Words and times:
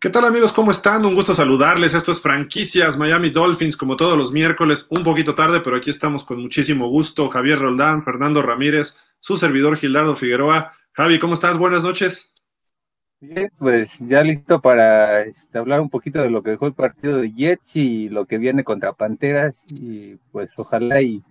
¿Qué 0.00 0.10
tal 0.10 0.24
amigos? 0.26 0.52
¿Cómo 0.52 0.70
están? 0.70 1.04
Un 1.04 1.16
gusto 1.16 1.34
saludarles. 1.34 1.92
Esto 1.92 2.12
es 2.12 2.20
Franquicias 2.20 2.96
Miami 2.96 3.30
Dolphins, 3.30 3.76
como 3.76 3.96
todos 3.96 4.16
los 4.16 4.30
miércoles, 4.30 4.86
un 4.90 5.02
poquito 5.02 5.34
tarde, 5.34 5.58
pero 5.58 5.74
aquí 5.74 5.90
estamos 5.90 6.24
con 6.24 6.40
muchísimo 6.40 6.88
gusto. 6.88 7.28
Javier 7.28 7.58
Roldán, 7.58 8.04
Fernando 8.04 8.40
Ramírez, 8.40 8.96
su 9.18 9.36
servidor 9.36 9.76
Gilardo 9.76 10.14
Figueroa. 10.14 10.72
Javi, 10.92 11.18
¿cómo 11.18 11.34
estás? 11.34 11.58
Buenas 11.58 11.82
noches. 11.82 12.32
Bien, 13.18 13.50
pues 13.58 13.92
ya 13.98 14.22
listo 14.22 14.60
para 14.60 15.22
este, 15.22 15.58
hablar 15.58 15.80
un 15.80 15.90
poquito 15.90 16.22
de 16.22 16.30
lo 16.30 16.44
que 16.44 16.50
dejó 16.50 16.68
el 16.68 16.74
partido 16.74 17.16
de 17.16 17.32
Jets 17.32 17.74
y 17.74 18.08
lo 18.08 18.26
que 18.26 18.38
viene 18.38 18.62
contra 18.62 18.92
Panteras 18.92 19.56
y 19.66 20.14
pues 20.30 20.50
ojalá 20.56 21.02
y 21.02 21.24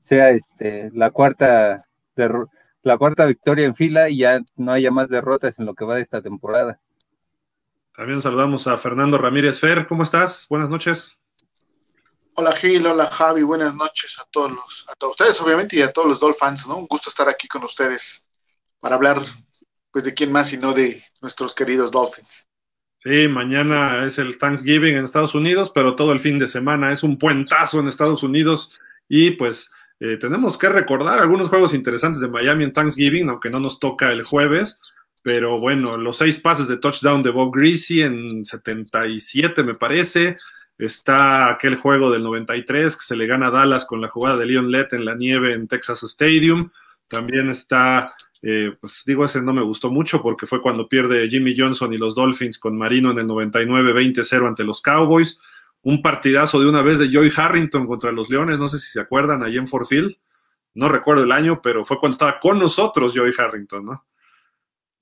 sea 0.00 0.30
este 0.30 0.90
la 0.94 1.10
cuarta 1.10 1.84
la 2.82 2.96
cuarta 2.96 3.26
victoria 3.26 3.66
en 3.66 3.74
fila 3.74 4.08
y 4.08 4.20
ya 4.20 4.40
no 4.56 4.72
haya 4.72 4.90
más 4.90 5.10
derrotas 5.10 5.58
en 5.58 5.66
lo 5.66 5.74
que 5.74 5.84
va 5.84 5.96
de 5.96 6.02
esta 6.02 6.22
temporada. 6.22 6.80
También 7.96 8.20
saludamos 8.20 8.66
a 8.66 8.76
Fernando 8.76 9.18
Ramírez 9.18 9.60
Fer, 9.60 9.86
¿cómo 9.86 10.02
estás? 10.02 10.46
Buenas 10.50 10.68
noches. 10.68 11.16
Hola 12.34 12.50
Gil, 12.50 12.84
hola 12.84 13.06
Javi, 13.06 13.44
buenas 13.44 13.76
noches 13.76 14.18
a 14.18 14.24
todos 14.32 14.50
los, 14.50 14.84
a 14.88 14.94
todos 14.96 15.12
ustedes 15.12 15.40
obviamente 15.40 15.76
y 15.76 15.82
a 15.82 15.92
todos 15.92 16.08
los 16.08 16.18
Dolphins, 16.18 16.66
¿no? 16.66 16.76
Un 16.78 16.86
gusto 16.88 17.08
estar 17.08 17.28
aquí 17.28 17.46
con 17.46 17.62
ustedes 17.62 18.26
para 18.80 18.96
hablar 18.96 19.18
pues 19.92 20.02
de 20.02 20.12
quién 20.12 20.32
más 20.32 20.52
y 20.52 20.56
no 20.56 20.72
de 20.72 21.00
nuestros 21.22 21.54
queridos 21.54 21.92
Dolphins. 21.92 22.48
Sí, 22.98 23.28
mañana 23.28 24.04
es 24.04 24.18
el 24.18 24.38
Thanksgiving 24.38 24.96
en 24.96 25.04
Estados 25.04 25.36
Unidos, 25.36 25.70
pero 25.72 25.94
todo 25.94 26.10
el 26.10 26.18
fin 26.18 26.40
de 26.40 26.48
semana 26.48 26.92
es 26.92 27.04
un 27.04 27.16
puentazo 27.16 27.78
en 27.78 27.86
Estados 27.86 28.24
Unidos 28.24 28.72
y 29.08 29.30
pues 29.32 29.70
eh, 30.00 30.16
tenemos 30.16 30.58
que 30.58 30.68
recordar 30.68 31.20
algunos 31.20 31.48
juegos 31.48 31.72
interesantes 31.72 32.20
de 32.20 32.26
Miami 32.26 32.64
en 32.64 32.72
Thanksgiving, 32.72 33.28
aunque 33.28 33.50
no 33.50 33.60
nos 33.60 33.78
toca 33.78 34.10
el 34.10 34.24
jueves 34.24 34.80
pero 35.24 35.58
bueno, 35.58 35.96
los 35.96 36.18
seis 36.18 36.38
pases 36.38 36.68
de 36.68 36.76
touchdown 36.76 37.22
de 37.22 37.30
Bob 37.30 37.56
Greasy 37.56 38.02
en 38.02 38.44
77 38.44 39.62
me 39.62 39.72
parece. 39.72 40.36
Está 40.76 41.50
aquel 41.50 41.76
juego 41.76 42.10
del 42.10 42.22
93 42.24 42.94
que 42.94 43.02
se 43.02 43.16
le 43.16 43.26
gana 43.26 43.46
a 43.46 43.50
Dallas 43.50 43.86
con 43.86 44.02
la 44.02 44.08
jugada 44.08 44.36
de 44.36 44.44
Leon 44.44 44.70
Lett 44.70 44.92
en 44.92 45.06
la 45.06 45.14
nieve 45.14 45.54
en 45.54 45.66
Texas 45.66 46.02
Stadium. 46.02 46.70
También 47.08 47.48
está, 47.48 48.14
eh, 48.42 48.76
pues 48.78 49.02
digo, 49.06 49.24
ese 49.24 49.40
no 49.40 49.54
me 49.54 49.62
gustó 49.62 49.90
mucho 49.90 50.20
porque 50.20 50.46
fue 50.46 50.60
cuando 50.60 50.90
pierde 50.90 51.26
Jimmy 51.30 51.54
Johnson 51.56 51.94
y 51.94 51.96
los 51.96 52.14
Dolphins 52.14 52.58
con 52.58 52.76
Marino 52.76 53.10
en 53.10 53.20
el 53.20 53.26
99 53.26 53.94
20-0 53.94 54.46
ante 54.46 54.62
los 54.62 54.82
Cowboys. 54.82 55.40
Un 55.80 56.02
partidazo 56.02 56.60
de 56.60 56.66
una 56.66 56.82
vez 56.82 56.98
de 56.98 57.08
Joey 57.10 57.32
Harrington 57.34 57.86
contra 57.86 58.12
los 58.12 58.28
Leones, 58.28 58.58
no 58.58 58.68
sé 58.68 58.78
si 58.78 58.90
se 58.90 59.00
acuerdan, 59.00 59.42
allí 59.42 59.56
en 59.56 59.68
Fort 59.68 59.88
Field. 59.88 60.18
No 60.74 60.90
recuerdo 60.90 61.24
el 61.24 61.32
año, 61.32 61.62
pero 61.62 61.82
fue 61.86 61.98
cuando 61.98 62.12
estaba 62.12 62.38
con 62.38 62.58
nosotros 62.58 63.14
Joey 63.16 63.32
Harrington, 63.38 63.86
¿no? 63.86 64.04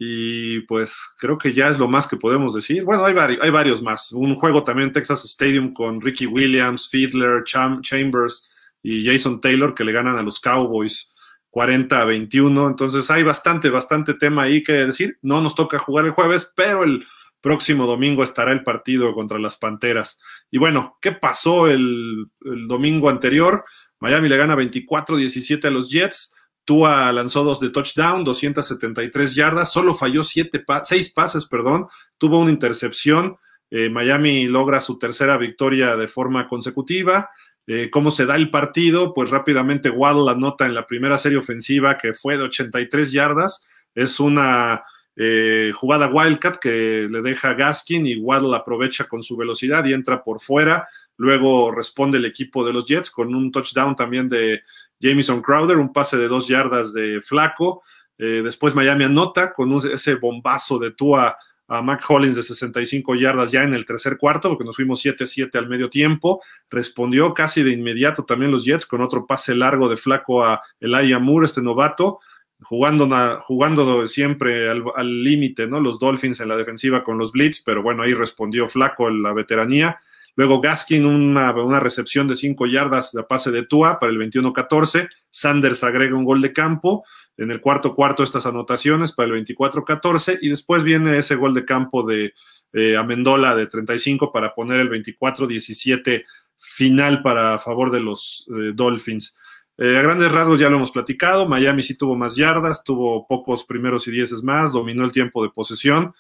Y 0.05 0.63
pues 0.63 0.99
creo 1.17 1.39
que 1.39 1.53
ya 1.53 1.69
es 1.69 1.79
lo 1.79 1.87
más 1.87 2.09
que 2.09 2.17
podemos 2.17 2.55
decir. 2.55 2.83
Bueno, 2.83 3.05
hay, 3.05 3.15
hay 3.41 3.51
varios 3.51 3.83
más. 3.83 4.11
Un 4.11 4.35
juego 4.35 4.65
también 4.65 4.91
Texas 4.91 5.25
Stadium 5.25 5.73
con 5.73 6.01
Ricky 6.01 6.27
Williams, 6.27 6.89
Fiedler, 6.91 7.45
Chambers 7.45 8.51
y 8.83 9.07
Jason 9.07 9.41
Taylor 9.41 9.77
que 9.77 9.85
le 9.85 9.93
ganan 9.93 10.19
a 10.19 10.23
los 10.23 10.41
Cowboys 10.41 11.15
40 11.51 12.01
a 12.01 12.05
21. 12.05 12.67
Entonces 12.67 13.09
hay 13.13 13.23
bastante, 13.23 13.71
bastante 13.71 14.15
tema 14.15 14.43
ahí 14.43 14.65
que 14.65 14.73
decir. 14.73 15.19
No 15.23 15.41
nos 15.41 15.55
toca 15.55 15.79
jugar 15.79 16.05
el 16.07 16.11
jueves, 16.11 16.53
pero 16.57 16.83
el 16.83 17.07
próximo 17.41 17.87
domingo 17.87 18.25
estará 18.25 18.51
el 18.51 18.65
partido 18.65 19.15
contra 19.15 19.39
las 19.39 19.57
Panteras. 19.57 20.19
Y 20.51 20.59
bueno, 20.59 20.99
¿qué 21.01 21.13
pasó 21.13 21.69
el, 21.69 22.27
el 22.45 22.67
domingo 22.67 23.09
anterior? 23.09 23.65
Miami 24.01 24.29
le 24.29 24.37
gana 24.37 24.57
24-17 24.57 25.65
a 25.65 25.71
los 25.71 25.93
Jets. 25.93 26.35
Tua 26.65 27.13
lanzó 27.13 27.43
dos 27.43 27.61
de 27.61 27.71
touchdown, 27.71 28.25
273 28.25 29.35
yardas, 29.35 29.73
solo 29.73 29.95
falló 29.95 30.23
siete 30.23 30.65
seis 30.85 31.13
pases, 31.13 31.47
perdón, 31.47 31.89
tuvo 32.19 32.39
una 32.39 32.51
intercepción. 32.51 33.37
Eh, 33.71 33.89
Miami 33.89 34.47
logra 34.47 34.81
su 34.81 34.99
tercera 34.99 35.37
victoria 35.39 35.97
de 35.97 36.07
forma 36.07 36.47
consecutiva. 36.47 37.31
Eh, 37.67 37.91
¿Cómo 37.91 38.11
se 38.11 38.27
da 38.27 38.37
el 38.37 38.51
partido? 38.51 39.15
Pues 39.15 39.31
rápidamente 39.31 39.89
Waddle 39.89 40.31
anota 40.31 40.67
en 40.67 40.75
la 40.75 40.87
primera 40.87 41.17
serie 41.19 41.39
ofensiva 41.39 41.97
que 41.97 42.13
fue 42.13 42.37
de 42.37 42.45
83 42.45 43.13
yardas. 43.13 43.65
Es 43.95 44.21
una 44.21 44.85
eh, 45.17 45.73
jugada 45.75 46.09
Wildcat 46.09 46.59
que 46.59 47.07
le 47.11 47.23
deja 47.23 47.51
a 47.51 47.55
Gaskin 47.55 48.07
y 48.07 48.17
Waddle 48.17 48.57
aprovecha 48.57 49.05
con 49.05 49.23
su 49.23 49.37
velocidad 49.37 49.85
y 49.85 49.93
entra 49.93 50.23
por 50.23 50.41
fuera. 50.41 50.89
Luego 51.17 51.71
responde 51.71 52.19
el 52.19 52.25
equipo 52.25 52.65
de 52.65 52.73
los 52.73 52.87
Jets 52.87 53.11
con 53.11 53.35
un 53.35 53.53
touchdown 53.53 53.95
también 53.95 54.29
de 54.29 54.63
Jamison 55.03 55.43
Crowder, 55.43 55.77
un 55.79 55.93
pase 55.93 56.17
de 56.17 56.29
dos 56.29 56.47
yardas 56.47 56.93
de 56.93 57.21
flaco. 57.21 57.83
Eh, 58.17 58.41
después 58.45 58.75
Miami 58.75 59.05
anota 59.05 59.53
con 59.53 59.73
ese 59.93 60.15
bombazo 60.15 60.79
de 60.79 60.93
Tua 60.93 61.37
a 61.69 61.81
Mac 61.81 62.05
Hollins 62.07 62.37
de 62.37 62.43
65 62.43 63.15
yardas 63.15 63.51
ya 63.51 63.63
en 63.63 63.73
el 63.73 63.87
tercer 63.87 64.19
cuarto, 64.19 64.51
porque 64.51 64.65
nos 64.65 64.77
fuimos 64.77 65.05
7-7 65.05 65.57
al 65.57 65.69
medio 65.69 65.89
tiempo. 65.89 66.43
Respondió 66.71 67.33
casi 67.33 67.63
de 67.63 67.73
inmediato 67.73 68.25
también 68.25 68.51
los 68.53 68.65
Jets 68.65 68.85
con 68.85 69.01
otro 69.01 69.27
pase 69.27 69.55
largo 69.55 69.89
de 69.89 69.97
flaco 69.97 70.45
a 70.45 70.61
Elijah 70.81 71.19
Moore, 71.19 71.47
este 71.47 71.63
novato, 71.63 72.21
jugando, 72.61 73.09
jugando 73.41 74.07
siempre 74.07 74.71
al 74.71 75.25
límite, 75.25 75.67
¿no? 75.67 75.81
Los 75.81 75.99
Dolphins 75.99 76.41
en 76.41 76.49
la 76.49 76.57
defensiva 76.57 77.03
con 77.03 77.17
los 77.17 77.33
Blitz, 77.33 77.63
pero 77.65 77.83
bueno, 77.83 78.03
ahí 78.03 78.13
respondió 78.13 78.69
flaco 78.69 79.09
la 79.09 79.33
veteranía. 79.33 79.99
Luego 80.35 80.61
Gaskin, 80.61 81.05
una, 81.05 81.53
una 81.53 81.81
recepción 81.81 82.27
de 82.27 82.37
5 82.37 82.67
yardas 82.67 83.13
de 83.13 83.23
pase 83.23 83.51
de 83.51 83.67
Tua 83.67 83.99
para 83.99 84.13
el 84.13 84.19
21-14. 84.19 85.09
Sanders 85.29 85.85
agrega 85.85 86.17
un 86.17 86.25
gol 86.25 86.41
de 86.41 86.53
campo. 86.53 87.05
En 87.37 87.51
el 87.51 87.61
cuarto 87.61 87.95
cuarto 87.95 88.23
estas 88.23 88.47
anotaciones 88.47 89.13
para 89.13 89.35
el 89.35 89.45
24-14. 89.45 90.39
Y 90.41 90.49
después 90.49 90.83
viene 90.83 91.19
ese 91.19 91.37
gol 91.37 91.55
de 91.55 91.65
campo 91.65 92.03
de 92.07 92.33
eh, 92.73 92.97
Amendola 92.97 93.55
de 93.55 93.67
35 93.67 94.33
para 94.33 94.55
poner 94.55 94.81
el 94.81 94.91
24-17 94.91 96.25
final 96.59 97.23
para 97.23 97.59
favor 97.59 97.91
de 97.91 98.01
los 98.01 98.47
eh, 98.49 98.73
Dolphins. 98.75 99.39
Eh, 99.79 99.97
a 99.97 100.03
grandes 100.03 100.31
rasgos 100.31 100.59
ya 100.59 100.71
lo 100.71 100.77
hemos 100.77 100.93
platicado. 100.93 101.49
Miami 101.49 101.83
sí 101.83 101.97
tuvo 101.97 102.17
más 102.17 102.37
yardas, 102.37 102.85
tuvo 102.85 103.27
pocos 103.27 103.65
primeros 103.65 104.07
y 104.09 104.13
dieces 104.13 104.43
más, 104.43 104.73
dominó 104.73 105.05
el 105.05 105.13
tiempo 105.13 105.43
de 105.43 105.51
posesión. 105.51 106.15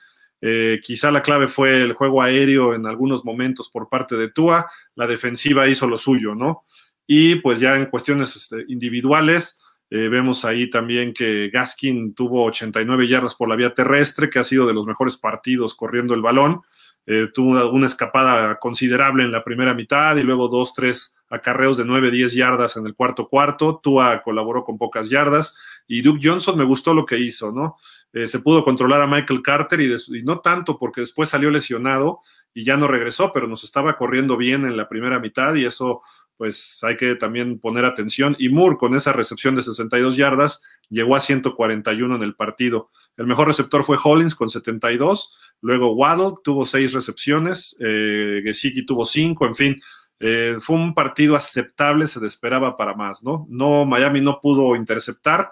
Eh, 0.44 0.80
quizá 0.82 1.12
la 1.12 1.22
clave 1.22 1.46
fue 1.46 1.82
el 1.82 1.92
juego 1.92 2.20
aéreo 2.20 2.74
en 2.74 2.86
algunos 2.86 3.24
momentos 3.24 3.70
por 3.70 3.88
parte 3.88 4.16
de 4.16 4.28
Tua, 4.28 4.68
la 4.96 5.06
defensiva 5.06 5.68
hizo 5.68 5.86
lo 5.86 5.96
suyo, 5.96 6.34
¿no? 6.34 6.64
Y 7.06 7.36
pues 7.36 7.60
ya 7.60 7.76
en 7.76 7.86
cuestiones 7.86 8.34
este, 8.34 8.64
individuales, 8.66 9.60
eh, 9.88 10.08
vemos 10.08 10.44
ahí 10.44 10.68
también 10.68 11.14
que 11.14 11.48
Gaskin 11.50 12.14
tuvo 12.14 12.44
89 12.46 13.06
yardas 13.06 13.36
por 13.36 13.48
la 13.48 13.54
vía 13.54 13.72
terrestre, 13.72 14.30
que 14.30 14.40
ha 14.40 14.44
sido 14.44 14.66
de 14.66 14.74
los 14.74 14.84
mejores 14.84 15.16
partidos 15.16 15.76
corriendo 15.76 16.12
el 16.14 16.22
balón. 16.22 16.62
Eh, 17.06 17.28
tuvo 17.32 17.70
una 17.70 17.86
escapada 17.86 18.58
considerable 18.58 19.24
en 19.24 19.32
la 19.32 19.44
primera 19.44 19.74
mitad 19.74 20.16
y 20.16 20.22
luego 20.22 20.48
dos, 20.48 20.72
tres 20.74 21.14
acarreos 21.28 21.78
de 21.78 21.84
9, 21.84 22.10
10 22.10 22.34
yardas 22.34 22.76
en 22.76 22.86
el 22.86 22.94
cuarto 22.94 23.28
cuarto. 23.28 23.80
Tua 23.82 24.22
colaboró 24.22 24.64
con 24.64 24.78
pocas 24.78 25.08
yardas 25.08 25.56
y 25.86 26.00
Duke 26.00 26.20
Johnson 26.22 26.56
me 26.56 26.64
gustó 26.64 26.94
lo 26.94 27.04
que 27.04 27.18
hizo, 27.18 27.52
¿no? 27.52 27.76
Eh, 28.12 28.28
se 28.28 28.40
pudo 28.40 28.62
controlar 28.62 29.02
a 29.02 29.06
Michael 29.06 29.42
Carter 29.42 29.80
y, 29.80 30.22
no 30.22 30.40
tanto 30.40 30.76
porque 30.76 31.00
después 31.00 31.28
salió 31.28 31.50
lesionado 31.50 32.20
y 32.54 32.64
ya 32.64 32.76
no 32.76 32.88
regresó, 32.88 33.32
pero 33.32 33.46
nos 33.46 33.64
estaba 33.64 33.96
corriendo 33.96 34.36
bien 34.36 34.64
en 34.66 34.76
la 34.76 34.88
primera 34.88 35.18
mitad 35.18 35.54
y 35.54 35.64
eso 35.64 36.02
pues 36.36 36.80
hay 36.82 36.96
que 36.96 37.14
también 37.14 37.58
poner 37.58 37.84
atención. 37.84 38.36
Y 38.38 38.48
Moore 38.48 38.76
con 38.76 38.94
esa 38.94 39.12
recepción 39.12 39.54
de 39.54 39.62
62 39.62 40.16
yardas 40.16 40.60
llegó 40.88 41.16
a 41.16 41.20
141 41.20 42.16
en 42.16 42.22
el 42.22 42.34
partido. 42.34 42.90
El 43.16 43.26
mejor 43.26 43.46
receptor 43.46 43.84
fue 43.84 43.98
Hollins 44.02 44.34
con 44.34 44.50
72, 44.50 45.36
luego 45.60 45.94
Waddle 45.94 46.34
tuvo 46.42 46.66
seis 46.66 46.92
recepciones, 46.92 47.76
eh, 47.78 48.40
Gesicki 48.42 48.84
tuvo 48.86 49.04
cinco, 49.04 49.46
en 49.46 49.54
fin, 49.54 49.80
eh, 50.18 50.56
fue 50.60 50.76
un 50.76 50.94
partido 50.94 51.36
aceptable, 51.36 52.06
se 52.06 52.24
esperaba 52.24 52.76
para 52.76 52.94
más, 52.94 53.22
¿no? 53.22 53.46
No, 53.50 53.84
Miami 53.84 54.20
no 54.20 54.38
pudo 54.40 54.76
interceptar, 54.76 55.50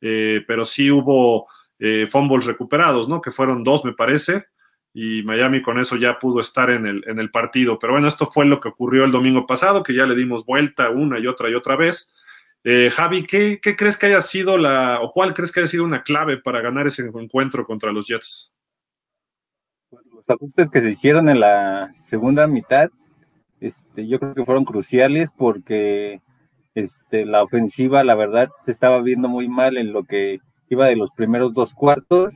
eh, 0.00 0.42
pero 0.46 0.64
sí 0.64 0.90
hubo 0.90 1.48
eh, 1.84 2.06
fumbles 2.06 2.46
recuperados, 2.46 3.08
¿no? 3.08 3.20
Que 3.20 3.32
fueron 3.32 3.64
dos, 3.64 3.84
me 3.84 3.92
parece, 3.92 4.44
y 4.94 5.24
Miami 5.24 5.62
con 5.62 5.80
eso 5.80 5.96
ya 5.96 6.20
pudo 6.20 6.40
estar 6.40 6.70
en 6.70 6.86
el, 6.86 7.02
en 7.08 7.18
el 7.18 7.32
partido. 7.32 7.76
Pero 7.80 7.94
bueno, 7.94 8.06
esto 8.06 8.30
fue 8.30 8.46
lo 8.46 8.60
que 8.60 8.68
ocurrió 8.68 9.04
el 9.04 9.10
domingo 9.10 9.46
pasado, 9.46 9.82
que 9.82 9.92
ya 9.92 10.06
le 10.06 10.14
dimos 10.14 10.46
vuelta 10.46 10.90
una 10.90 11.18
y 11.18 11.26
otra 11.26 11.50
y 11.50 11.54
otra 11.54 11.74
vez. 11.74 12.14
Eh, 12.62 12.88
Javi, 12.94 13.26
¿qué, 13.26 13.58
crees 13.60 13.96
que 13.96 14.06
haya 14.06 14.20
sido 14.20 14.58
la, 14.58 15.00
o 15.00 15.10
cuál 15.10 15.34
crees 15.34 15.50
que 15.50 15.58
haya 15.58 15.68
sido 15.68 15.82
una 15.82 16.04
clave 16.04 16.36
para 16.36 16.60
ganar 16.60 16.86
ese 16.86 17.02
encuentro 17.02 17.64
contra 17.64 17.90
los 17.90 18.06
Jets? 18.06 18.52
Los 19.90 20.30
ajustes 20.30 20.70
que 20.70 20.80
se 20.82 20.90
hicieron 20.90 21.28
en 21.28 21.40
la 21.40 21.92
segunda 21.96 22.46
mitad, 22.46 22.90
este, 23.58 24.06
yo 24.06 24.20
creo 24.20 24.34
que 24.34 24.44
fueron 24.44 24.64
cruciales 24.64 25.32
porque 25.36 26.22
este, 26.76 27.26
la 27.26 27.42
ofensiva, 27.42 28.04
la 28.04 28.14
verdad, 28.14 28.50
se 28.64 28.70
estaba 28.70 29.00
viendo 29.00 29.28
muy 29.28 29.48
mal 29.48 29.76
en 29.76 29.92
lo 29.92 30.04
que 30.04 30.38
iba 30.74 30.86
de 30.86 30.96
los 30.96 31.10
primeros 31.10 31.52
dos 31.54 31.72
cuartos 31.72 32.32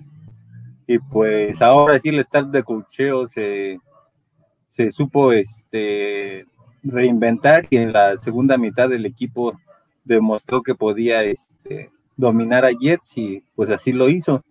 y 0.87 0.99
pues 0.99 1.61
ahora 1.63 1.99
sí 1.99 2.11
el 2.11 2.21
staff 2.21 2.47
de 2.47 2.63
cocheo 2.63 3.27
se, 3.27 3.81
se 4.69 4.91
supo 4.91 5.33
este, 5.33 6.47
reinventar 6.83 7.67
y 7.71 7.77
en 7.77 7.93
la 7.93 8.17
segunda 8.17 8.57
mitad 8.57 8.89
del 8.89 9.07
equipo 9.07 9.59
demostró 10.05 10.63
que 10.63 10.75
podía 10.75 11.23
este, 11.25 11.91
dominar 12.17 12.65
a 12.65 12.71
Jets 12.71 13.13
y 13.17 13.43
pues 13.55 13.71
así 13.71 13.93
lo 13.93 14.09
hizo. 14.09 14.45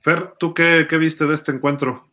Fer, 0.00 0.32
¿tú 0.38 0.54
qué, 0.54 0.86
qué 0.88 0.96
viste 0.96 1.26
de 1.26 1.34
este 1.34 1.52
encuentro? 1.52 2.04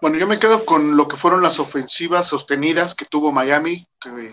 Bueno, 0.00 0.16
yo 0.16 0.26
me 0.26 0.38
quedo 0.38 0.64
con 0.64 0.96
lo 0.96 1.06
que 1.08 1.16
fueron 1.16 1.42
las 1.42 1.60
ofensivas 1.60 2.26
sostenidas 2.26 2.94
que 2.94 3.04
tuvo 3.04 3.32
Miami, 3.32 3.86
que 4.00 4.32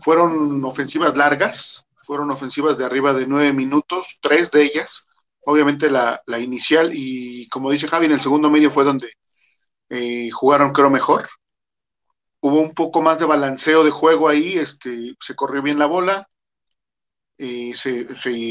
fueron 0.00 0.64
ofensivas 0.64 1.16
largas, 1.16 1.84
fueron 1.96 2.30
ofensivas 2.30 2.78
de 2.78 2.84
arriba 2.84 3.12
de 3.12 3.26
nueve 3.26 3.52
minutos, 3.52 4.18
tres 4.20 4.50
de 4.50 4.62
ellas, 4.62 5.06
obviamente 5.44 5.90
la, 5.90 6.22
inicial 6.38 6.90
y 6.92 7.48
como 7.48 7.70
dice 7.70 7.88
Javi, 7.88 8.06
en 8.06 8.12
el 8.12 8.20
segundo 8.20 8.50
medio 8.50 8.70
fue 8.70 8.84
donde 8.84 9.10
eh, 9.90 10.30
jugaron 10.30 10.72
creo 10.72 10.90
mejor. 10.90 11.26
Hubo 12.40 12.60
un 12.60 12.72
poco 12.72 13.02
más 13.02 13.18
de 13.18 13.26
balanceo 13.26 13.84
de 13.84 13.90
juego 13.90 14.28
ahí, 14.28 14.58
este, 14.58 15.14
se 15.20 15.34
corrió 15.34 15.62
bien 15.62 15.78
la 15.78 15.86
bola, 15.86 16.28
y 17.38 17.72
se, 17.74 18.06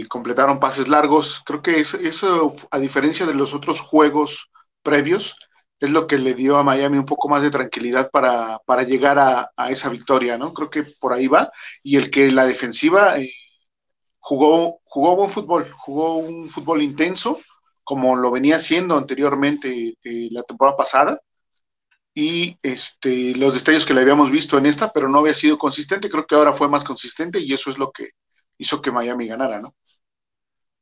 completaron 0.07 0.59
pases 0.59 0.87
largos. 0.87 1.41
Creo 1.45 1.61
que 1.61 1.79
eso, 1.79 2.55
a 2.71 2.79
diferencia 2.79 3.25
de 3.25 3.33
los 3.33 3.53
otros 3.53 3.81
juegos 3.81 4.49
previos, 4.81 5.35
es 5.79 5.89
lo 5.91 6.07
que 6.07 6.17
le 6.17 6.33
dio 6.33 6.57
a 6.57 6.63
Miami 6.63 6.97
un 6.97 7.05
poco 7.05 7.29
más 7.29 7.43
de 7.43 7.51
tranquilidad 7.51 8.09
para, 8.11 8.59
llegar 8.83 9.19
a, 9.19 9.69
esa 9.69 9.89
victoria, 9.89 10.37
¿no? 10.37 10.53
Creo 10.53 10.69
que 10.69 10.83
por 10.99 11.13
ahí 11.13 11.27
va. 11.27 11.49
Y 11.83 11.97
el 11.97 12.09
que 12.09 12.31
la 12.31 12.45
defensiva 12.45 13.19
eh, 13.19 13.31
jugó, 14.19 14.79
jugó 14.83 15.15
buen 15.15 15.29
fútbol, 15.29 15.69
jugó 15.71 16.17
un 16.17 16.49
fútbol 16.49 16.81
intenso, 16.81 17.39
como 17.83 18.15
lo 18.15 18.31
venía 18.31 18.57
haciendo 18.57 18.97
anteriormente 18.97 19.97
eh, 20.03 20.29
la 20.31 20.43
temporada 20.43 20.77
pasada. 20.77 21.19
Y 22.13 22.57
este, 22.63 23.35
los 23.35 23.53
destellos 23.53 23.85
que 23.85 23.93
le 23.93 24.01
habíamos 24.01 24.31
visto 24.31 24.57
en 24.57 24.65
esta, 24.65 24.91
pero 24.91 25.07
no 25.07 25.19
había 25.19 25.35
sido 25.35 25.57
consistente, 25.57 26.09
creo 26.09 26.25
que 26.25 26.35
ahora 26.35 26.53
fue 26.53 26.67
más 26.67 26.83
consistente 26.83 27.39
y 27.39 27.53
eso 27.53 27.69
es 27.69 27.77
lo 27.77 27.91
que 27.91 28.09
hizo 28.57 28.81
que 28.81 28.91
Miami 28.91 29.27
ganara, 29.27 29.59
¿no? 29.61 29.75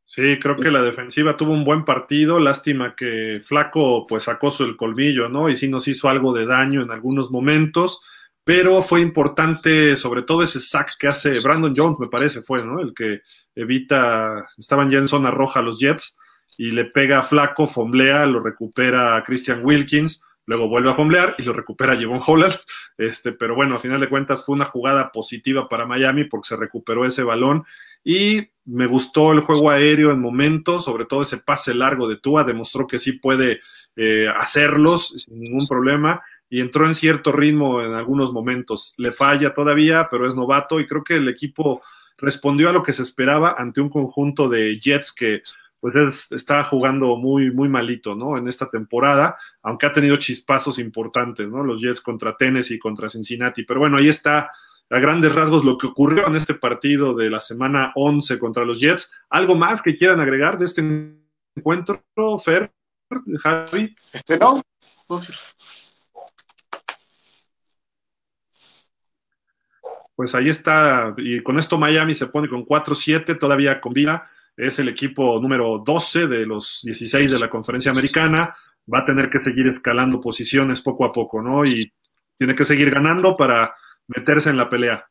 Sí, 0.07 0.37
creo 0.39 0.55
que 0.55 0.69
la 0.69 0.83
defensiva 0.83 1.35
tuvo 1.35 1.53
un 1.53 1.63
buen 1.63 1.83
partido. 1.83 2.39
Lástima 2.39 2.95
que 2.95 3.41
Flaco 3.43 4.05
pues 4.07 4.23
sacó 4.23 4.55
el 4.59 4.77
colmillo, 4.77 5.29
¿no? 5.29 5.49
Y 5.49 5.55
sí 5.55 5.67
nos 5.67 5.87
hizo 5.87 6.09
algo 6.09 6.31
de 6.31 6.45
daño 6.45 6.83
en 6.83 6.91
algunos 6.91 7.31
momentos, 7.31 8.01
pero 8.43 8.83
fue 8.83 9.01
importante, 9.01 9.97
sobre 9.97 10.21
todo 10.21 10.43
ese 10.43 10.59
sack 10.59 10.91
que 10.99 11.07
hace 11.07 11.39
Brandon 11.39 11.73
Jones, 11.75 11.99
me 11.99 12.07
parece, 12.07 12.43
fue, 12.43 12.63
¿no? 12.65 12.79
El 12.79 12.93
que 12.93 13.21
evita, 13.55 14.45
estaban 14.57 14.91
ya 14.91 14.99
en 14.99 15.07
zona 15.07 15.31
roja 15.31 15.63
los 15.63 15.79
Jets 15.79 16.17
y 16.57 16.71
le 16.71 16.85
pega 16.85 17.19
a 17.19 17.23
Flaco, 17.23 17.67
fomblea, 17.67 18.27
lo 18.27 18.39
recupera 18.39 19.23
Christian 19.25 19.65
Wilkins, 19.65 20.21
luego 20.45 20.69
vuelve 20.69 20.91
a 20.91 20.95
fomblear 20.95 21.35
y 21.39 21.43
lo 21.43 21.53
recupera 21.53 21.97
Jevon 21.97 22.21
Holland. 22.25 22.55
Este, 22.97 23.33
pero 23.33 23.55
bueno, 23.55 23.75
a 23.75 23.79
final 23.79 23.99
de 23.99 24.07
cuentas 24.07 24.45
fue 24.45 24.55
una 24.55 24.63
jugada 24.63 25.11
positiva 25.11 25.67
para 25.67 25.85
Miami 25.85 26.23
porque 26.23 26.47
se 26.47 26.55
recuperó 26.55 27.05
ese 27.05 27.23
balón 27.23 27.65
y 28.05 28.47
me 28.65 28.85
gustó 28.85 29.31
el 29.31 29.41
juego 29.41 29.69
aéreo 29.69 30.11
en 30.11 30.21
momentos, 30.21 30.85
sobre 30.85 31.05
todo 31.05 31.23
ese 31.23 31.39
pase 31.39 31.73
largo 31.73 32.07
de 32.07 32.17
Tua, 32.17 32.43
demostró 32.43 32.87
que 32.87 32.99
sí 32.99 33.13
puede 33.13 33.59
eh, 33.95 34.27
hacerlos 34.37 35.25
sin 35.25 35.39
ningún 35.39 35.67
problema 35.67 36.21
y 36.49 36.61
entró 36.61 36.85
en 36.85 36.93
cierto 36.93 37.31
ritmo 37.31 37.81
en 37.81 37.93
algunos 37.93 38.31
momentos. 38.31 38.93
Le 38.97 39.11
falla 39.11 39.53
todavía, 39.53 40.07
pero 40.09 40.27
es 40.27 40.35
novato 40.35 40.79
y 40.79 40.85
creo 40.85 41.03
que 41.03 41.15
el 41.15 41.27
equipo 41.27 41.81
respondió 42.17 42.69
a 42.69 42.73
lo 42.73 42.83
que 42.83 42.93
se 42.93 43.01
esperaba 43.01 43.55
ante 43.57 43.81
un 43.81 43.89
conjunto 43.89 44.47
de 44.47 44.79
Jets 44.79 45.11
que 45.11 45.41
pues 45.81 46.31
está 46.31 46.63
jugando 46.63 47.15
muy, 47.15 47.51
muy 47.51 47.69
malito, 47.69 48.15
¿no? 48.15 48.37
En 48.37 48.47
esta 48.47 48.67
temporada, 48.67 49.37
aunque 49.63 49.85
ha 49.85 49.91
tenido 49.91 50.15
chispazos 50.17 50.79
importantes, 50.79 51.51
¿no? 51.51 51.63
Los 51.63 51.81
Jets 51.81 52.01
contra 52.01 52.35
Tennessee 52.35 52.79
contra 52.79 53.09
Cincinnati. 53.09 53.63
Pero 53.63 53.81
bueno, 53.81 53.97
ahí 53.97 54.07
está 54.07 54.51
a 54.89 54.99
grandes 54.99 55.33
rasgos 55.33 55.65
lo 55.65 55.77
que 55.77 55.87
ocurrió 55.87 56.27
en 56.27 56.35
este 56.35 56.53
partido 56.53 57.15
de 57.15 57.29
la 57.29 57.39
semana 57.39 57.91
11 57.95 58.37
contra 58.39 58.65
los 58.65 58.79
Jets. 58.79 59.11
¿Algo 59.29 59.55
más 59.55 59.81
que 59.81 59.95
quieran 59.95 60.19
agregar 60.19 60.57
de 60.57 60.65
este 60.65 60.81
encuentro, 61.55 62.03
Fer, 62.43 62.71
Javi? 63.39 63.95
Este 64.13 64.37
no. 64.37 64.61
Pues 70.15 70.33
ahí 70.33 70.49
está, 70.49 71.13
y 71.17 71.43
con 71.43 71.59
esto 71.59 71.77
Miami 71.77 72.15
se 72.15 72.27
pone 72.27 72.47
con 72.47 72.65
4-7, 72.65 73.37
todavía 73.37 73.81
con 73.81 73.91
vida. 73.91 74.29
Es 74.55 74.79
el 74.79 74.87
equipo 74.87 75.41
número 75.41 75.83
12 75.85 76.27
de 76.27 76.45
los 76.45 76.79
16 76.83 77.31
de 77.31 77.39
la 77.39 77.49
conferencia 77.49 77.91
americana. 77.91 78.55
Va 78.91 78.99
a 78.99 79.05
tener 79.05 79.29
que 79.29 79.41
seguir 79.41 79.67
escalando 79.67 80.21
posiciones 80.21 80.79
poco 80.79 81.03
a 81.03 81.11
poco, 81.11 81.41
¿no? 81.41 81.65
Y 81.65 81.91
tiene 82.37 82.55
que 82.55 82.63
seguir 82.63 82.91
ganando 82.91 83.35
para 83.35 83.75
meterse 84.07 84.49
en 84.49 84.57
la 84.57 84.69
pelea. 84.69 85.07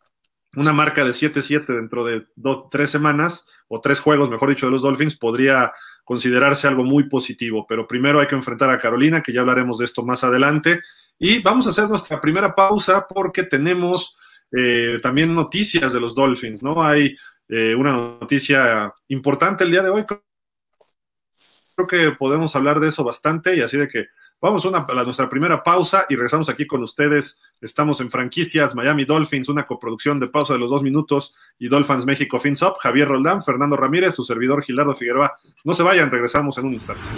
Una 0.57 0.73
marca 0.73 1.05
de 1.05 1.11
7-7 1.11 1.67
dentro 1.67 2.05
de 2.05 2.23
dos, 2.37 2.69
tres 2.71 2.91
semanas, 2.91 3.47
o 3.69 3.81
tres 3.81 4.01
juegos, 4.01 4.31
mejor 4.31 4.51
dicho, 4.51 4.67
de 4.67 4.73
los 4.73 4.83
Dolphins, 4.83 5.17
podría 5.17 5.73
considerarse 6.05 6.69
algo 6.69 6.85
muy 6.85 7.09
positivo. 7.09 7.67
Pero 7.69 7.87
primero 7.87 8.21
hay 8.21 8.27
que 8.27 8.35
enfrentar 8.35 8.71
a 8.71 8.79
Carolina, 8.79 9.23
que 9.23 9.33
ya 9.33 9.41
hablaremos 9.41 9.79
de 9.79 9.87
esto 9.87 10.05
más 10.05 10.23
adelante. 10.23 10.81
Y 11.19 11.41
vamos 11.41 11.67
a 11.67 11.71
hacer 11.71 11.89
nuestra 11.89 12.21
primera 12.21 12.55
pausa 12.55 13.07
porque 13.09 13.45
tenemos 13.45 14.17
eh, 14.53 14.99
también 15.03 15.35
noticias 15.35 15.93
de 15.93 16.01
los 16.01 16.15
Dolphins, 16.15 16.63
¿no? 16.63 16.83
Hay 16.83 17.17
eh, 17.49 17.75
una 17.75 17.93
noticia 17.93 18.93
importante 19.09 19.65
el 19.65 19.71
día 19.71 19.83
de 19.83 19.91
hoy. 19.91 20.05
Creo 21.77 21.89
que 21.89 22.11
podemos 22.13 22.55
hablar 22.55 22.79
de 22.81 22.89
eso 22.89 23.03
bastante 23.03 23.57
y 23.57 23.61
así 23.61 23.77
de 23.77 23.89
que 23.89 24.05
Vamos 24.45 24.63
a, 24.67 25.05
nuestra 25.05 25.27
primera 25.27 25.63
pausa 25.63 26.05
y 26.07 26.17
regresamos 26.17 26.51
aquí 26.51 26.67
con 26.67 26.83
ustedes. 26.83 27.41
Estamos 27.63 28.03
en 28.03 28.11
franquicias 28.11 28.75
Miami 28.75 29.07
Dolphins, 29.07 29.49
una 29.49 29.67
coproducción 29.67 30.19
de 30.19 30.29
pausa 30.29 30.53
de 30.53 30.59
los 30.59 30.69
dos 30.69 30.83
minutos 30.83 31.35
y 31.59 31.69
Dolphins 31.69 32.05
México 32.05 32.39
Fins 32.39 32.61
Up. 32.61 32.75
Javier 32.79 33.09
Roldán, 33.09 33.43
Fernando 33.43 33.75
Ramírez, 33.75 34.15
su 34.15 34.23
servidor 34.23 34.63
Gilardo 34.63 34.95
Figueroa. 34.95 35.33
No 35.65 35.73
se 35.73 35.83
vayan, 35.83 36.11
regresamos 36.11 36.59
en 36.59 36.67
un 36.67 36.75
instante. 36.75 37.09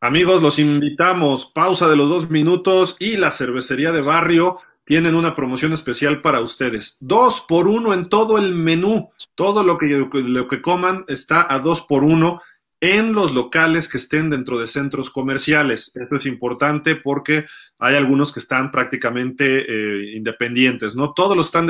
Amigos, 0.00 0.40
los 0.42 0.60
invitamos. 0.60 1.46
Pausa 1.46 1.88
de 1.88 1.96
los 1.96 2.08
dos 2.08 2.30
minutos 2.30 2.96
y 3.00 3.16
la 3.16 3.32
cervecería 3.32 3.90
de 3.90 4.00
barrio 4.00 4.58
tienen 4.84 5.16
una 5.16 5.34
promoción 5.34 5.72
especial 5.72 6.20
para 6.20 6.40
ustedes. 6.40 6.98
Dos 7.00 7.44
por 7.48 7.66
uno 7.66 7.92
en 7.92 8.08
todo 8.08 8.38
el 8.38 8.54
menú. 8.54 9.10
Todo 9.34 9.64
lo 9.64 9.76
que, 9.76 9.86
lo 9.86 10.46
que 10.46 10.62
coman 10.62 11.04
está 11.08 11.52
a 11.52 11.58
dos 11.58 11.82
por 11.82 12.04
uno 12.04 12.40
en 12.80 13.12
los 13.12 13.34
locales 13.34 13.88
que 13.88 13.98
estén 13.98 14.30
dentro 14.30 14.56
de 14.58 14.68
centros 14.68 15.10
comerciales. 15.10 15.90
Esto 15.96 16.14
es 16.14 16.26
importante 16.26 16.94
porque 16.94 17.46
hay 17.80 17.96
algunos 17.96 18.32
que 18.32 18.38
están 18.38 18.70
prácticamente 18.70 19.64
eh, 19.68 20.16
independientes, 20.16 20.94
¿no? 20.94 21.12
Todos 21.12 21.36
los 21.36 21.46
están 21.46 21.66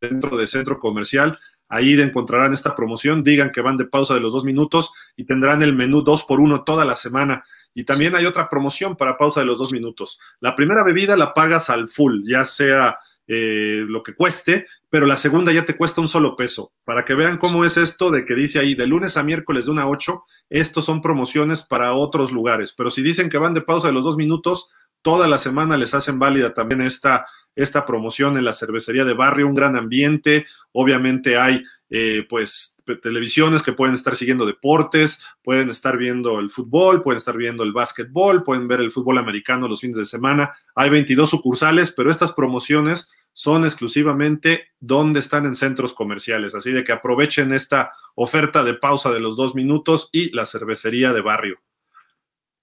dentro 0.00 0.36
de 0.36 0.46
centro 0.48 0.80
comercial. 0.80 1.38
Ahí 1.68 2.00
encontrarán 2.00 2.52
esta 2.52 2.74
promoción. 2.74 3.22
Digan 3.22 3.50
que 3.50 3.60
van 3.60 3.76
de 3.76 3.86
pausa 3.86 4.14
de 4.14 4.20
los 4.20 4.32
dos 4.32 4.44
minutos 4.44 4.92
y 5.16 5.24
tendrán 5.24 5.62
el 5.62 5.74
menú 5.74 6.02
dos 6.02 6.24
por 6.24 6.40
uno 6.40 6.64
toda 6.64 6.84
la 6.84 6.96
semana. 6.96 7.44
Y 7.74 7.84
también 7.84 8.14
hay 8.14 8.24
otra 8.24 8.48
promoción 8.48 8.96
para 8.96 9.18
pausa 9.18 9.40
de 9.40 9.46
los 9.46 9.58
dos 9.58 9.72
minutos. 9.72 10.18
La 10.40 10.56
primera 10.56 10.82
bebida 10.82 11.16
la 11.16 11.34
pagas 11.34 11.68
al 11.68 11.88
full, 11.88 12.22
ya 12.24 12.44
sea 12.44 12.98
eh, 13.28 13.84
lo 13.86 14.02
que 14.02 14.14
cueste, 14.14 14.66
pero 14.88 15.04
la 15.04 15.16
segunda 15.16 15.52
ya 15.52 15.66
te 15.66 15.76
cuesta 15.76 16.00
un 16.00 16.08
solo 16.08 16.36
peso. 16.36 16.72
Para 16.84 17.04
que 17.04 17.14
vean 17.14 17.38
cómo 17.38 17.64
es 17.64 17.76
esto 17.76 18.10
de 18.10 18.24
que 18.24 18.34
dice 18.34 18.60
ahí 18.60 18.74
de 18.74 18.86
lunes 18.86 19.16
a 19.16 19.22
miércoles 19.22 19.66
de 19.66 19.72
una 19.72 19.82
a 19.82 19.88
8, 19.88 20.24
estos 20.48 20.84
son 20.84 21.02
promociones 21.02 21.62
para 21.62 21.92
otros 21.92 22.32
lugares. 22.32 22.72
Pero 22.76 22.90
si 22.90 23.02
dicen 23.02 23.28
que 23.28 23.38
van 23.38 23.52
de 23.52 23.62
pausa 23.62 23.88
de 23.88 23.92
los 23.92 24.04
dos 24.04 24.16
minutos, 24.16 24.70
toda 25.02 25.28
la 25.28 25.38
semana 25.38 25.76
les 25.76 25.92
hacen 25.92 26.18
válida 26.18 26.54
también 26.54 26.80
esta, 26.80 27.26
esta 27.56 27.84
promoción 27.84 28.36
en 28.36 28.44
la 28.44 28.52
cervecería 28.52 29.04
de 29.04 29.14
barrio, 29.14 29.48
un 29.48 29.54
gran 29.54 29.74
ambiente. 29.74 30.46
Obviamente 30.72 31.36
hay 31.38 31.64
eh, 31.90 32.26
pues 32.28 32.76
televisiones 33.02 33.62
que 33.62 33.72
pueden 33.72 33.94
estar 33.94 34.14
siguiendo 34.14 34.46
deportes, 34.46 35.24
pueden 35.42 35.70
estar 35.70 35.96
viendo 35.96 36.38
el 36.38 36.50
fútbol, 36.50 37.02
pueden 37.02 37.18
estar 37.18 37.36
viendo 37.36 37.64
el 37.64 37.72
básquetbol, 37.72 38.44
pueden 38.44 38.68
ver 38.68 38.80
el 38.80 38.92
fútbol 38.92 39.18
americano 39.18 39.66
los 39.66 39.80
fines 39.80 39.96
de 39.96 40.06
semana. 40.06 40.52
Hay 40.74 40.90
22 40.90 41.30
sucursales, 41.30 41.92
pero 41.92 42.10
estas 42.10 42.32
promociones 42.32 43.10
son 43.32 43.64
exclusivamente 43.64 44.72
donde 44.80 45.20
están 45.20 45.44
en 45.44 45.54
centros 45.54 45.94
comerciales. 45.94 46.54
Así 46.54 46.72
de 46.72 46.84
que 46.84 46.92
aprovechen 46.92 47.52
esta 47.52 47.92
oferta 48.14 48.64
de 48.64 48.74
pausa 48.74 49.10
de 49.10 49.20
los 49.20 49.36
dos 49.36 49.54
minutos 49.54 50.08
y 50.12 50.30
la 50.34 50.46
cervecería 50.46 51.12
de 51.12 51.20
barrio. 51.20 51.58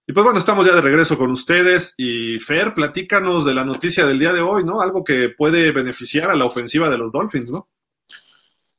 Y 0.05 0.11
pues 0.11 0.23
bueno, 0.23 0.39
estamos 0.39 0.65
ya 0.65 0.73
de 0.73 0.81
regreso 0.81 1.17
con 1.17 1.31
ustedes 1.31 1.93
y 1.97 2.37
Fer, 2.39 2.73
platícanos 2.73 3.45
de 3.45 3.53
la 3.53 3.63
noticia 3.63 4.05
del 4.05 4.19
día 4.19 4.33
de 4.33 4.41
hoy, 4.41 4.65
¿no? 4.65 4.81
Algo 4.81 5.03
que 5.03 5.29
puede 5.29 5.71
beneficiar 5.71 6.29
a 6.29 6.35
la 6.35 6.45
ofensiva 6.45 6.89
de 6.89 6.97
los 6.97 7.11
Dolphins, 7.11 7.51
¿no? 7.51 7.69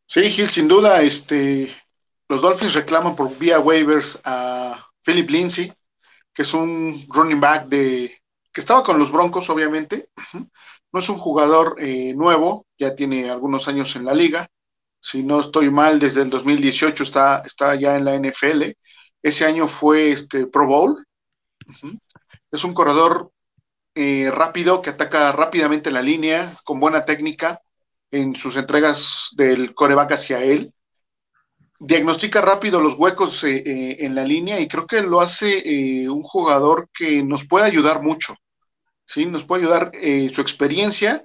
Sí, 0.06 0.30
Gil, 0.30 0.50
sin 0.50 0.68
duda, 0.68 1.00
este, 1.00 1.74
los 2.28 2.42
Dolphins 2.42 2.74
reclaman 2.74 3.16
por 3.16 3.36
vía 3.38 3.58
waivers 3.58 4.20
a 4.24 4.78
Philip 5.02 5.30
Lindsay, 5.30 5.72
que 6.34 6.42
es 6.42 6.52
un 6.52 7.06
running 7.08 7.40
back 7.40 7.66
de 7.68 8.20
que 8.52 8.60
estaba 8.60 8.82
con 8.82 8.98
los 8.98 9.10
Broncos, 9.10 9.50
obviamente. 9.50 10.08
No 10.92 11.00
es 11.00 11.08
un 11.08 11.16
jugador 11.16 11.74
eh, 11.80 12.14
nuevo, 12.14 12.68
ya 12.78 12.94
tiene 12.94 13.28
algunos 13.28 13.66
años 13.66 13.96
en 13.96 14.04
la 14.04 14.14
liga. 14.14 14.48
Si 15.00 15.24
no 15.24 15.40
estoy 15.40 15.68
mal, 15.68 15.98
desde 15.98 16.22
el 16.22 16.30
2018 16.30 17.02
está, 17.02 17.42
está 17.44 17.74
ya 17.74 17.96
en 17.96 18.04
la 18.04 18.14
NFL. 18.14 18.62
Ese 19.20 19.44
año 19.44 19.66
fue 19.66 20.12
este 20.12 20.46
Pro 20.46 20.68
Bowl. 20.68 21.04
Es 22.50 22.64
un 22.64 22.74
corredor 22.74 23.32
eh, 23.94 24.30
rápido 24.32 24.82
que 24.82 24.90
ataca 24.90 25.30
rápidamente 25.32 25.92
la 25.92 26.02
línea, 26.02 26.56
con 26.64 26.80
buena 26.80 27.04
técnica 27.04 27.60
en 28.10 28.34
sus 28.34 28.56
entregas 28.56 29.30
del 29.36 29.74
coreback 29.74 30.12
hacia 30.12 30.42
él. 30.42 30.72
Diagnostica 31.78 32.40
rápido 32.40 32.80
los 32.80 32.94
huecos 32.94 33.44
eh, 33.44 33.62
eh, 33.64 33.96
en 34.00 34.14
la 34.14 34.24
línea 34.24 34.60
y 34.60 34.68
creo 34.68 34.86
que 34.86 35.02
lo 35.02 35.20
hace 35.20 36.08
un 36.08 36.22
jugador 36.22 36.88
que 36.92 37.22
nos 37.22 37.46
puede 37.46 37.66
ayudar 37.66 38.02
mucho. 38.02 38.34
¿sí? 39.06 39.26
Nos 39.26 39.44
puede 39.44 39.62
ayudar 39.62 39.92
su 40.32 40.40
experiencia. 40.40 41.22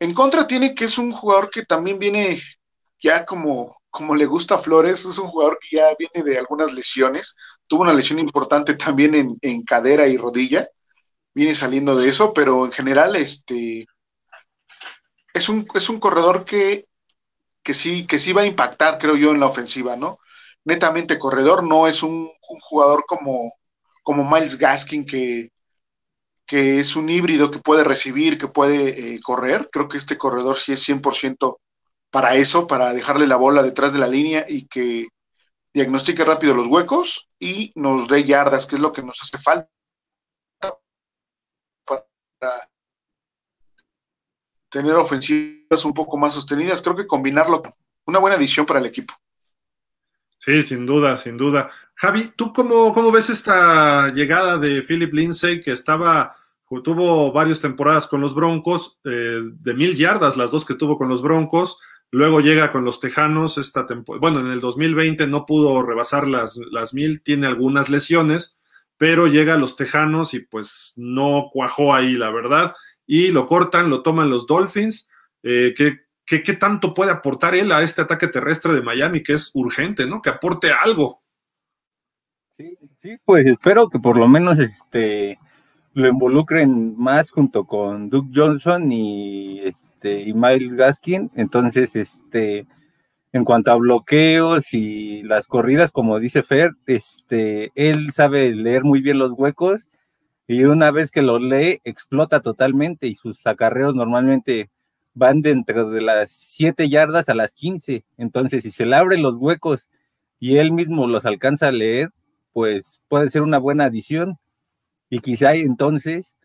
En 0.00 0.14
contra 0.14 0.46
tiene 0.46 0.74
que 0.74 0.86
es 0.86 0.98
un 0.98 1.12
jugador 1.12 1.50
que 1.50 1.64
también 1.64 1.98
viene 1.98 2.40
ya 3.00 3.24
como, 3.24 3.81
como 3.92 4.16
le 4.16 4.26
gusta 4.26 4.58
Flores, 4.58 5.04
es 5.04 5.18
un 5.18 5.28
jugador 5.28 5.58
que 5.60 5.76
ya 5.76 5.94
viene 5.96 6.28
de 6.28 6.38
algunas 6.38 6.72
lesiones. 6.72 7.36
Tuvo 7.68 7.82
una 7.82 7.92
lesión 7.92 8.18
importante 8.18 8.74
también 8.74 9.14
en, 9.14 9.38
en 9.42 9.62
cadera 9.62 10.08
y 10.08 10.16
rodilla 10.16 10.68
viene 11.34 11.54
saliendo 11.54 11.96
de 11.96 12.08
eso, 12.08 12.32
pero 12.32 12.64
en 12.64 12.72
general 12.72 13.16
este 13.16 13.86
es 15.34 15.48
un, 15.48 15.66
es 15.74 15.88
un 15.88 15.98
corredor 15.98 16.44
que, 16.44 16.86
que, 17.62 17.74
sí, 17.74 18.06
que 18.06 18.18
sí 18.18 18.32
va 18.32 18.42
a 18.42 18.46
impactar, 18.46 18.98
creo 18.98 19.16
yo, 19.16 19.32
en 19.32 19.40
la 19.40 19.46
ofensiva, 19.46 19.96
¿no? 19.96 20.18
Netamente 20.64 21.18
corredor, 21.18 21.64
no 21.64 21.86
es 21.86 22.02
un, 22.02 22.30
jugador 22.60 23.04
como, 23.06 23.52
como 24.02 24.28
Miles 24.28 24.58
Gaskin 24.58 25.06
que, 25.06 25.50
que 26.46 26.80
es 26.80 26.96
un 26.96 27.08
híbrido 27.08 27.50
que 27.50 27.60
puede 27.60 27.84
recibir, 27.84 28.38
que 28.38 28.48
puede 28.48 29.14
eh, 29.14 29.20
correr. 29.22 29.68
Creo 29.72 29.88
que 29.88 29.96
este 29.96 30.18
corredor 30.18 30.56
sí 30.56 30.72
es 30.72 30.86
100% 30.86 31.56
para 32.12 32.36
eso, 32.36 32.66
para 32.66 32.92
dejarle 32.92 33.26
la 33.26 33.36
bola 33.36 33.62
detrás 33.62 33.92
de 33.92 33.98
la 33.98 34.06
línea 34.06 34.44
y 34.46 34.68
que 34.68 35.08
diagnostique 35.74 36.24
rápido 36.24 36.54
los 36.54 36.66
huecos 36.66 37.26
y 37.40 37.72
nos 37.74 38.06
dé 38.06 38.22
yardas, 38.22 38.66
que 38.66 38.76
es 38.76 38.82
lo 38.82 38.92
que 38.92 39.02
nos 39.02 39.20
hace 39.22 39.38
falta 39.38 39.70
tener 44.68 44.94
ofensivas 44.94 45.84
un 45.84 45.92
poco 45.92 46.16
más 46.16 46.34
sostenidas. 46.34 46.82
Creo 46.82 46.96
que 46.96 47.06
combinarlo, 47.06 47.62
una 48.06 48.18
buena 48.18 48.36
edición 48.36 48.66
para 48.66 48.80
el 48.80 48.86
equipo. 48.86 49.14
Sí, 50.38 50.62
sin 50.62 50.86
duda, 50.86 51.18
sin 51.18 51.36
duda. 51.36 51.70
Javi, 51.94 52.32
¿tú 52.36 52.52
cómo, 52.52 52.92
cómo 52.92 53.12
ves 53.12 53.30
esta 53.30 54.08
llegada 54.08 54.58
de 54.58 54.82
Philip 54.82 55.12
Lindsay 55.12 55.60
que 55.60 55.72
estaba, 55.72 56.36
tuvo 56.82 57.30
varias 57.32 57.60
temporadas 57.60 58.06
con 58.06 58.20
los 58.20 58.34
Broncos, 58.34 58.98
eh, 59.04 59.40
de 59.44 59.74
mil 59.74 59.96
yardas, 59.96 60.36
las 60.36 60.50
dos 60.50 60.64
que 60.64 60.74
tuvo 60.74 60.98
con 60.98 61.08
los 61.08 61.22
Broncos, 61.22 61.78
luego 62.12 62.40
llega 62.40 62.70
con 62.70 62.84
los 62.84 63.00
Tejanos 63.00 63.58
esta 63.58 63.86
temporada, 63.86 64.20
bueno, 64.20 64.40
en 64.40 64.52
el 64.52 64.60
2020 64.60 65.26
no 65.26 65.46
pudo 65.46 65.82
rebasar 65.82 66.28
las, 66.28 66.56
las 66.70 66.94
mil, 66.94 67.22
tiene 67.22 67.48
algunas 67.48 67.88
lesiones, 67.88 68.58
pero 68.98 69.26
llega 69.26 69.54
a 69.54 69.58
los 69.58 69.74
Tejanos 69.74 70.34
y 70.34 70.40
pues 70.40 70.92
no 70.96 71.48
cuajó 71.50 71.94
ahí, 71.94 72.12
la 72.12 72.30
verdad, 72.30 72.74
y 73.06 73.28
lo 73.28 73.46
cortan, 73.46 73.90
lo 73.90 74.02
toman 74.02 74.30
los 74.30 74.46
Dolphins. 74.46 75.08
Eh, 75.42 75.74
¿qué, 75.76 76.02
qué, 76.24 76.52
tanto 76.52 76.94
puede 76.94 77.10
aportar 77.10 77.54
él 77.54 77.72
a 77.72 77.82
este 77.82 78.02
ataque 78.02 78.28
terrestre 78.28 78.74
de 78.74 78.82
Miami, 78.82 79.22
que 79.22 79.32
es 79.32 79.50
urgente, 79.54 80.06
¿no? 80.06 80.22
Que 80.22 80.30
aporte 80.30 80.70
algo. 80.70 81.22
Sí, 82.56 82.78
sí, 83.00 83.16
pues 83.24 83.46
espero 83.46 83.88
que 83.88 83.98
por 83.98 84.18
lo 84.18 84.28
menos 84.28 84.58
este 84.58 85.38
lo 85.94 86.08
involucren 86.08 86.96
más 86.96 87.30
junto 87.30 87.64
con 87.64 88.10
Duke 88.10 88.30
Johnson 88.34 88.90
y 88.92 89.60
este 89.60 90.22
y 90.22 90.32
Miles 90.34 90.72
Gaskin. 90.72 91.30
Entonces, 91.34 91.96
este 91.96 92.66
en 93.32 93.44
cuanto 93.44 93.72
a 93.72 93.76
bloqueos 93.76 94.74
y 94.74 95.22
las 95.22 95.46
corridas, 95.46 95.90
como 95.90 96.18
dice 96.18 96.42
Fer, 96.42 96.72
este, 96.86 97.72
él 97.74 98.12
sabe 98.12 98.54
leer 98.54 98.84
muy 98.84 99.00
bien 99.00 99.18
los 99.18 99.32
huecos 99.32 99.86
y 100.46 100.64
una 100.64 100.90
vez 100.90 101.10
que 101.10 101.22
los 101.22 101.40
lee, 101.42 101.80
explota 101.84 102.40
totalmente 102.40 103.06
y 103.06 103.14
sus 103.14 103.46
acarreos 103.46 103.94
normalmente 103.94 104.70
van 105.14 105.40
dentro 105.40 105.90
de 105.90 106.02
las 106.02 106.30
7 106.30 106.88
yardas 106.88 107.28
a 107.28 107.34
las 107.34 107.54
15. 107.54 108.04
Entonces, 108.18 108.62
si 108.64 108.70
se 108.70 108.86
le 108.86 108.96
abren 108.96 109.22
los 109.22 109.36
huecos 109.36 109.90
y 110.38 110.58
él 110.58 110.72
mismo 110.72 111.06
los 111.06 111.24
alcanza 111.24 111.68
a 111.68 111.72
leer, 111.72 112.10
pues 112.52 113.00
puede 113.08 113.30
ser 113.30 113.42
una 113.42 113.58
buena 113.58 113.84
adición. 113.84 114.38
Y 115.12 115.18
quizá 115.18 115.54
entonces, 115.54 116.36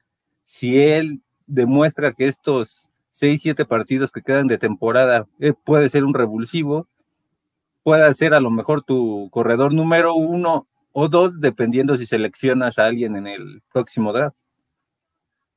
si 0.44 0.78
él 0.78 1.22
demuestra 1.46 2.12
que 2.12 2.26
estos 2.26 2.90
seis, 3.12 3.42
siete 3.42 3.64
partidos 3.64 4.12
que 4.12 4.22
quedan 4.22 4.48
de 4.48 4.58
temporada, 4.58 5.26
eh, 5.40 5.54
puede 5.54 5.90
ser 5.90 6.04
un 6.04 6.14
revulsivo, 6.14 6.86
puede 7.82 8.14
ser 8.14 8.34
a 8.34 8.42
lo 8.42 8.52
mejor 8.52 8.84
tu 8.84 9.30
corredor 9.32 9.74
número 9.74 10.16
uno 10.16 10.68
o 10.92 11.08
dos, 11.08 11.40
dependiendo 11.40 11.96
si 11.96 12.06
seleccionas 12.06 12.78
a 12.78 12.88
alguien 12.88 13.16
en 13.16 13.28
el 13.28 13.64
próximo 13.72 14.12
draft. 14.12 14.36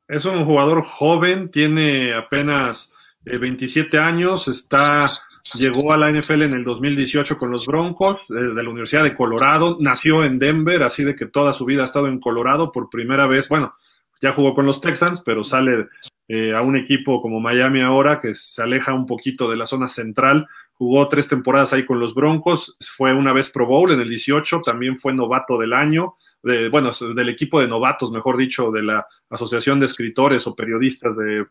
Es 0.07 0.25
un 0.25 0.45
jugador 0.45 0.85
joven, 0.85 1.51
tiene 1.51 2.15
apenas 2.15 2.95
27 3.25 3.97
eh, 3.97 4.01
años, 4.01 4.49
está, 4.49 5.07
llegó 5.55 5.93
a 5.93 5.99
la 5.99 6.11
NFL 6.11 6.43
en 6.43 6.55
el 6.55 6.65
2018 6.65 7.37
con 7.37 7.51
los 7.51 7.67
Broncos 7.67 8.31
eh, 8.31 8.35
de 8.35 8.63
la 8.63 8.71
Universidad 8.71 9.03
de 9.03 9.15
Colorado, 9.15 9.77
nació 9.81 10.25
en 10.25 10.39
Denver, 10.39 10.83
así 10.83 11.05
de 11.05 11.15
que 11.15 11.27
toda 11.27 11.53
su 11.53 11.65
vida 11.65 11.83
ha 11.83 11.87
estado 11.87 12.07
en 12.07 12.19
Colorado 12.19 12.73
por 12.73 12.89
primera 12.89 13.27
vez, 13.27 13.49
bueno, 13.49 13.75
ya 14.21 14.33
jugó 14.33 14.55
con 14.55 14.67
los 14.67 14.81
Texans, 14.81 15.23
pero 15.25 15.45
sale 15.45 15.89
eh, 16.29 16.55
a 16.55 16.63
un 16.63 16.77
equipo 16.77 17.21
como 17.21 17.41
Miami 17.41 17.81
ahora, 17.81 18.21
que 18.21 18.35
se 18.35 18.63
aleja 18.63 18.95
un 18.95 19.07
poquito 19.07 19.51
de 19.51 19.57
la 19.57 19.67
zona 19.67 19.89
central. 19.89 20.47
Jugó 20.75 21.09
tres 21.09 21.29
temporadas 21.29 21.73
ahí 21.73 21.85
con 21.85 22.01
los 22.01 22.15
Broncos, 22.15 22.77
fue 22.81 23.13
una 23.13 23.33
vez 23.33 23.51
Pro 23.51 23.67
Bowl 23.67 23.91
en 23.91 24.01
el 24.01 24.09
18, 24.09 24.63
también 24.63 24.99
fue 24.99 25.13
novato 25.13 25.59
del 25.59 25.73
año, 25.73 26.17
de, 26.43 26.69
bueno, 26.69 26.91
del 27.15 27.29
equipo 27.29 27.61
de 27.61 27.69
novatos, 27.69 28.11
mejor 28.11 28.37
dicho, 28.37 28.71
de 28.71 28.83
la 28.83 29.07
Asociación 29.29 29.79
de 29.79 29.87
Escritores 29.87 30.47
o 30.47 30.55
Periodistas 30.55 31.17
de, 31.17 31.47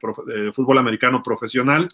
Fútbol 0.53 0.77
Americano 0.77 1.21
Profesional. 1.23 1.89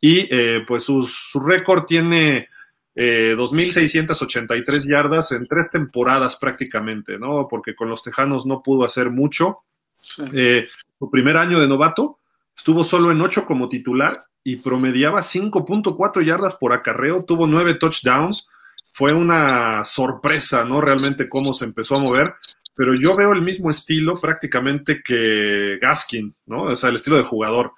Y 0.00 0.26
eh, 0.30 0.64
pues 0.66 0.84
su, 0.84 1.06
récord 1.44 1.84
tiene 1.84 2.48
eh, 2.94 3.34
2.683 3.36 4.88
yardas 4.90 5.32
en 5.32 5.46
tres 5.46 5.70
temporadas 5.70 6.36
prácticamente, 6.36 7.18
¿no? 7.18 7.46
Porque 7.48 7.74
con 7.74 7.88
los 7.88 8.02
Tejanos 8.02 8.46
no 8.46 8.58
pudo 8.58 8.84
hacer 8.84 9.10
mucho. 9.10 9.58
Eh, 10.34 10.66
su 10.98 11.10
primer 11.10 11.36
año 11.36 11.60
de 11.60 11.68
novato 11.68 12.16
estuvo 12.56 12.84
solo 12.84 13.10
en 13.10 13.20
8 13.20 13.44
como 13.46 13.68
titular 13.68 14.18
y 14.42 14.56
promediaba 14.56 15.20
5.4 15.20 16.24
yardas 16.24 16.56
por 16.56 16.72
acarreo, 16.72 17.24
tuvo 17.24 17.46
9 17.46 17.74
touchdowns. 17.74 18.48
Fue 18.92 19.12
una 19.12 19.84
sorpresa, 19.84 20.64
¿no? 20.64 20.80
Realmente 20.80 21.26
cómo 21.28 21.54
se 21.54 21.66
empezó 21.66 21.96
a 21.96 22.00
mover, 22.00 22.34
pero 22.74 22.94
yo 22.94 23.16
veo 23.16 23.32
el 23.32 23.42
mismo 23.42 23.70
estilo 23.70 24.14
prácticamente 24.14 25.02
que 25.02 25.78
Gaskin, 25.80 26.34
¿no? 26.46 26.62
O 26.62 26.76
sea, 26.76 26.90
el 26.90 26.96
estilo 26.96 27.16
de 27.16 27.24
jugador. 27.24 27.72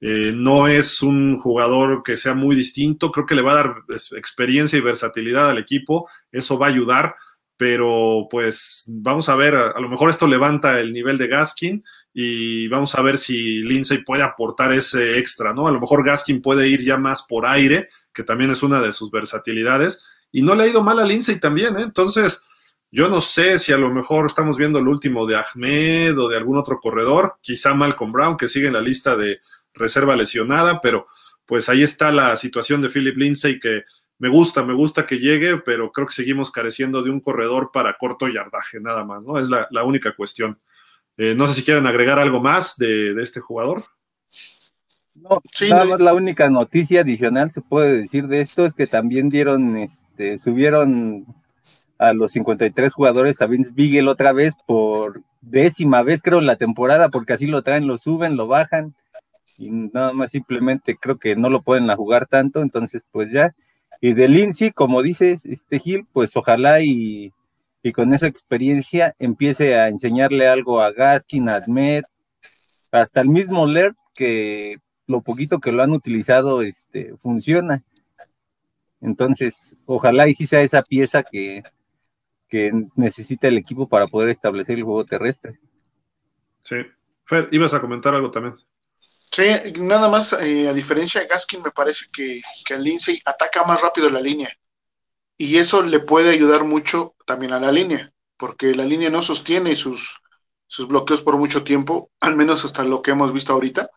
Eh, 0.00 0.32
no 0.34 0.68
es 0.68 1.02
un 1.02 1.38
jugador 1.38 2.02
que 2.02 2.18
sea 2.18 2.34
muy 2.34 2.54
distinto, 2.54 3.10
creo 3.10 3.24
que 3.24 3.34
le 3.34 3.40
va 3.40 3.52
a 3.52 3.56
dar 3.56 3.74
experiencia 4.16 4.76
y 4.76 4.82
versatilidad 4.82 5.48
al 5.48 5.58
equipo, 5.58 6.06
eso 6.30 6.58
va 6.58 6.66
a 6.66 6.70
ayudar 6.70 7.16
pero 7.56 8.28
pues 8.30 8.84
vamos 8.88 9.28
a 9.28 9.36
ver, 9.36 9.54
a, 9.54 9.80
lo 9.80 9.88
mejor 9.88 10.10
esto 10.10 10.26
levanta 10.26 10.78
el 10.80 10.92
nivel 10.92 11.16
de 11.16 11.28
Gaskin 11.28 11.84
y 12.12 12.68
vamos 12.68 12.94
a 12.94 13.02
ver 13.02 13.18
si 13.18 13.62
Lindsay 13.62 13.98
puede 13.98 14.22
aportar 14.22 14.72
ese 14.72 15.18
extra, 15.18 15.54
¿no? 15.54 15.66
A 15.66 15.72
lo 15.72 15.80
mejor 15.80 16.04
Gaskin 16.04 16.42
puede 16.42 16.68
ir 16.68 16.84
ya 16.84 16.98
más 16.98 17.22
por 17.22 17.46
aire, 17.46 17.88
que 18.12 18.22
también 18.22 18.50
es 18.50 18.62
una 18.62 18.80
de 18.80 18.92
sus 18.92 19.10
versatilidades, 19.10 20.04
y 20.32 20.42
no 20.42 20.54
le 20.54 20.64
ha 20.64 20.68
ido 20.68 20.82
mal 20.82 20.98
a 20.98 21.04
Lindsay 21.04 21.38
también, 21.38 21.76
¿eh? 21.78 21.82
Entonces, 21.82 22.42
yo 22.90 23.08
no 23.08 23.20
sé 23.20 23.58
si 23.58 23.72
a 23.72 23.78
lo 23.78 23.90
mejor 23.90 24.26
estamos 24.26 24.56
viendo 24.56 24.78
el 24.78 24.88
último 24.88 25.26
de 25.26 25.36
Ahmed 25.36 26.18
o 26.18 26.28
de 26.28 26.36
algún 26.36 26.56
otro 26.56 26.78
corredor, 26.78 27.36
quizá 27.40 27.74
Malcolm 27.74 28.12
Brown, 28.12 28.36
que 28.36 28.48
sigue 28.48 28.68
en 28.68 28.74
la 28.74 28.80
lista 28.80 29.16
de 29.16 29.40
reserva 29.74 30.16
lesionada, 30.16 30.80
pero 30.80 31.06
pues 31.44 31.68
ahí 31.68 31.82
está 31.82 32.10
la 32.12 32.36
situación 32.36 32.82
de 32.82 32.88
Philip 32.88 33.16
Lindsay 33.16 33.60
que 33.60 33.84
me 34.18 34.28
gusta, 34.28 34.64
me 34.64 34.74
gusta 34.74 35.06
que 35.06 35.18
llegue, 35.18 35.58
pero 35.58 35.92
creo 35.92 36.06
que 36.06 36.14
seguimos 36.14 36.50
careciendo 36.50 37.02
de 37.02 37.10
un 37.10 37.20
corredor 37.20 37.70
para 37.72 37.96
corto 37.98 38.28
yardaje, 38.28 38.80
nada 38.80 39.04
más, 39.04 39.22
¿no? 39.22 39.38
Es 39.38 39.48
la, 39.48 39.84
única 39.84 40.14
cuestión. 40.14 40.58
Eh, 41.18 41.34
no 41.34 41.46
sé 41.46 41.54
si 41.54 41.64
quieren 41.64 41.86
agregar 41.86 42.18
algo 42.18 42.40
más 42.40 42.76
de, 42.76 43.14
este 43.22 43.40
jugador. 43.40 43.82
No, 45.16 45.40
la 45.98 46.14
única 46.14 46.48
noticia 46.48 47.00
adicional 47.00 47.50
se 47.50 47.60
puede 47.60 47.96
decir 47.98 48.28
de 48.28 48.40
esto 48.40 48.66
es 48.66 48.74
que 48.74 48.86
también 48.86 49.28
dieron, 49.28 49.76
este, 49.76 50.38
subieron 50.38 51.26
a 51.98 52.12
los 52.12 52.32
53 52.32 52.92
jugadores 52.92 53.40
a 53.40 53.46
Vince 53.46 53.72
Beagle 53.74 54.08
otra 54.08 54.32
vez 54.32 54.54
por 54.66 55.22
décima 55.40 56.02
vez, 56.02 56.22
creo, 56.22 56.38
en 56.38 56.46
la 56.46 56.56
temporada, 56.56 57.08
porque 57.08 57.32
así 57.32 57.46
lo 57.46 57.62
traen, 57.62 57.86
lo 57.86 57.98
suben, 57.98 58.36
lo 58.36 58.46
bajan, 58.46 58.94
y 59.58 59.70
nada 59.70 60.12
más 60.12 60.32
simplemente 60.32 60.96
creo 60.96 61.18
que 61.18 61.36
no 61.36 61.48
lo 61.48 61.62
pueden 61.62 61.88
jugar 61.88 62.26
tanto, 62.26 62.60
entonces 62.60 63.04
pues 63.10 63.32
ya. 63.32 63.54
Y 64.00 64.12
de 64.14 64.28
Lindsay, 64.28 64.72
como 64.72 65.02
dices, 65.02 65.44
este 65.44 65.78
Gil, 65.78 66.06
pues 66.12 66.36
ojalá 66.36 66.80
y, 66.82 67.32
con 67.94 68.12
esa 68.12 68.26
experiencia 68.26 69.14
empiece 69.20 69.76
a 69.76 69.86
enseñarle 69.86 70.48
algo 70.48 70.80
a 70.80 70.90
Gaskin, 70.90 71.48
a 71.48 71.54
Admet, 71.54 72.04
hasta 72.90 73.20
el 73.20 73.28
mismo 73.28 73.66
Ler, 73.66 73.94
que 74.12 74.78
lo 75.06 75.20
poquito 75.20 75.58
que 75.60 75.72
lo 75.72 75.82
han 75.82 75.92
utilizado 75.92 76.62
este, 76.62 77.16
funciona. 77.16 77.84
Entonces, 79.00 79.76
ojalá 79.84 80.28
y 80.28 80.34
sí 80.34 80.46
sea 80.46 80.62
esa 80.62 80.82
pieza 80.82 81.22
que, 81.22 81.62
que 82.48 82.72
necesita 82.94 83.48
el 83.48 83.58
equipo 83.58 83.88
para 83.88 84.06
poder 84.06 84.30
establecer 84.30 84.78
el 84.78 84.84
juego 84.84 85.04
terrestre. 85.04 85.58
Sí. 86.62 86.76
Fer, 87.24 87.48
ibas 87.52 87.74
a 87.74 87.80
comentar 87.80 88.14
algo 88.14 88.30
también. 88.30 88.56
Sí, 89.30 89.44
nada 89.80 90.08
más, 90.08 90.32
eh, 90.34 90.68
a 90.68 90.72
diferencia 90.72 91.20
de 91.20 91.26
Gaskin, 91.26 91.62
me 91.62 91.70
parece 91.70 92.06
que, 92.12 92.40
que 92.64 92.74
el 92.74 92.84
Lindsay 92.84 93.20
ataca 93.24 93.64
más 93.64 93.80
rápido 93.80 94.08
la 94.08 94.20
línea. 94.20 94.48
Y 95.36 95.58
eso 95.58 95.82
le 95.82 96.00
puede 96.00 96.30
ayudar 96.30 96.64
mucho 96.64 97.14
también 97.26 97.52
a 97.52 97.60
la 97.60 97.70
línea, 97.70 98.10
porque 98.38 98.74
la 98.74 98.84
línea 98.84 99.10
no 99.10 99.20
sostiene 99.20 99.76
sus, 99.76 100.22
sus 100.66 100.88
bloqueos 100.88 101.20
por 101.22 101.36
mucho 101.36 101.64
tiempo, 101.64 102.10
al 102.20 102.36
menos 102.36 102.64
hasta 102.64 102.84
lo 102.84 103.02
que 103.02 103.10
hemos 103.10 103.32
visto 103.32 103.52
ahorita. 103.52 103.90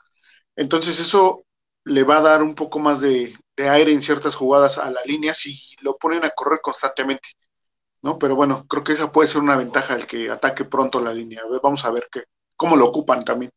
Entonces 0.60 1.00
eso 1.00 1.46
le 1.86 2.04
va 2.04 2.18
a 2.18 2.22
dar 2.22 2.44
un 2.44 2.54
poco 2.54 2.80
más 2.80 3.00
de, 3.00 3.34
aire 3.58 3.94
en 3.94 4.02
ciertas 4.02 4.36
jugadas 4.36 4.78
a 4.78 4.92
la 4.92 5.00
línea 5.06 5.34
si 5.34 5.58
lo 5.84 5.96
ponen 5.98 6.26
a 6.26 6.32
correr 6.32 6.60
constantemente. 6.62 7.30
¿no? 8.02 8.20
Pero 8.20 8.36
bueno, 8.36 8.66
creo 8.68 8.84
que 8.84 8.92
esa 8.92 9.10
puede 9.10 9.30
ser 9.30 9.42
una 9.42 9.56
ventaja 9.56 9.96
el 9.96 10.06
que 10.06 10.30
ataque 10.30 10.66
pronto 10.66 11.00
la 11.00 11.14
línea. 11.14 11.42
Vamos 11.64 11.86
a 11.86 11.92
ver 11.92 12.08
qué, 12.12 12.24
cómo 12.58 12.76
lo 12.76 12.88
ocupan 12.88 13.24
también. 13.24 13.52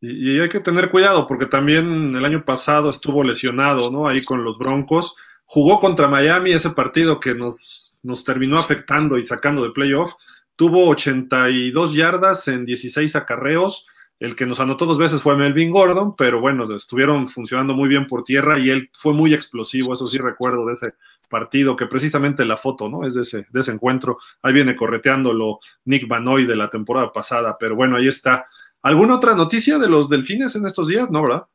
Y, 0.00 0.40
hay 0.40 0.48
que 0.48 0.60
tener 0.60 0.90
cuidado 0.90 1.26
porque 1.26 1.44
también 1.44 2.16
el 2.16 2.24
año 2.24 2.42
pasado 2.42 2.88
estuvo 2.90 3.22
lesionado, 3.22 3.90
¿no? 3.90 4.08
Ahí 4.08 4.24
con 4.24 4.42
los 4.42 4.56
Broncos. 4.56 5.14
Jugó 5.44 5.78
contra 5.78 6.08
Miami 6.08 6.52
ese 6.52 6.70
partido 6.70 7.20
que 7.20 7.34
nos, 7.34 7.96
nos 8.02 8.24
terminó 8.24 8.58
afectando 8.58 9.18
y 9.18 9.24
sacando 9.24 9.62
de 9.62 9.72
playoff. 9.72 10.14
Tuvo 10.56 10.88
82 10.88 11.92
yardas 11.92 12.48
en 12.48 12.64
16 12.64 13.14
acarreos. 13.14 13.86
El 14.20 14.34
que 14.34 14.46
nos 14.46 14.58
anotó 14.58 14.84
dos 14.84 14.98
veces 14.98 15.22
fue 15.22 15.36
Melvin 15.36 15.70
Gordon, 15.70 16.16
pero 16.16 16.40
bueno, 16.40 16.74
estuvieron 16.74 17.28
funcionando 17.28 17.74
muy 17.74 17.88
bien 17.88 18.06
por 18.06 18.24
tierra 18.24 18.58
y 18.58 18.70
él 18.70 18.90
fue 18.92 19.12
muy 19.12 19.32
explosivo, 19.32 19.94
eso 19.94 20.08
sí 20.08 20.18
recuerdo 20.18 20.66
de 20.66 20.72
ese 20.72 20.94
partido, 21.28 21.76
que 21.76 21.86
precisamente 21.86 22.44
la 22.44 22.56
foto, 22.56 22.88
¿no? 22.88 23.06
Es 23.06 23.14
de 23.14 23.22
ese, 23.22 23.70
encuentro. 23.70 24.18
Ahí 24.42 24.52
viene 24.52 24.74
correteándolo 24.74 25.60
Nick 25.84 26.08
Banoy 26.08 26.46
de 26.46 26.56
la 26.56 26.68
temporada 26.68 27.12
pasada, 27.12 27.56
pero 27.58 27.76
bueno, 27.76 27.96
ahí 27.96 28.08
está. 28.08 28.48
¿Alguna 28.82 29.16
otra 29.16 29.34
noticia 29.36 29.78
de 29.78 29.88
los 29.88 30.08
delfines 30.08 30.56
en 30.56 30.66
estos 30.66 30.88
días? 30.88 31.10
No, 31.10 31.22
¿verdad? 31.22 31.46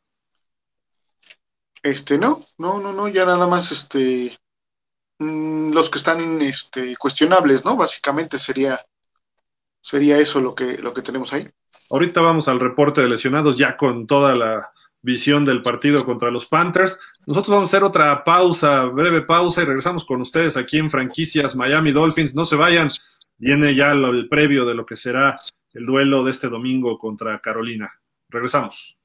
Este, 1.81 2.17
no, 2.17 2.39
no, 2.57 2.79
no, 2.79 2.93
no, 2.93 3.09
ya 3.09 3.25
nada 3.25 3.45
más, 3.45 3.71
este, 3.73 4.37
mm, 5.19 5.73
los 5.73 5.89
que 5.89 5.97
están, 5.97 6.41
este, 6.41 6.95
cuestionables, 6.95 7.65
¿no? 7.65 7.75
Básicamente 7.75 8.39
sería, 8.39 8.79
sería 9.83 10.17
eso 10.17 10.41
lo 10.41 10.55
que, 10.55 10.77
lo 10.77 10.93
que 10.93 11.01
tenemos 11.01 11.33
ahí. 11.33 11.45
Ahorita 11.91 12.21
vamos 12.21 12.47
al 12.47 12.59
reporte 12.59 13.01
de 13.01 13.09
lesionados 13.09 13.57
ya 13.57 13.75
con 13.77 14.07
toda 14.07 14.33
la 14.33 14.71
visión 15.01 15.43
del 15.43 15.61
partido 15.61 16.03
contra 16.05 16.31
los 16.31 16.47
Panthers. 16.47 16.97
Nosotros 17.27 17.51
vamos 17.51 17.69
a 17.69 17.71
hacer 17.71 17.83
otra 17.83 18.23
pausa, 18.23 18.85
breve 18.85 19.21
pausa 19.21 19.61
y 19.61 19.65
regresamos 19.65 20.05
con 20.05 20.21
ustedes 20.21 20.55
aquí 20.55 20.77
en 20.77 20.89
franquicias 20.89 21.55
Miami 21.55 21.91
Dolphins. 21.91 22.33
No 22.33 22.45
se 22.45 22.55
vayan, 22.55 22.87
viene 23.37 23.75
ya 23.75 23.91
el 23.91 24.27
previo 24.29 24.65
de 24.65 24.73
lo 24.73 24.85
que 24.85 24.95
será 24.95 25.37
el 25.73 25.85
duelo 25.85 26.23
de 26.23 26.31
este 26.31 26.47
domingo 26.47 26.97
contra 26.97 27.39
Carolina. 27.39 27.91
Regresamos. 28.29 28.97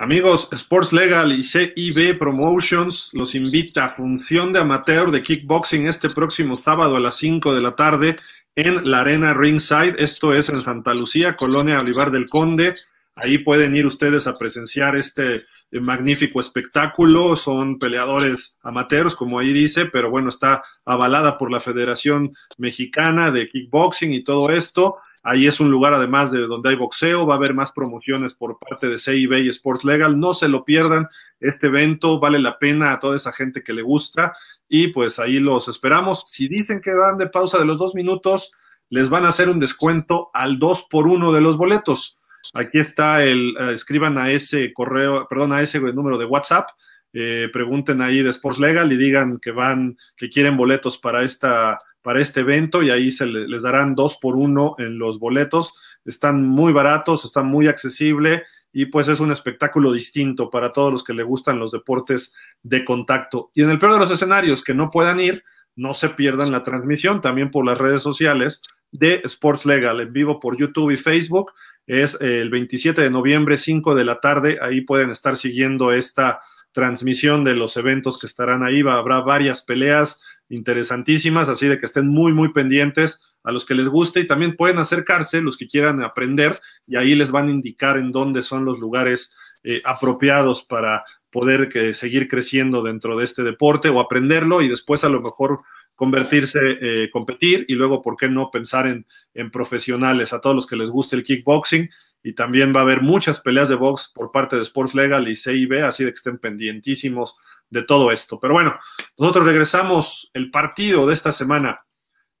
Amigos, 0.00 0.48
Sports 0.52 0.94
Legal 0.94 1.30
y 1.30 1.42
CIB 1.42 2.16
Promotions 2.18 3.10
los 3.12 3.34
invita 3.34 3.84
a 3.84 3.88
función 3.90 4.50
de 4.50 4.60
amateur 4.60 5.10
de 5.10 5.20
kickboxing 5.20 5.86
este 5.86 6.08
próximo 6.08 6.54
sábado 6.54 6.96
a 6.96 7.00
las 7.00 7.16
5 7.16 7.54
de 7.54 7.60
la 7.60 7.72
tarde 7.72 8.16
en 8.56 8.90
la 8.90 9.02
Arena 9.02 9.34
Ringside. 9.34 9.96
Esto 9.98 10.32
es 10.32 10.48
en 10.48 10.54
Santa 10.54 10.94
Lucía, 10.94 11.36
Colonia 11.36 11.76
Olivar 11.76 12.10
del 12.10 12.24
Conde. 12.24 12.74
Ahí 13.14 13.36
pueden 13.36 13.76
ir 13.76 13.84
ustedes 13.84 14.26
a 14.26 14.38
presenciar 14.38 14.96
este 14.96 15.34
eh, 15.34 15.80
magnífico 15.82 16.40
espectáculo. 16.40 17.36
Son 17.36 17.78
peleadores 17.78 18.56
amateurs, 18.62 19.14
como 19.14 19.38
ahí 19.38 19.52
dice, 19.52 19.84
pero 19.84 20.08
bueno, 20.08 20.30
está 20.30 20.62
avalada 20.86 21.36
por 21.36 21.50
la 21.50 21.60
Federación 21.60 22.34
Mexicana 22.56 23.30
de 23.30 23.48
Kickboxing 23.48 24.14
y 24.14 24.24
todo 24.24 24.48
esto. 24.48 24.96
Ahí 25.22 25.46
es 25.46 25.60
un 25.60 25.70
lugar 25.70 25.92
además 25.92 26.32
de 26.32 26.40
donde 26.46 26.70
hay 26.70 26.76
boxeo, 26.76 27.26
va 27.26 27.34
a 27.34 27.38
haber 27.38 27.54
más 27.54 27.72
promociones 27.72 28.34
por 28.34 28.58
parte 28.58 28.88
de 28.88 28.98
CIB 28.98 29.38
y 29.38 29.48
Sports 29.48 29.84
Legal. 29.84 30.18
No 30.18 30.32
se 30.32 30.48
lo 30.48 30.64
pierdan, 30.64 31.08
este 31.40 31.66
evento 31.66 32.18
vale 32.18 32.38
la 32.38 32.58
pena 32.58 32.92
a 32.92 32.98
toda 32.98 33.16
esa 33.16 33.32
gente 33.32 33.62
que 33.62 33.72
le 33.72 33.82
gusta 33.82 34.34
y 34.68 34.88
pues 34.88 35.18
ahí 35.18 35.38
los 35.38 35.68
esperamos. 35.68 36.24
Si 36.26 36.48
dicen 36.48 36.80
que 36.80 36.94
van 36.94 37.18
de 37.18 37.26
pausa 37.26 37.58
de 37.58 37.66
los 37.66 37.78
dos 37.78 37.94
minutos, 37.94 38.52
les 38.88 39.10
van 39.10 39.24
a 39.24 39.28
hacer 39.28 39.48
un 39.50 39.60
descuento 39.60 40.30
al 40.32 40.58
2 40.58 40.86
por 40.90 41.06
1 41.06 41.32
de 41.32 41.40
los 41.40 41.56
boletos. 41.56 42.18
Aquí 42.54 42.78
está 42.78 43.22
el, 43.22 43.54
eh, 43.58 43.72
escriban 43.74 44.16
a 44.16 44.30
ese 44.30 44.72
correo, 44.72 45.26
perdón, 45.28 45.52
a 45.52 45.60
ese 45.60 45.80
número 45.80 46.18
de 46.18 46.24
WhatsApp, 46.24 46.68
eh, 47.12 47.48
pregunten 47.52 48.00
ahí 48.00 48.22
de 48.22 48.30
Sports 48.30 48.58
Legal 48.58 48.90
y 48.92 48.96
digan 48.96 49.38
que 49.38 49.50
van, 49.50 49.98
que 50.16 50.30
quieren 50.30 50.56
boletos 50.56 50.96
para 50.98 51.24
esta 51.24 51.78
para 52.02 52.20
este 52.20 52.40
evento 52.40 52.82
y 52.82 52.90
ahí 52.90 53.10
se 53.10 53.26
les 53.26 53.62
darán 53.62 53.94
dos 53.94 54.18
por 54.20 54.36
uno 54.36 54.74
en 54.78 54.98
los 54.98 55.18
boletos. 55.18 55.74
Están 56.04 56.46
muy 56.46 56.72
baratos, 56.72 57.24
están 57.24 57.46
muy 57.46 57.68
accesibles 57.68 58.42
y 58.72 58.86
pues 58.86 59.08
es 59.08 59.20
un 59.20 59.32
espectáculo 59.32 59.92
distinto 59.92 60.48
para 60.50 60.72
todos 60.72 60.92
los 60.92 61.04
que 61.04 61.12
le 61.12 61.22
gustan 61.22 61.58
los 61.58 61.72
deportes 61.72 62.34
de 62.62 62.84
contacto. 62.84 63.50
Y 63.54 63.62
en 63.62 63.70
el 63.70 63.78
peor 63.78 63.94
de 63.94 63.98
los 63.98 64.10
escenarios 64.10 64.62
que 64.62 64.74
no 64.74 64.90
puedan 64.90 65.20
ir, 65.20 65.44
no 65.76 65.94
se 65.94 66.10
pierdan 66.10 66.52
la 66.52 66.62
transmisión 66.62 67.20
también 67.20 67.50
por 67.50 67.64
las 67.64 67.78
redes 67.78 68.02
sociales 68.02 68.62
de 68.92 69.20
Sports 69.24 69.66
Legal 69.66 70.00
en 70.00 70.12
vivo 70.12 70.40
por 70.40 70.58
YouTube 70.58 70.90
y 70.90 70.96
Facebook. 70.96 71.52
Es 71.86 72.20
el 72.20 72.50
27 72.50 73.02
de 73.02 73.10
noviembre, 73.10 73.56
5 73.56 73.94
de 73.94 74.04
la 74.04 74.20
tarde. 74.20 74.58
Ahí 74.60 74.82
pueden 74.82 75.10
estar 75.10 75.36
siguiendo 75.36 75.92
esta 75.92 76.40
transmisión 76.72 77.44
de 77.44 77.54
los 77.54 77.76
eventos 77.76 78.18
que 78.18 78.26
estarán 78.26 78.62
ahí. 78.62 78.80
Habrá 78.80 79.20
varias 79.20 79.62
peleas, 79.62 80.20
interesantísimas, 80.50 81.48
así 81.48 81.66
de 81.66 81.78
que 81.78 81.86
estén 81.86 82.08
muy, 82.08 82.32
muy 82.32 82.52
pendientes 82.52 83.22
a 83.42 83.52
los 83.52 83.64
que 83.64 83.74
les 83.74 83.88
guste 83.88 84.20
y 84.20 84.26
también 84.26 84.56
pueden 84.56 84.78
acercarse 84.78 85.40
los 85.40 85.56
que 85.56 85.68
quieran 85.68 86.02
aprender 86.02 86.54
y 86.86 86.96
ahí 86.96 87.14
les 87.14 87.30
van 87.30 87.48
a 87.48 87.52
indicar 87.52 87.96
en 87.96 88.12
dónde 88.12 88.42
son 88.42 88.64
los 88.66 88.78
lugares 88.78 89.34
eh, 89.62 89.80
apropiados 89.84 90.64
para 90.64 91.04
poder 91.30 91.68
que, 91.68 91.94
seguir 91.94 92.28
creciendo 92.28 92.82
dentro 92.82 93.16
de 93.16 93.24
este 93.24 93.42
deporte 93.42 93.88
o 93.88 94.00
aprenderlo 94.00 94.60
y 94.60 94.68
después 94.68 95.04
a 95.04 95.08
lo 95.08 95.20
mejor 95.20 95.58
convertirse, 95.94 96.58
eh, 96.80 97.10
competir 97.10 97.64
y 97.68 97.74
luego, 97.74 98.02
¿por 98.02 98.16
qué 98.16 98.28
no 98.28 98.50
pensar 98.50 98.86
en, 98.86 99.06
en 99.34 99.50
profesionales? 99.50 100.32
A 100.32 100.40
todos 100.40 100.56
los 100.56 100.66
que 100.66 100.76
les 100.76 100.90
guste 100.90 101.16
el 101.16 101.22
kickboxing 101.22 101.90
y 102.22 102.34
también 102.34 102.74
va 102.74 102.80
a 102.80 102.82
haber 102.82 103.02
muchas 103.02 103.40
peleas 103.40 103.68
de 103.68 103.74
box 103.76 104.10
por 104.14 104.32
parte 104.32 104.56
de 104.56 104.62
Sports 104.62 104.94
Legal 104.94 105.28
y 105.28 105.36
CIB, 105.36 105.84
así 105.84 106.04
de 106.04 106.10
que 106.10 106.16
estén 106.16 106.38
pendientísimos 106.38 107.36
de 107.70 107.82
todo 107.82 108.12
esto. 108.12 108.38
Pero 108.40 108.54
bueno, 108.54 108.78
nosotros 109.18 109.46
regresamos. 109.46 110.30
El 110.34 110.50
partido 110.50 111.06
de 111.06 111.14
esta 111.14 111.32
semana 111.32 111.84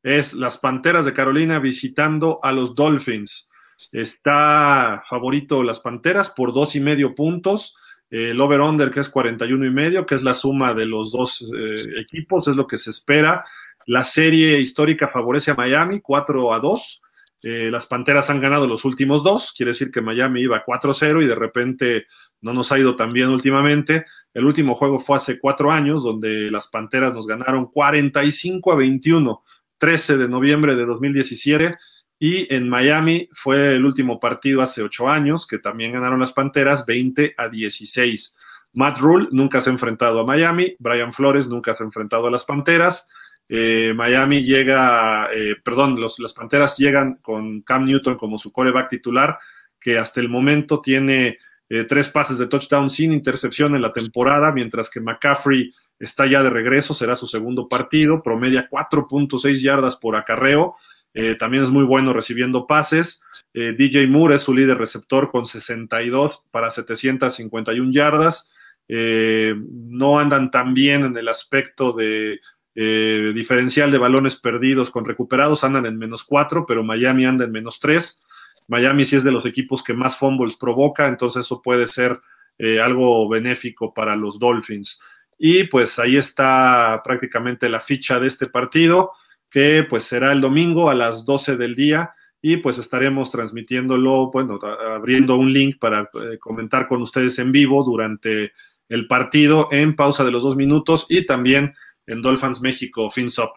es 0.02 0.34
las 0.34 0.58
Panteras 0.58 1.04
de 1.04 1.14
Carolina 1.14 1.58
visitando 1.58 2.40
a 2.42 2.52
los 2.52 2.74
Dolphins. 2.74 3.50
Está 3.92 5.02
favorito 5.08 5.62
las 5.62 5.80
Panteras 5.80 6.30
por 6.30 6.52
dos 6.52 6.76
y 6.76 6.80
medio 6.80 7.14
puntos. 7.14 7.76
El 8.10 8.40
over-under, 8.40 8.90
que 8.90 9.00
es 9.00 9.08
41 9.08 9.66
y 9.66 9.70
medio, 9.70 10.04
que 10.04 10.16
es 10.16 10.22
la 10.22 10.34
suma 10.34 10.74
de 10.74 10.84
los 10.84 11.12
dos 11.12 11.48
eh, 11.56 12.00
equipos, 12.00 12.48
es 12.48 12.56
lo 12.56 12.66
que 12.66 12.76
se 12.76 12.90
espera. 12.90 13.44
La 13.86 14.04
serie 14.04 14.58
histórica 14.58 15.08
favorece 15.08 15.52
a 15.52 15.54
Miami, 15.54 16.00
4 16.00 16.52
a 16.52 16.58
2. 16.58 17.02
Eh, 17.42 17.70
las 17.70 17.86
Panteras 17.86 18.28
han 18.28 18.40
ganado 18.40 18.66
los 18.66 18.84
últimos 18.84 19.24
dos, 19.24 19.52
quiere 19.56 19.72
decir 19.72 19.90
que 19.90 20.02
Miami 20.02 20.42
iba 20.42 20.62
4-0 20.62 21.24
y 21.24 21.26
de 21.26 21.34
repente 21.34 22.06
no 22.40 22.52
nos 22.52 22.72
ha 22.72 22.78
ido 22.78 22.96
tan 22.96 23.10
bien 23.10 23.28
últimamente. 23.28 24.06
El 24.32 24.44
último 24.44 24.74
juego 24.74 25.00
fue 25.00 25.16
hace 25.16 25.38
cuatro 25.38 25.70
años, 25.70 26.02
donde 26.02 26.50
las 26.50 26.68
Panteras 26.68 27.14
nos 27.14 27.26
ganaron 27.26 27.66
45 27.66 28.72
a 28.72 28.76
21, 28.76 29.42
13 29.78 30.16
de 30.16 30.28
noviembre 30.28 30.76
de 30.76 30.86
2017. 30.86 31.72
Y 32.18 32.52
en 32.54 32.68
Miami 32.68 33.28
fue 33.32 33.76
el 33.76 33.84
último 33.84 34.20
partido 34.20 34.60
hace 34.62 34.82
ocho 34.82 35.08
años, 35.08 35.46
que 35.46 35.58
también 35.58 35.92
ganaron 35.92 36.20
las 36.20 36.32
Panteras 36.32 36.84
20 36.86 37.34
a 37.36 37.48
16. 37.48 38.36
Matt 38.74 38.98
Rule 38.98 39.28
nunca 39.32 39.60
se 39.60 39.70
ha 39.70 39.72
enfrentado 39.72 40.20
a 40.20 40.26
Miami, 40.26 40.76
Brian 40.78 41.12
Flores 41.12 41.48
nunca 41.48 41.72
se 41.72 41.82
ha 41.82 41.86
enfrentado 41.86 42.26
a 42.26 42.30
las 42.30 42.44
Panteras. 42.44 43.08
Eh, 43.48 43.92
Miami 43.96 44.44
llega, 44.44 45.28
eh, 45.34 45.56
perdón, 45.64 45.98
las 46.00 46.34
Panteras 46.34 46.76
llegan 46.78 47.16
con 47.22 47.62
Cam 47.62 47.84
Newton 47.84 48.16
como 48.16 48.38
su 48.38 48.52
coreback 48.52 48.90
titular, 48.90 49.38
que 49.80 49.98
hasta 49.98 50.20
el 50.20 50.28
momento 50.28 50.80
tiene 50.80 51.38
eh, 51.72 51.84
tres 51.84 52.08
pases 52.08 52.36
de 52.38 52.48
touchdown 52.48 52.90
sin 52.90 53.12
intercepción 53.12 53.76
en 53.76 53.82
la 53.82 53.92
temporada, 53.92 54.50
mientras 54.50 54.90
que 54.90 55.00
McCaffrey 55.00 55.72
está 56.00 56.26
ya 56.26 56.42
de 56.42 56.50
regreso, 56.50 56.94
será 56.94 57.14
su 57.14 57.28
segundo 57.28 57.68
partido, 57.68 58.24
promedia 58.24 58.68
4.6 58.68 59.62
yardas 59.62 59.94
por 59.94 60.16
acarreo, 60.16 60.74
eh, 61.14 61.36
también 61.36 61.62
es 61.62 61.70
muy 61.70 61.84
bueno 61.84 62.12
recibiendo 62.12 62.66
pases. 62.66 63.22
Eh, 63.54 63.72
DJ 63.78 64.08
Moore 64.08 64.34
es 64.36 64.42
su 64.42 64.52
líder 64.52 64.78
receptor 64.78 65.30
con 65.30 65.46
62 65.46 66.42
para 66.50 66.72
751 66.72 67.92
yardas. 67.92 68.50
no 68.88 70.18
andan 70.18 70.50
tan 70.50 70.74
bien 70.74 71.04
en 71.04 71.16
el 71.16 71.28
aspecto 71.28 71.92
de 71.92 72.40
diferencial 72.74 73.92
de 73.92 73.98
balones 73.98 74.36
perdidos 74.36 74.90
con 74.90 75.04
recuperados, 75.04 75.62
andan 75.62 75.86
en 75.86 75.98
menos 75.98 76.24
4, 76.24 76.64
pero 76.66 76.82
Miami 76.82 77.24
anda 77.26 77.44
en 77.44 77.52
menos 77.52 77.78
3. 77.78 78.22
Miami 78.70 79.04
sí 79.04 79.16
es 79.16 79.24
de 79.24 79.32
los 79.32 79.44
equipos 79.46 79.82
que 79.82 79.94
más 79.94 80.16
fumbles 80.16 80.56
provoca, 80.56 81.08
entonces 81.08 81.44
eso 81.44 81.60
puede 81.60 81.88
ser 81.88 82.20
eh, 82.56 82.80
algo 82.80 83.28
benéfico 83.28 83.92
para 83.92 84.14
los 84.14 84.38
Dolphins. 84.38 85.00
Y 85.36 85.64
pues 85.64 85.98
ahí 85.98 86.16
está 86.16 87.00
prácticamente 87.02 87.68
la 87.68 87.80
ficha 87.80 88.20
de 88.20 88.28
este 88.28 88.46
partido, 88.46 89.12
que 89.50 89.84
pues 89.88 90.04
será 90.04 90.32
el 90.32 90.40
domingo 90.40 90.88
a 90.88 90.94
las 90.94 91.24
12 91.24 91.56
del 91.56 91.74
día 91.74 92.14
y 92.40 92.58
pues 92.58 92.78
estaremos 92.78 93.32
transmitiéndolo, 93.32 94.30
bueno, 94.30 94.60
abriendo 94.62 95.36
un 95.36 95.52
link 95.52 95.78
para 95.80 96.02
eh, 96.02 96.38
comentar 96.38 96.86
con 96.86 97.02
ustedes 97.02 97.38
en 97.40 97.50
vivo 97.50 97.82
durante 97.82 98.52
el 98.88 99.08
partido 99.08 99.68
en 99.72 99.96
pausa 99.96 100.24
de 100.24 100.30
los 100.30 100.44
dos 100.44 100.54
minutos 100.54 101.06
y 101.08 101.26
también 101.26 101.74
en 102.06 102.22
Dolphins 102.22 102.60
México 102.60 103.10
FinSop. 103.10 103.50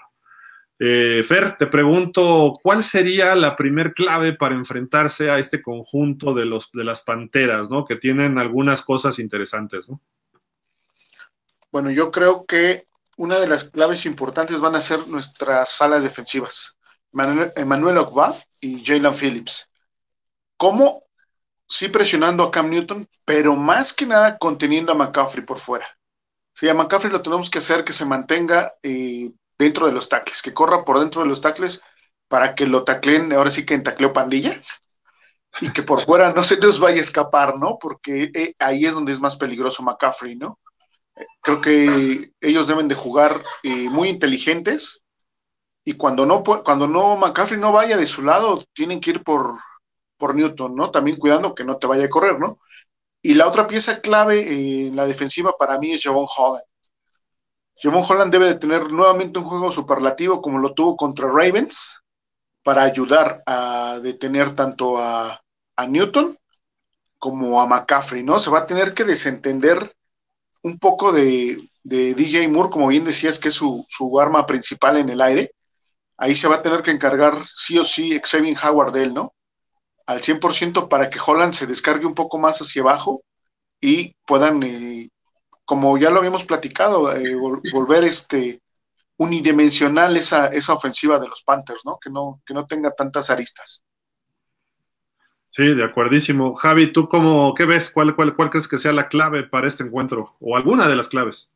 Eh, 0.86 1.24
Fer, 1.24 1.56
te 1.56 1.68
pregunto, 1.68 2.60
¿cuál 2.62 2.84
sería 2.84 3.38
la 3.38 3.56
primer 3.56 3.94
clave 3.94 4.34
para 4.34 4.54
enfrentarse 4.54 5.32
a 5.32 5.40
este 5.40 5.62
conjunto 5.62 6.34
de, 6.34 6.44
los, 6.44 6.74
de 6.74 6.84
las 6.84 7.04
Panteras, 7.04 7.70
¿no? 7.70 7.86
que 7.86 7.96
tienen 7.96 8.38
algunas 8.38 8.82
cosas 8.82 9.18
interesantes? 9.18 9.90
¿no? 9.90 10.02
Bueno, 11.72 11.90
yo 11.90 12.12
creo 12.12 12.46
que 12.46 12.86
una 13.16 13.40
de 13.40 13.48
las 13.48 13.70
claves 13.70 14.06
importantes 14.06 14.60
van 14.60 14.76
a 14.76 14.82
ser 14.82 15.08
nuestras 15.08 15.70
salas 15.70 16.04
defensivas. 16.04 16.76
Emmanuel 17.56 17.98
Ogba 18.00 18.36
y 18.60 18.84
Jalen 18.84 19.14
Phillips. 19.14 19.70
¿Cómo? 20.58 21.06
Sí 21.66 21.88
presionando 21.88 22.44
a 22.44 22.52
Cam 22.52 22.70
Newton, 22.70 23.08
pero 23.24 23.56
más 23.56 23.94
que 23.94 24.06
nada 24.06 24.38
conteniendo 24.38 24.92
a 24.92 24.96
McCaffrey 24.96 25.46
por 25.46 25.60
fuera. 25.60 25.88
Sí, 26.54 26.68
a 26.68 26.74
McCaffrey 26.74 27.10
lo 27.10 27.22
tenemos 27.22 27.50
que 27.50 27.60
hacer 27.60 27.86
que 27.86 27.94
se 27.94 28.04
mantenga 28.04 28.74
eh, 28.84 29.32
dentro 29.58 29.86
de 29.86 29.94
los 29.94 30.10
tacles, 30.10 30.42
que 30.42 30.54
corra 30.54 30.84
por 30.86 31.00
dentro 31.00 31.22
de 31.22 31.28
los 31.28 31.42
tacles 31.42 31.82
para 32.28 32.56
que 32.56 32.66
lo 32.66 32.84
tacleen, 32.84 33.32
ahora 33.34 33.52
sí 33.52 33.66
que 33.66 33.74
en 33.74 33.84
tacleo 33.84 34.14
pandilla, 34.14 34.60
y 35.62 35.72
que 35.72 35.84
por 35.84 36.02
fuera 36.02 36.34
no 36.34 36.44
se 36.44 36.58
nos 36.58 36.80
vaya 36.80 36.98
a 36.98 37.02
escapar, 37.02 37.58
¿no? 37.58 37.78
Porque 37.80 38.32
eh, 38.34 38.56
ahí 38.60 38.86
es 38.86 38.94
donde 38.94 39.12
es 39.12 39.20
más 39.20 39.36
peligroso 39.36 39.84
McCaffrey, 39.84 40.36
¿no? 40.36 40.60
Creo 41.42 41.62
que 41.62 42.32
ellos 42.42 42.68
deben 42.68 42.88
de 42.88 42.96
jugar 42.96 43.44
eh, 43.62 43.90
muy 43.90 44.10
inteligentes 44.10 45.04
y 45.86 45.94
cuando 45.94 46.26
no, 46.26 46.44
cuando 46.44 46.88
no 46.88 47.16
McCaffrey 47.18 47.60
no 47.60 47.72
vaya 47.72 47.98
de 47.98 48.08
su 48.08 48.24
lado, 48.24 48.64
tienen 48.74 49.00
que 49.00 49.12
ir 49.12 49.24
por, 49.24 49.60
por 50.18 50.34
Newton, 50.34 50.76
¿no? 50.76 50.90
También 50.90 51.18
cuidando 51.18 51.54
que 51.54 51.66
no 51.66 51.78
te 51.78 51.88
vaya 51.88 52.06
a 52.06 52.10
correr, 52.10 52.40
¿no? 52.40 52.60
Y 53.22 53.36
la 53.36 53.48
otra 53.48 53.68
pieza 53.68 54.02
clave 54.02 54.88
en 54.88 54.96
la 54.96 55.06
defensiva 55.06 55.56
para 55.58 55.78
mí 55.78 55.92
es 55.92 56.04
Javon 56.04 56.28
Holland. 56.36 56.66
Javon 57.76 58.04
Holland 58.08 58.32
debe 58.32 58.48
de 58.48 58.56
tener 58.56 58.92
nuevamente 58.92 59.40
un 59.40 59.46
juego 59.46 59.72
superlativo 59.72 60.42
como 60.42 60.60
lo 60.60 60.74
tuvo 60.74 60.96
contra 60.96 61.28
Ravens 61.28 62.04
para 62.64 62.84
ayudar 62.84 63.44
a 63.46 64.00
detener 64.02 64.56
tanto 64.56 64.98
a, 64.98 65.40
Newton 65.88 66.38
como 67.18 67.62
a 67.62 67.68
McCaffrey, 67.68 68.24
¿no? 68.24 68.40
Se 68.40 68.50
va 68.50 68.60
a 68.60 68.66
tener 68.66 68.94
que 68.94 69.04
desentender 69.04 69.94
un 70.62 70.80
poco 70.80 71.12
de, 71.12 71.60
DJ 71.84 72.48
Moore, 72.48 72.70
como 72.70 72.88
bien 72.88 73.04
decías, 73.04 73.38
que 73.38 73.50
es 73.50 73.56
su, 73.56 73.86
su, 73.90 74.20
arma 74.20 74.46
principal 74.46 74.98
en 74.98 75.10
el 75.10 75.20
aire, 75.22 75.52
ahí 76.18 76.36
se 76.36 76.48
va 76.48 76.56
a 76.56 76.62
tener 76.62 76.84
que 76.84 76.92
encargar 76.92 77.36
sí 77.46 77.78
o 77.78 77.84
sí 77.84 78.18
Xavier 78.24 78.58
Howard 78.64 78.94
de 78.94 79.04
él, 79.04 79.14
¿no? 79.14 79.34
Al 80.06 80.22
100% 80.22 80.88
para 80.88 81.10
que 81.10 81.20
Holland 81.26 81.54
se 81.54 81.68
descargue 81.68 82.06
un 82.06 82.16
poco 82.16 82.38
más 82.38 82.60
hacia 82.60 82.82
abajo 82.82 83.24
y 83.82 84.16
puedan, 84.26 84.64
eh, 84.64 85.10
como 85.66 85.98
ya 85.98 86.10
lo 86.10 86.20
habíamos 86.20 86.44
platicado, 86.44 87.16
eh, 87.16 87.36
volver 87.72 88.04
este 88.04 88.62
unidimensional 89.18 90.18
esa, 90.18 90.48
esa 90.48 90.74
ofensiva 90.74 91.20
de 91.20 91.28
los 91.28 91.44
Panthers, 91.44 91.82
¿no? 91.86 91.98
Que 92.00 92.10
no, 92.10 92.42
que 92.46 92.54
no 92.54 92.66
tenga 92.66 92.92
tantas 92.92 93.30
aristas. 93.30 93.84
Sí, 95.52 95.76
de 95.76 95.84
acuerdísimo. 95.84 96.56
Javi, 96.56 96.92
¿tú 96.92 97.08
cómo, 97.08 97.54
qué 97.54 97.66
ves? 97.66 97.92
¿Cuál, 97.92 98.16
cuál, 98.16 98.36
¿Cuál 98.36 98.50
crees 98.50 98.68
que 98.68 98.80
sea 98.80 98.92
la 98.92 99.08
clave 99.08 99.44
para 99.44 99.68
este 99.68 99.84
encuentro? 99.84 100.36
¿O 100.40 100.58
alguna 100.58 100.88
de 100.88 100.96
las 100.96 101.10
claves? 101.10 101.52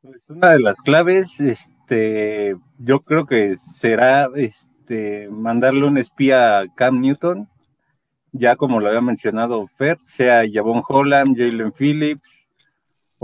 Pues 0.00 0.22
una 0.28 0.50
de 0.50 0.60
las 0.60 0.80
claves, 0.80 1.38
este, 1.40 2.56
yo 2.78 3.00
creo 3.00 3.26
que 3.26 3.56
será 3.56 4.30
este, 4.34 5.28
mandarle 5.30 5.86
un 5.86 5.98
espía 5.98 6.60
a 6.60 6.74
Cam 6.74 7.00
Newton, 7.00 7.48
ya 8.32 8.56
como 8.56 8.80
lo 8.80 8.88
había 8.88 9.02
mencionado 9.02 9.66
Fer, 9.66 10.00
sea 10.00 10.42
Javon 10.50 10.82
Holland, 10.88 11.36
Jalen 11.36 11.72
Phillips 11.72 12.41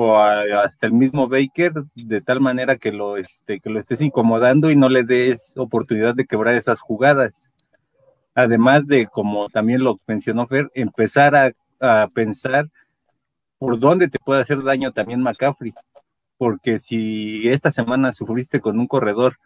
o 0.00 0.16
hasta 0.16 0.87
el 0.87 0.92
mismo 0.92 1.26
Baker, 1.26 1.72
de 1.96 2.20
tal 2.20 2.40
manera 2.40 2.76
que 2.76 2.92
lo, 2.92 3.16
este, 3.16 3.58
que 3.58 3.68
lo 3.68 3.80
estés 3.80 4.00
incomodando 4.00 4.70
y 4.70 4.76
no 4.76 4.88
le 4.88 5.02
des 5.02 5.54
oportunidad 5.56 6.14
de 6.14 6.24
quebrar 6.24 6.54
esas 6.54 6.78
jugadas. 6.78 7.50
Además 8.32 8.87
de, 8.87 9.08
como 9.08 9.48
también 9.48 9.82
lo 9.82 9.98
mencionó 10.06 10.46
Fer, 10.46 10.70
empezar 10.74 11.34
a, 11.34 11.50
a 11.80 12.06
pensar 12.14 12.68
por 13.58 13.80
dónde 13.80 14.06
te 14.06 14.20
puede 14.20 14.42
hacer 14.42 14.62
daño 14.62 14.92
también 14.92 15.20
McCaffrey 15.20 15.74
porque 16.37 16.78
si 16.78 17.48
esta 17.48 17.72
semana 17.72 18.12
sufriste 18.12 18.61
con 18.61 18.78
un 18.78 18.87
corredor 18.87 19.38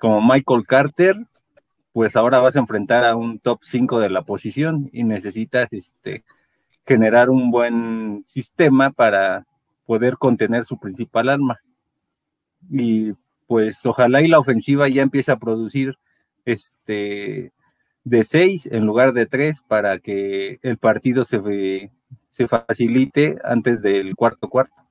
como 0.00 0.20
Michael 0.20 0.66
Carter, 0.66 1.16
pues 1.92 2.16
ahora 2.16 2.40
vas 2.40 2.56
a 2.56 2.58
enfrentar 2.58 3.04
a 3.04 3.14
un 3.14 3.38
top 3.38 3.60
5 3.62 4.00
de 4.00 4.10
la 4.10 4.22
posición 4.22 4.90
y 4.92 5.04
necesitas 5.04 5.72
este, 5.72 6.24
generar 6.84 7.30
un 7.30 7.52
buen 7.52 8.24
sistema 8.26 8.90
para 8.90 9.46
poder 9.86 10.16
contener 10.18 10.64
su 10.64 10.78
principal 10.78 11.28
arma. 11.28 11.60
Y 12.70 13.12
pues 13.46 13.84
ojalá 13.84 14.22
y 14.22 14.28
la 14.28 14.38
ofensiva 14.38 14.88
ya 14.88 15.02
empiece 15.02 15.32
a 15.32 15.38
producir 15.38 15.98
este 16.44 17.52
de 18.04 18.24
6 18.24 18.66
en 18.72 18.86
lugar 18.86 19.12
de 19.12 19.26
3 19.26 19.62
para 19.68 19.98
que 19.98 20.58
el 20.62 20.78
partido 20.78 21.24
se, 21.24 21.90
se 22.28 22.48
facilite 22.48 23.38
antes 23.44 23.82
del 23.82 24.16
cuarto 24.16 24.48
cuarto. 24.48 24.82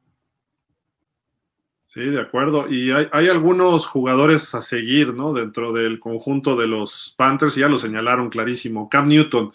Sí, 1.94 2.06
de 2.06 2.22
acuerdo. 2.22 2.70
Y 2.70 2.92
hay, 2.92 3.28
algunos 3.28 3.86
jugadores 3.86 4.56
a 4.56 4.62
seguir, 4.62 5.14
¿no? 5.14 5.34
Dentro 5.34 5.74
del 5.74 6.00
conjunto 6.00 6.56
de 6.56 6.66
los 6.66 7.14
Panthers, 7.18 7.56
ya 7.56 7.68
lo 7.68 7.78
señalaron 7.78 8.30
clarísimo. 8.30 8.88
Cam 8.88 9.10
Newton 9.10 9.52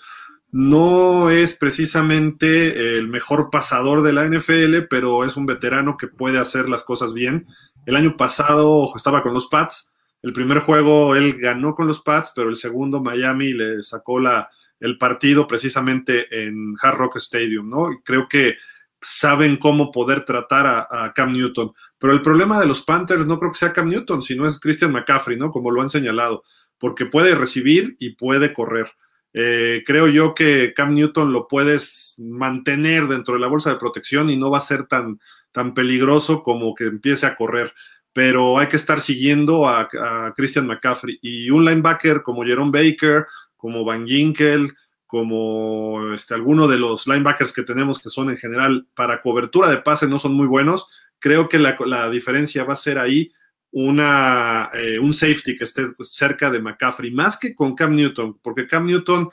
no 0.52 1.30
es 1.30 1.54
precisamente 1.54 2.96
el 2.98 3.08
mejor 3.08 3.50
pasador 3.50 4.02
de 4.02 4.12
la 4.12 4.26
NFL, 4.26 4.86
pero 4.88 5.24
es 5.24 5.36
un 5.36 5.46
veterano 5.46 5.96
que 5.96 6.06
puede 6.06 6.38
hacer 6.38 6.68
las 6.68 6.82
cosas 6.82 7.12
bien. 7.12 7.46
El 7.84 7.96
año 7.96 8.16
pasado 8.16 8.90
estaba 8.96 9.22
con 9.22 9.34
los 9.34 9.48
Pats. 9.48 9.90
El 10.22 10.32
primer 10.32 10.60
juego 10.60 11.14
él 11.14 11.38
ganó 11.38 11.74
con 11.74 11.86
los 11.86 12.00
Pats, 12.00 12.32
pero 12.34 12.48
el 12.48 12.56
segundo 12.56 13.02
Miami 13.02 13.52
le 13.52 13.82
sacó 13.82 14.18
la, 14.18 14.50
el 14.80 14.98
partido 14.98 15.46
precisamente 15.46 16.26
en 16.46 16.74
Hard 16.80 16.96
Rock 16.96 17.16
Stadium, 17.16 17.68
¿no? 17.68 17.92
Y 17.92 18.00
creo 18.02 18.28
que 18.28 18.56
saben 19.00 19.56
cómo 19.56 19.90
poder 19.90 20.24
tratar 20.24 20.66
a, 20.66 21.12
Cam 21.14 21.32
Newton. 21.32 21.72
Pero 21.98 22.12
el 22.12 22.22
problema 22.22 22.58
de 22.58 22.66
los 22.66 22.82
Panthers 22.82 23.26
no 23.26 23.38
creo 23.38 23.52
que 23.52 23.58
sea 23.58 23.72
Cam 23.72 23.88
Newton, 23.88 24.22
sino 24.22 24.46
es 24.46 24.58
Christian 24.58 24.92
McCaffrey, 24.92 25.38
¿no? 25.38 25.50
Como 25.50 25.70
lo 25.70 25.80
han 25.80 25.88
señalado, 25.88 26.42
porque 26.78 27.06
puede 27.06 27.34
recibir 27.34 27.96
y 27.98 28.10
puede 28.10 28.52
correr. 28.52 28.90
Eh, 29.38 29.84
creo 29.84 30.08
yo 30.08 30.34
que 30.34 30.72
Cam 30.74 30.94
Newton 30.94 31.30
lo 31.30 31.46
puedes 31.46 32.14
mantener 32.16 33.06
dentro 33.06 33.34
de 33.34 33.40
la 33.40 33.48
bolsa 33.48 33.68
de 33.68 33.76
protección 33.76 34.30
y 34.30 34.36
no 34.38 34.50
va 34.50 34.56
a 34.56 34.62
ser 34.62 34.86
tan, 34.86 35.20
tan 35.52 35.74
peligroso 35.74 36.42
como 36.42 36.74
que 36.74 36.84
empiece 36.84 37.26
a 37.26 37.36
correr. 37.36 37.74
Pero 38.14 38.58
hay 38.58 38.68
que 38.68 38.76
estar 38.76 38.98
siguiendo 39.02 39.68
a, 39.68 39.88
Christian 40.34 40.66
McCaffrey 40.66 41.18
y 41.20 41.50
un 41.50 41.66
linebacker 41.66 42.22
como 42.22 42.44
Jerome 42.44 42.70
Baker, 42.72 43.26
como 43.58 43.84
Van 43.84 44.06
Ginkel, 44.06 44.72
como 45.06 46.14
este, 46.14 46.32
alguno 46.32 46.66
de 46.66 46.78
los 46.78 47.06
linebackers 47.06 47.52
que 47.52 47.62
tenemos 47.62 48.00
que 48.00 48.08
son 48.08 48.30
en 48.30 48.38
general 48.38 48.86
para 48.94 49.20
cobertura 49.20 49.68
de 49.68 49.76
pase 49.76 50.08
no 50.08 50.18
son 50.18 50.32
muy 50.32 50.46
buenos, 50.46 50.88
creo 51.18 51.46
que 51.46 51.58
la, 51.58 52.08
diferencia 52.08 52.64
va 52.64 52.72
a 52.72 52.76
ser 52.76 52.98
ahí 52.98 53.32
una, 53.78 54.70
eh, 54.72 54.98
un 54.98 55.12
safety 55.12 55.54
que 55.54 55.64
esté 55.64 55.82
cerca 56.00 56.50
de 56.50 56.62
McCaffrey, 56.62 57.10
más 57.10 57.38
que 57.38 57.54
con 57.54 57.74
Cam 57.74 57.94
Newton, 57.94 58.38
porque 58.42 58.66
Cam 58.66 58.86
Newton, 58.86 59.28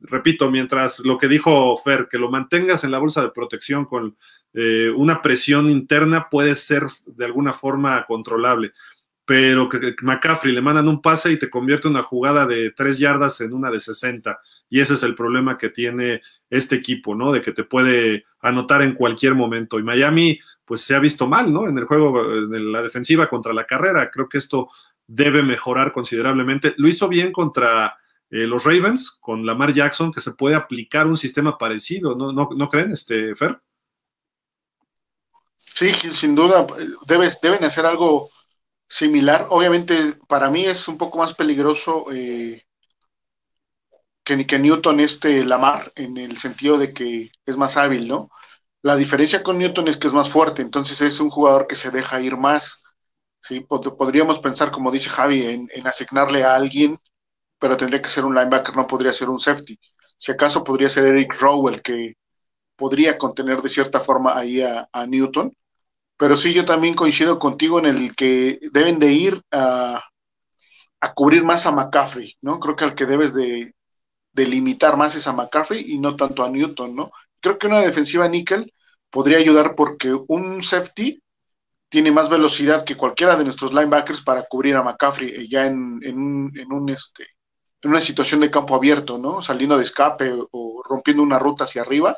repito, 0.00 0.50
mientras 0.50 1.00
lo 1.00 1.18
que 1.18 1.28
dijo 1.28 1.76
Fer, 1.76 2.08
que 2.10 2.16
lo 2.16 2.30
mantengas 2.30 2.84
en 2.84 2.90
la 2.90 2.98
bolsa 2.98 3.20
de 3.20 3.32
protección 3.32 3.84
con 3.84 4.16
eh, 4.54 4.90
una 4.96 5.20
presión 5.20 5.68
interna 5.68 6.30
puede 6.30 6.54
ser 6.54 6.86
de 7.04 7.26
alguna 7.26 7.52
forma 7.52 8.04
controlable 8.06 8.72
pero 9.24 9.68
que 9.68 9.94
McCaffrey 10.02 10.52
le 10.52 10.60
mandan 10.60 10.88
un 10.88 11.00
pase 11.00 11.30
y 11.30 11.38
te 11.38 11.48
convierte 11.48 11.86
una 11.86 12.02
jugada 12.02 12.44
de 12.44 12.72
tres 12.72 12.98
yardas 12.98 13.40
en 13.40 13.54
una 13.54 13.70
de 13.70 13.78
60 13.78 14.40
y 14.68 14.80
ese 14.80 14.94
es 14.94 15.02
el 15.02 15.14
problema 15.14 15.58
que 15.58 15.68
tiene 15.68 16.22
este 16.50 16.74
equipo, 16.74 17.14
¿no? 17.14 17.30
De 17.30 17.40
que 17.40 17.52
te 17.52 17.62
puede 17.62 18.24
anotar 18.40 18.82
en 18.82 18.94
cualquier 18.94 19.34
momento. 19.34 19.78
Y 19.78 19.82
Miami, 19.82 20.40
pues 20.72 20.84
se 20.84 20.94
ha 20.94 21.00
visto 21.00 21.28
mal, 21.28 21.52
¿no? 21.52 21.68
En 21.68 21.76
el 21.76 21.84
juego, 21.84 22.46
de 22.46 22.58
la 22.58 22.80
defensiva 22.80 23.28
contra 23.28 23.52
la 23.52 23.66
carrera. 23.66 24.10
Creo 24.10 24.26
que 24.26 24.38
esto 24.38 24.70
debe 25.06 25.42
mejorar 25.42 25.92
considerablemente. 25.92 26.72
Lo 26.78 26.88
hizo 26.88 27.08
bien 27.08 27.30
contra 27.30 27.94
eh, 28.30 28.46
los 28.46 28.64
Ravens, 28.64 29.10
con 29.20 29.44
Lamar 29.44 29.74
Jackson, 29.74 30.10
que 30.10 30.22
se 30.22 30.30
puede 30.30 30.54
aplicar 30.54 31.06
un 31.06 31.18
sistema 31.18 31.58
parecido, 31.58 32.16
¿no, 32.16 32.32
no, 32.32 32.48
¿no 32.56 32.70
creen, 32.70 32.90
este, 32.90 33.36
Fer? 33.36 33.60
Sí, 35.58 35.92
sin 35.92 36.34
duda, 36.34 36.66
deben 37.06 37.64
hacer 37.64 37.84
algo 37.84 38.30
similar. 38.88 39.48
Obviamente, 39.50 40.14
para 40.26 40.48
mí 40.48 40.64
es 40.64 40.88
un 40.88 40.96
poco 40.96 41.18
más 41.18 41.34
peligroso 41.34 42.06
eh, 42.10 42.64
que, 44.24 44.46
que 44.46 44.58
Newton 44.58 45.00
este 45.00 45.44
Lamar, 45.44 45.92
en 45.96 46.16
el 46.16 46.38
sentido 46.38 46.78
de 46.78 46.94
que 46.94 47.30
es 47.44 47.58
más 47.58 47.76
hábil, 47.76 48.08
¿no? 48.08 48.30
La 48.82 48.96
diferencia 48.96 49.42
con 49.44 49.58
Newton 49.58 49.86
es 49.88 49.96
que 49.96 50.08
es 50.08 50.12
más 50.12 50.28
fuerte, 50.30 50.60
entonces 50.60 51.00
es 51.00 51.20
un 51.20 51.30
jugador 51.30 51.68
que 51.68 51.76
se 51.76 51.90
deja 51.92 52.20
ir 52.20 52.36
más. 52.36 52.82
¿sí? 53.40 53.60
Podríamos 53.60 54.40
pensar, 54.40 54.72
como 54.72 54.90
dice 54.90 55.08
Javi, 55.08 55.46
en, 55.46 55.86
asignarle 55.86 56.44
a 56.44 56.56
alguien, 56.56 56.98
pero 57.58 57.76
tendría 57.76 58.02
que 58.02 58.08
ser 58.08 58.24
un 58.24 58.34
linebacker, 58.34 58.76
no 58.76 58.88
podría 58.88 59.12
ser 59.12 59.30
un 59.30 59.38
safety. 59.38 59.78
Si 60.16 60.32
acaso 60.32 60.64
podría 60.64 60.88
ser 60.88 61.06
Eric 61.06 61.34
Rowell, 61.40 61.80
que 61.80 62.14
podría 62.76 63.18
contener 63.18 63.62
de 63.62 63.68
cierta 63.68 64.00
forma 64.00 64.36
ahí 64.36 64.62
a, 64.62 64.88
Newton. 65.06 65.56
Pero 66.16 66.36
sí, 66.36 66.52
yo 66.54 66.64
también 66.64 66.94
coincido 66.94 67.38
contigo 67.38 67.78
en 67.78 67.86
el 67.86 68.16
que 68.16 68.58
deben 68.72 68.98
de 68.98 69.12
ir 69.12 69.42
a, 69.52 70.02
a 71.00 71.14
cubrir 71.14 71.44
más 71.44 71.66
a 71.66 71.72
McCaffrey, 71.72 72.36
¿no? 72.42 72.58
Creo 72.60 72.76
que 72.76 72.84
al 72.84 72.94
que 72.94 73.06
debes 73.06 73.34
de, 73.34 73.72
de 74.32 74.46
limitar 74.46 74.96
más 74.96 75.14
es 75.14 75.26
a 75.26 75.32
McCaffrey 75.32 75.84
y 75.92 75.98
no 75.98 76.16
tanto 76.16 76.44
a 76.44 76.50
Newton, 76.50 76.96
¿no? 76.96 77.12
Creo 77.42 77.58
que 77.58 77.66
una 77.66 77.80
defensiva 77.80 78.28
níquel 78.28 78.72
podría 79.10 79.38
ayudar 79.38 79.74
porque 79.76 80.16
un 80.28 80.62
safety 80.62 81.22
tiene 81.90 82.10
más 82.10 82.30
velocidad 82.30 82.84
que 82.84 82.96
cualquiera 82.96 83.36
de 83.36 83.44
nuestros 83.44 83.74
linebackers 83.74 84.22
para 84.22 84.44
cubrir 84.44 84.76
a 84.76 84.82
McCaffrey 84.82 85.28
eh, 85.28 85.48
ya 85.50 85.66
en, 85.66 86.00
un, 86.16 86.88
este, 86.88 87.26
en 87.82 87.90
una 87.90 88.00
situación 88.00 88.40
de 88.40 88.50
campo 88.50 88.74
abierto, 88.74 89.18
¿no? 89.18 89.42
Saliendo 89.42 89.76
de 89.76 89.82
escape 89.82 90.32
o 90.52 90.82
rompiendo 90.88 91.22
una 91.22 91.38
ruta 91.38 91.64
hacia 91.64 91.82
arriba, 91.82 92.16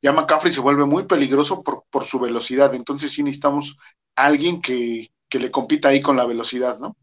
ya 0.00 0.12
McCaffrey 0.12 0.52
se 0.52 0.60
vuelve 0.60 0.84
muy 0.84 1.04
peligroso 1.04 1.62
por, 1.64 1.84
por 1.90 2.04
su 2.04 2.20
velocidad. 2.20 2.74
Entonces 2.74 3.10
sí 3.10 3.24
necesitamos 3.24 3.76
alguien 4.14 4.60
que, 4.60 5.08
que 5.28 5.40
le 5.40 5.50
compita 5.50 5.88
ahí 5.88 6.00
con 6.00 6.16
la 6.16 6.26
velocidad, 6.26 6.78
¿no? 6.78 6.96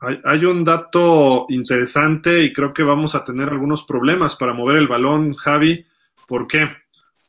Hay, 0.00 0.44
un 0.44 0.62
dato 0.62 1.46
interesante 1.48 2.42
y 2.42 2.52
creo 2.52 2.68
que 2.68 2.82
vamos 2.82 3.14
a 3.14 3.24
tener 3.24 3.50
algunos 3.50 3.84
problemas 3.84 4.36
para 4.36 4.52
mover 4.52 4.76
el 4.76 4.88
balón, 4.88 5.32
Javi. 5.34 5.74
¿Por 6.28 6.46
qué? 6.46 6.68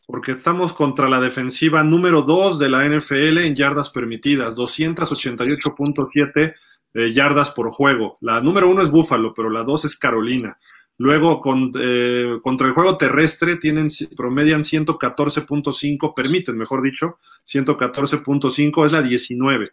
Porque 0.06 0.34
estamos 0.34 0.74
contra 0.74 1.08
la 1.08 1.22
defensiva 1.22 1.84
número 1.84 2.24
2 2.24 2.60
de 2.60 2.70
la 2.70 2.86
NFL 2.86 3.38
en 3.40 3.56
yardas 3.56 3.90
permitidas, 3.90 4.56
288.7 4.56 6.56
eh, 6.94 7.14
yardas 7.14 7.52
por 7.52 7.72
juego. 7.72 8.18
La 8.22 8.42
número 8.42 8.70
1 8.70 8.82
es 8.82 8.92
Buffalo, 8.92 9.34
pero 9.34 9.50
la 9.50 9.64
2 9.64 9.86
es 9.86 9.98
Carolina. 9.98 10.58
Luego, 10.98 11.40
con, 11.40 11.72
eh, 11.80 12.40
contra 12.42 12.68
el 12.68 12.74
juego 12.74 12.98
terrestre, 12.98 13.58
tienen, 13.58 13.88
promedian 14.16 14.64
114.5, 14.64 16.14
permiten, 16.16 16.58
mejor 16.58 16.82
dicho, 16.82 17.20
114.5 17.46 18.86
es 18.86 18.92
la 18.92 19.02
19. 19.02 19.70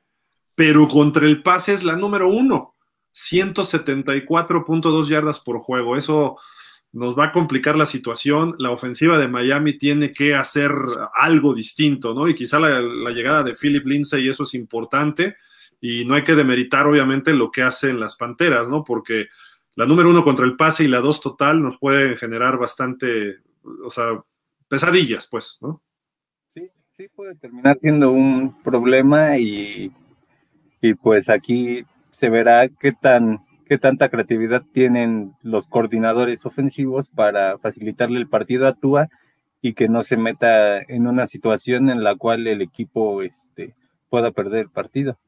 Pero 0.54 0.86
contra 0.86 1.26
el 1.26 1.42
pase 1.42 1.72
es 1.72 1.82
la 1.82 1.96
número 1.96 2.28
1. 2.28 2.73
174.2 3.14 5.08
yardas 5.08 5.40
por 5.40 5.60
juego. 5.60 5.96
Eso 5.96 6.36
nos 6.92 7.16
va 7.18 7.26
a 7.26 7.32
complicar 7.32 7.76
la 7.76 7.86
situación. 7.86 8.56
La 8.58 8.70
ofensiva 8.70 9.18
de 9.18 9.28
Miami 9.28 9.78
tiene 9.78 10.12
que 10.12 10.34
hacer 10.34 10.72
algo 11.14 11.54
distinto, 11.54 12.12
¿no? 12.14 12.28
Y 12.28 12.34
quizá 12.34 12.58
la, 12.58 12.80
llegada 13.10 13.42
de 13.42 13.54
Philip 13.54 13.86
Lindsay, 13.86 14.28
eso 14.28 14.42
es 14.42 14.54
importante. 14.54 15.36
Y 15.80 16.04
no 16.04 16.14
hay 16.14 16.24
que 16.24 16.34
demeritar, 16.34 16.86
obviamente, 16.86 17.32
lo 17.34 17.50
que 17.50 17.62
hacen 17.62 18.00
las 18.00 18.16
Panteras, 18.16 18.68
¿no? 18.68 18.84
Porque 18.84 19.26
la 19.76 19.86
número 19.86 20.10
uno 20.10 20.24
contra 20.24 20.44
el 20.44 20.56
pase 20.56 20.84
y 20.84 20.88
la 20.88 21.00
dos 21.00 21.20
total 21.20 21.62
nos 21.62 21.78
puede 21.78 22.16
generar 22.16 22.58
bastante, 22.58 23.38
o 23.84 23.90
sea, 23.90 24.22
pesadillas, 24.68 25.28
pues, 25.30 25.58
¿no? 25.60 25.82
Sí, 26.54 26.70
sí 26.96 27.08
puede 27.14 27.34
terminar 27.36 27.76
siendo 27.80 28.12
un 28.12 28.62
problema 28.62 29.36
y, 29.36 29.92
y 30.80 30.94
pues 30.94 31.28
aquí 31.28 31.84
se 32.14 32.30
verá 32.30 32.68
qué 32.68 32.92
tan 32.92 33.44
qué 33.66 33.78
tanta 33.78 34.08
creatividad 34.08 34.62
tienen 34.72 35.34
los 35.42 35.66
coordinadores 35.66 36.46
ofensivos 36.46 37.08
para 37.08 37.58
facilitarle 37.58 38.18
el 38.18 38.28
partido 38.28 38.66
a 38.66 38.74
Tua 38.74 39.08
y 39.62 39.72
que 39.72 39.88
no 39.88 40.02
se 40.02 40.16
meta 40.16 40.80
en 40.80 41.06
una 41.06 41.26
situación 41.26 41.88
en 41.88 42.04
la 42.04 42.14
cual 42.14 42.46
el 42.46 42.60
equipo 42.60 43.22
este, 43.22 43.74
pueda 44.10 44.30
perder 44.30 44.66
el 44.66 44.70
partido. 44.70 45.18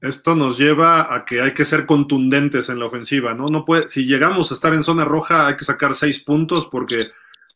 Esto 0.00 0.34
nos 0.34 0.58
lleva 0.58 1.14
a 1.14 1.26
que 1.26 1.42
hay 1.42 1.52
que 1.52 1.66
ser 1.66 1.84
contundentes 1.84 2.70
en 2.70 2.78
la 2.78 2.86
ofensiva, 2.86 3.34
¿no? 3.34 3.46
No 3.48 3.66
puede, 3.66 3.90
si 3.90 4.06
llegamos 4.06 4.50
a 4.50 4.54
estar 4.54 4.72
en 4.72 4.82
zona 4.82 5.04
roja, 5.04 5.46
hay 5.46 5.56
que 5.56 5.64
sacar 5.64 5.94
seis 5.94 6.24
puntos 6.24 6.66
porque 6.66 7.04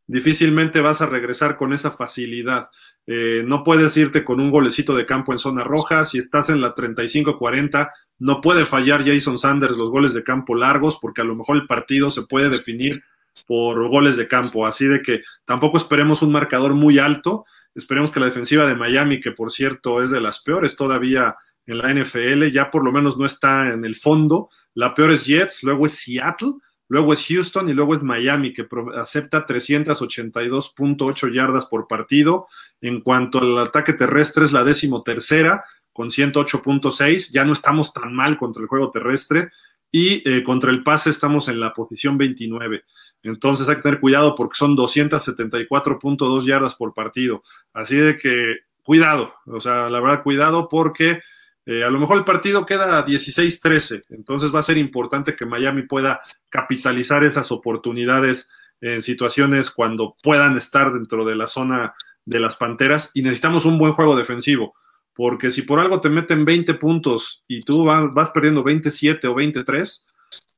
difícilmente 0.07 0.81
vas 0.81 1.01
a 1.01 1.07
regresar 1.07 1.57
con 1.57 1.73
esa 1.73 1.91
facilidad. 1.91 2.69
Eh, 3.07 3.45
no 3.47 3.65
puedes 3.65 3.97
irte 3.97 4.25
con 4.25 4.41
un 4.41 4.51
golecito 4.51 4.97
de 4.97 5.07
campo 5.07 5.33
en 5.33 5.39
zona 5.39 5.65
roja. 5.65 6.05
Si 6.05 6.19
estás 6.19 6.51
en 6.51 6.61
la 6.61 6.75
35-40, 6.75 7.91
no 8.19 8.41
puede 8.41 8.65
fallar 8.65 9.05
Jason 9.05 9.39
Sanders 9.39 9.77
los 9.77 9.91
goles 9.91 10.15
de 10.15 10.23
campo 10.23 10.55
largos, 10.55 10.99
porque 11.01 11.21
a 11.21 11.25
lo 11.25 11.35
mejor 11.35 11.57
el 11.57 11.67
partido 11.67 12.11
se 12.11 12.23
puede 12.23 12.49
definir 12.49 13.03
por 13.47 13.89
goles 13.89 14.17
de 14.17 14.29
campo. 14.29 14.67
Así 14.67 14.87
de 14.87 15.03
que 15.03 15.23
tampoco 15.45 15.77
esperemos 15.77 16.23
un 16.23 16.33
marcador 16.33 16.75
muy 16.75 16.99
alto. 16.99 17.45
Esperemos 17.75 18.11
que 18.11 18.21
la 18.21 18.27
defensiva 18.27 18.67
de 18.67 18.77
Miami, 18.77 19.21
que 19.21 19.33
por 19.33 19.51
cierto 19.51 20.03
es 20.03 20.11
de 20.11 20.21
las 20.21 20.41
peores 20.41 20.77
todavía 20.77 21.37
en 21.67 21.79
la 21.79 21.93
NFL, 21.93 22.51
ya 22.53 22.71
por 22.71 22.85
lo 22.85 22.93
menos 22.93 23.19
no 23.19 23.27
está 23.27 23.73
en 23.73 23.85
el 23.85 23.97
fondo. 23.97 24.51
La 24.75 24.95
peor 24.95 25.11
es 25.11 25.25
Jets, 25.25 25.63
luego 25.63 25.87
es 25.87 25.93
Seattle 25.99 26.55
luego 26.89 27.13
es 27.13 27.27
Houston 27.27 27.69
y 27.69 27.73
luego 27.73 27.95
es 27.95 28.03
Miami, 28.03 28.53
que 28.53 28.67
acepta 28.95 29.47
382.8 29.47 31.33
yardas 31.33 31.67
por 31.67 31.87
partido. 31.87 32.47
En 32.81 33.01
cuanto 33.01 33.39
al 33.39 33.59
ataque 33.59 33.93
terrestre, 33.93 34.45
es 34.45 34.53
la 34.53 34.65
décimo 34.65 35.03
tercera, 35.03 35.65
con 35.93 36.09
108.6. 36.09 37.31
Ya 37.33 37.45
no 37.45 37.53
estamos 37.53 37.93
tan 37.93 38.15
mal 38.15 38.37
contra 38.37 38.63
el 38.63 38.69
juego 38.69 38.91
terrestre. 38.91 39.51
Y 39.91 40.29
eh, 40.29 40.43
contra 40.43 40.73
el 40.73 40.83
pase 40.83 41.11
estamos 41.11 41.49
en 41.49 41.61
la 41.61 41.73
posición 41.73 42.19
29. 42.19 42.83
Entonces 43.23 43.69
hay 43.69 43.77
que 43.77 43.83
tener 43.83 44.01
cuidado 44.01 44.35
porque 44.35 44.57
son 44.57 44.77
274.2 44.77 46.45
yardas 46.45 46.75
por 46.75 46.93
partido. 46.93 47.43
Así 47.73 47.97
de 47.97 48.17
que 48.19 48.57
cuidado, 48.83 49.35
o 49.47 49.61
sea, 49.61 49.89
la 49.89 50.01
verdad, 50.01 50.23
cuidado 50.23 50.69
porque 50.69 51.23
eh, 51.67 51.83
a 51.83 51.91
lo 51.91 51.99
mejor 51.99 52.19
el 52.19 52.25
partido 52.25 52.67
queda 52.67 53.07
16-13, 53.07 54.03
entonces 54.11 54.55
va 54.55 54.61
a 54.61 54.65
ser 54.65 54.77
importante 54.77 55.35
que 55.35 55.47
Miami 55.47 55.83
pueda 55.83 56.21
capitalizar 56.51 57.25
esas 57.25 57.51
oportunidades 57.53 58.49
en 58.81 59.03
situaciones 59.03 59.71
cuando 59.71 60.15
puedan 60.23 60.59
estar 60.59 60.93
dentro 60.93 61.25
de 61.25 61.37
la 61.37 61.47
zona 61.47 61.95
de 62.27 62.41
las 62.41 62.57
Panteras 62.57 63.11
y 63.15 63.23
necesitamos 63.23 63.65
un 63.65 63.79
buen 63.79 63.93
juego 63.93 64.15
defensivo, 64.15 64.75
porque 65.15 65.51
si 65.51 65.63
por 65.63 65.79
algo 65.79 66.01
te 66.01 66.11
meten 66.11 66.45
20 66.45 66.75
puntos 66.75 67.45
y 67.49 67.63
tú 67.63 67.85
vas, 67.85 68.31
perdiendo 68.31 68.63
27 68.63 69.27
o 69.27 69.35
23, 69.35 70.07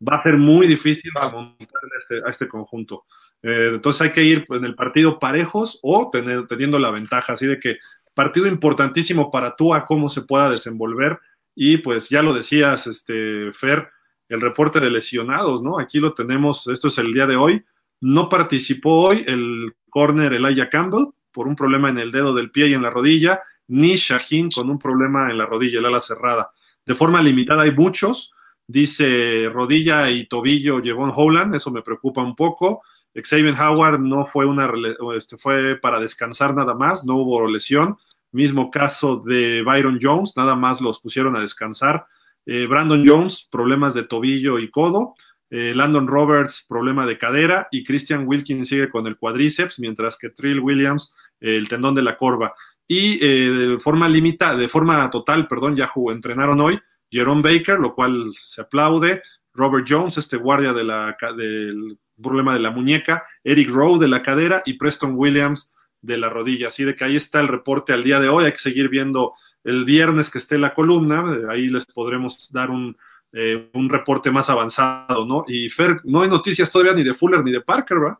va 0.08 0.16
a 0.16 0.22
ser 0.22 0.36
muy 0.38 0.66
difícil 0.66 1.12
montar 1.14 1.82
este, 1.98 2.20
a 2.26 2.30
este, 2.30 2.48
conjunto. 2.48 3.04
Eh, 3.42 3.72
entonces 3.74 4.02
hay 4.02 4.12
que 4.12 4.24
ir 4.24 4.44
en 4.48 4.64
el 4.64 4.74
partido 4.74 5.18
parejos 5.20 5.78
o 5.82 6.10
teniendo 6.10 6.78
la 6.78 6.90
ventaja, 6.90 7.34
así 7.34 7.46
de 7.46 7.60
que 7.60 7.78
partido 8.16 8.46
importantísimo 8.46 9.30
para 9.30 9.54
tú 9.56 9.74
a 9.74 9.84
cómo 9.84 10.08
se 10.08 10.22
pueda 10.22 10.48
desenvolver. 10.48 11.20
Y 11.54 11.76
pues 11.76 12.08
ya 12.08 12.22
lo 12.22 12.32
decías, 12.32 12.86
este, 12.86 13.52
Fer, 13.52 13.90
el 14.30 14.40
reporte 14.40 14.80
de 14.80 14.90
lesionados, 14.90 15.62
¿no? 15.62 15.78
Aquí 15.78 15.98
lo 16.00 16.14
tenemos, 16.14 16.66
esto 16.68 16.88
es 16.88 16.96
el 16.96 17.12
día 17.12 17.26
de 17.26 17.36
hoy. 17.36 17.62
No 18.00 18.30
participó 18.30 19.08
hoy 19.08 19.22
el 19.26 19.74
corner 19.90 20.32
Elijah 20.32 20.70
Campbell 20.70 21.08
por 21.30 21.46
un 21.46 21.54
problema 21.54 21.90
en 21.90 21.98
el 21.98 22.10
dedo 22.10 22.34
del 22.34 22.50
pie 22.50 22.68
y 22.68 22.72
en 22.72 22.80
la 22.80 22.88
rodilla, 22.88 23.42
ni 23.68 23.96
Shaheen 23.96 24.48
con 24.50 24.70
un 24.70 24.78
problema 24.78 25.30
en 25.30 25.36
la 25.36 25.44
rodilla, 25.44 25.78
el 25.78 25.84
ala 25.84 26.00
cerrada. 26.00 26.50
De 26.86 26.94
forma 26.94 27.20
limitada 27.20 27.64
hay 27.64 27.72
muchos, 27.72 28.32
dice 28.66 29.50
rodilla 29.52 30.08
y 30.08 30.26
tobillo 30.26 30.82
Jevon 30.82 31.12
Holland, 31.14 31.54
eso 31.54 31.70
me 31.70 31.82
preocupa 31.82 32.22
un 32.22 32.34
poco. 32.34 32.82
Xavier 33.22 33.54
Howard 33.60 34.00
no 34.00 34.26
fue 34.26 34.46
una 34.46 34.70
este, 35.14 35.36
fue 35.38 35.76
para 35.76 36.00
descansar 36.00 36.54
nada 36.54 36.74
más, 36.74 37.04
no 37.04 37.16
hubo 37.16 37.46
lesión. 37.48 37.96
Mismo 38.32 38.70
caso 38.70 39.16
de 39.16 39.62
Byron 39.62 39.98
Jones, 40.02 40.34
nada 40.36 40.56
más 40.56 40.80
los 40.80 41.00
pusieron 41.00 41.36
a 41.36 41.40
descansar. 41.40 42.06
Eh, 42.44 42.66
Brandon 42.66 43.02
Jones, 43.06 43.48
problemas 43.50 43.94
de 43.94 44.04
tobillo 44.04 44.58
y 44.58 44.70
codo. 44.70 45.14
Eh, 45.48 45.72
Landon 45.74 46.06
Roberts, 46.06 46.64
problema 46.68 47.06
de 47.06 47.18
cadera. 47.18 47.68
Y 47.70 47.84
Christian 47.84 48.26
Wilkins 48.26 48.68
sigue 48.68 48.90
con 48.90 49.06
el 49.06 49.16
cuadríceps, 49.16 49.78
mientras 49.78 50.18
que 50.18 50.30
Trill 50.30 50.60
Williams, 50.60 51.14
el 51.40 51.68
tendón 51.68 51.94
de 51.94 52.02
la 52.02 52.16
corva. 52.16 52.54
Y 52.88 53.18
eh, 53.24 53.50
de 53.50 53.78
forma 53.80 54.08
limitada, 54.08 54.56
de 54.56 54.68
forma 54.68 55.08
total, 55.10 55.48
perdón, 55.48 55.74
ya 55.74 55.90
entrenaron 56.10 56.60
hoy 56.60 56.78
Jerome 57.10 57.42
Baker, 57.42 57.78
lo 57.78 57.94
cual 57.94 58.32
se 58.34 58.60
aplaude. 58.60 59.22
Robert 59.56 59.86
Jones, 59.88 60.18
este 60.18 60.36
guardia 60.36 60.72
de 60.72 60.84
la, 60.84 61.16
del 61.36 61.98
problema 62.22 62.54
de 62.54 62.60
la 62.60 62.70
muñeca, 62.70 63.24
Eric 63.42 63.70
Rowe 63.70 63.98
de 63.98 64.08
la 64.08 64.22
cadera 64.22 64.62
y 64.64 64.74
Preston 64.74 65.14
Williams 65.16 65.70
de 66.00 66.18
la 66.18 66.28
rodilla. 66.28 66.68
Así 66.68 66.84
de 66.84 66.94
que 66.94 67.04
ahí 67.04 67.16
está 67.16 67.40
el 67.40 67.48
reporte 67.48 67.92
al 67.92 68.04
día 68.04 68.20
de 68.20 68.28
hoy. 68.28 68.44
Hay 68.44 68.52
que 68.52 68.58
seguir 68.58 68.88
viendo 68.88 69.34
el 69.64 69.84
viernes 69.84 70.30
que 70.30 70.38
esté 70.38 70.58
la 70.58 70.74
columna. 70.74 71.24
Ahí 71.50 71.68
les 71.68 71.86
podremos 71.86 72.50
dar 72.52 72.70
un, 72.70 72.96
eh, 73.32 73.68
un 73.74 73.88
reporte 73.88 74.30
más 74.30 74.48
avanzado, 74.48 75.26
¿no? 75.26 75.44
Y 75.46 75.68
Fer, 75.68 76.00
no 76.04 76.22
hay 76.22 76.28
noticias 76.28 76.70
todavía 76.70 76.94
ni 76.94 77.02
de 77.02 77.14
Fuller 77.14 77.42
ni 77.42 77.52
de 77.52 77.60
Parker, 77.60 77.98
¿verdad? 77.98 78.18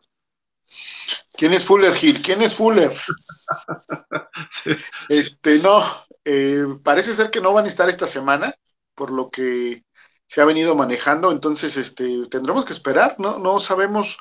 ¿Quién 1.33 1.53
es 1.53 1.65
Fuller, 1.65 1.93
Gil? 1.93 2.21
¿Quién 2.21 2.41
es 2.41 2.55
Fuller? 2.55 2.91
Este, 5.09 5.59
no, 5.59 5.81
eh, 6.25 6.65
parece 6.83 7.13
ser 7.13 7.29
que 7.29 7.39
no 7.39 7.53
van 7.53 7.65
a 7.65 7.67
estar 7.69 7.87
esta 7.87 8.05
semana, 8.05 8.53
por 8.93 9.11
lo 9.11 9.29
que 9.29 9.83
se 10.27 10.41
ha 10.41 10.45
venido 10.45 10.75
manejando, 10.75 11.31
entonces 11.31 11.77
este, 11.77 12.27
tendremos 12.29 12.65
que 12.65 12.73
esperar, 12.73 13.15
¿no? 13.19 13.37
No 13.37 13.59
sabemos 13.59 14.17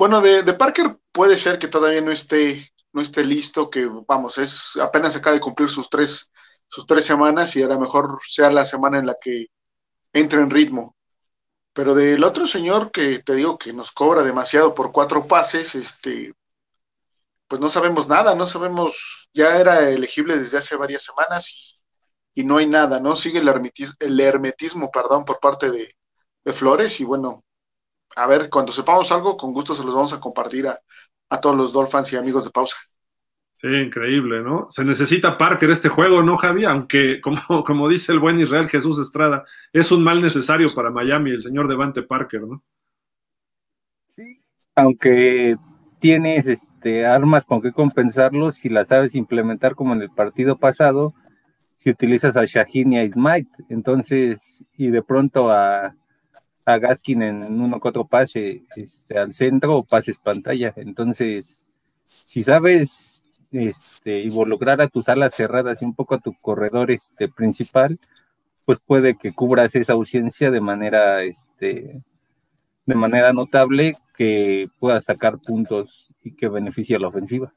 bueno, 0.00 0.22
de, 0.22 0.42
de, 0.42 0.54
Parker 0.54 0.98
puede 1.12 1.36
ser 1.36 1.58
que 1.58 1.68
todavía 1.68 2.00
no 2.00 2.10
esté, 2.10 2.66
no 2.92 3.02
esté 3.02 3.22
listo, 3.22 3.68
que 3.68 3.86
vamos, 4.08 4.38
es 4.38 4.76
apenas 4.78 5.14
acaba 5.14 5.34
de 5.34 5.40
cumplir 5.40 5.68
sus 5.68 5.90
tres, 5.90 6.32
sus 6.68 6.86
tres 6.86 7.04
semanas 7.04 7.54
y 7.56 7.62
a 7.62 7.68
lo 7.68 7.78
mejor 7.78 8.18
sea 8.26 8.50
la 8.50 8.64
semana 8.64 8.98
en 8.98 9.06
la 9.06 9.16
que 9.20 9.48
entre 10.14 10.40
en 10.40 10.50
ritmo. 10.50 10.96
Pero 11.74 11.94
del 11.94 12.24
otro 12.24 12.46
señor 12.46 12.90
que 12.92 13.20
te 13.20 13.34
digo 13.34 13.58
que 13.58 13.72
nos 13.74 13.92
cobra 13.92 14.22
demasiado 14.22 14.74
por 14.74 14.92
cuatro 14.92 15.26
pases, 15.26 15.74
este, 15.74 16.32
pues 17.46 17.60
no 17.60 17.68
sabemos 17.68 18.08
nada, 18.08 18.34
no 18.34 18.46
sabemos, 18.46 19.28
ya 19.34 19.58
era 19.58 19.90
elegible 19.90 20.38
desde 20.38 20.58
hace 20.58 20.76
varias 20.76 21.02
semanas 21.04 21.50
y, 21.52 21.79
y 22.34 22.44
no 22.44 22.58
hay 22.58 22.66
nada, 22.66 23.00
¿no? 23.00 23.16
Sigue 23.16 23.40
el 23.40 23.48
hermetismo, 23.48 23.94
el 24.00 24.20
hermetismo 24.20 24.90
perdón, 24.90 25.24
por 25.24 25.40
parte 25.40 25.70
de, 25.70 25.92
de, 26.44 26.52
Flores 26.52 27.00
y 27.00 27.04
bueno, 27.04 27.44
a 28.16 28.26
ver, 28.26 28.48
cuando 28.50 28.72
sepamos 28.72 29.10
algo, 29.12 29.36
con 29.36 29.52
gusto 29.52 29.74
se 29.74 29.84
los 29.84 29.94
vamos 29.94 30.12
a 30.12 30.20
compartir 30.20 30.66
a, 30.66 30.78
a 31.30 31.40
todos 31.40 31.56
los 31.56 31.72
Dolphins 31.72 32.12
y 32.12 32.16
amigos 32.16 32.44
de 32.44 32.50
pausa. 32.50 32.76
Sí, 33.60 33.68
increíble, 33.68 34.42
¿no? 34.42 34.68
Se 34.70 34.84
necesita 34.84 35.36
Parker 35.36 35.68
este 35.68 35.90
juego, 35.90 36.22
¿no, 36.22 36.38
Javi? 36.38 36.64
Aunque, 36.64 37.20
como, 37.20 37.40
como 37.66 37.88
dice 37.88 38.12
el 38.12 38.18
buen 38.18 38.40
Israel 38.40 38.68
Jesús 38.68 38.98
Estrada, 38.98 39.44
es 39.72 39.92
un 39.92 40.02
mal 40.02 40.22
necesario 40.22 40.68
para 40.74 40.90
Miami, 40.90 41.32
el 41.32 41.42
señor 41.42 41.68
Devante 41.68 42.02
Parker, 42.02 42.42
¿no? 42.42 42.62
Sí, 44.16 44.42
aunque 44.74 45.56
tienes 45.98 46.46
este, 46.46 47.04
armas 47.04 47.44
con 47.44 47.60
que 47.60 47.72
compensarlo, 47.72 48.50
si 48.50 48.70
las 48.70 48.88
sabes 48.88 49.14
implementar 49.14 49.74
como 49.74 49.92
en 49.92 50.00
el 50.00 50.10
partido 50.10 50.58
pasado, 50.58 51.14
si 51.80 51.88
utilizas 51.88 52.36
a 52.36 52.44
Shaheen 52.44 52.92
y 52.92 52.98
a 52.98 53.08
Smite, 53.08 53.50
entonces, 53.70 54.62
y 54.76 54.88
de 54.88 55.02
pronto 55.02 55.50
a, 55.50 55.96
Gaskin 56.66 57.22
en 57.22 57.60
uno 57.60 57.80
que 57.80 57.88
otro 57.88 58.06
pase 58.06 58.62
este, 58.76 59.18
al 59.18 59.32
centro 59.32 59.78
o 59.78 59.82
pases 59.82 60.18
pantalla, 60.18 60.74
entonces, 60.76 61.64
si 62.04 62.42
sabes 62.42 63.22
este, 63.50 64.22
involucrar 64.22 64.80
a 64.82 64.88
tus 64.88 65.08
alas 65.08 65.34
cerradas 65.34 65.80
y 65.80 65.86
un 65.86 65.94
poco 65.94 66.14
a 66.14 66.20
tu 66.20 66.34
corredor 66.34 66.90
este, 66.90 67.28
principal, 67.28 67.98
pues 68.66 68.78
puede 68.78 69.16
que 69.16 69.32
cubras 69.32 69.74
esa 69.74 69.94
ausencia 69.94 70.50
de 70.50 70.60
manera, 70.60 71.22
este, 71.22 72.02
de 72.84 72.94
manera 72.94 73.32
notable, 73.32 73.96
que 74.14 74.68
pueda 74.78 75.00
sacar 75.00 75.38
puntos 75.38 76.12
y 76.22 76.36
que 76.36 76.46
beneficie 76.46 76.96
a 76.96 77.00
la 77.00 77.08
ofensiva. 77.08 77.54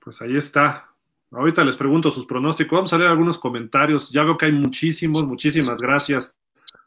Pues 0.00 0.20
ahí 0.20 0.36
está. 0.36 0.91
Ahorita 1.32 1.64
les 1.64 1.76
pregunto 1.76 2.10
sus 2.10 2.26
pronósticos. 2.26 2.76
Vamos 2.76 2.92
a 2.92 2.98
leer 2.98 3.10
algunos 3.10 3.38
comentarios. 3.38 4.10
Ya 4.10 4.22
veo 4.24 4.36
que 4.36 4.46
hay 4.46 4.52
muchísimos, 4.52 5.24
muchísimas 5.24 5.80
gracias 5.80 6.36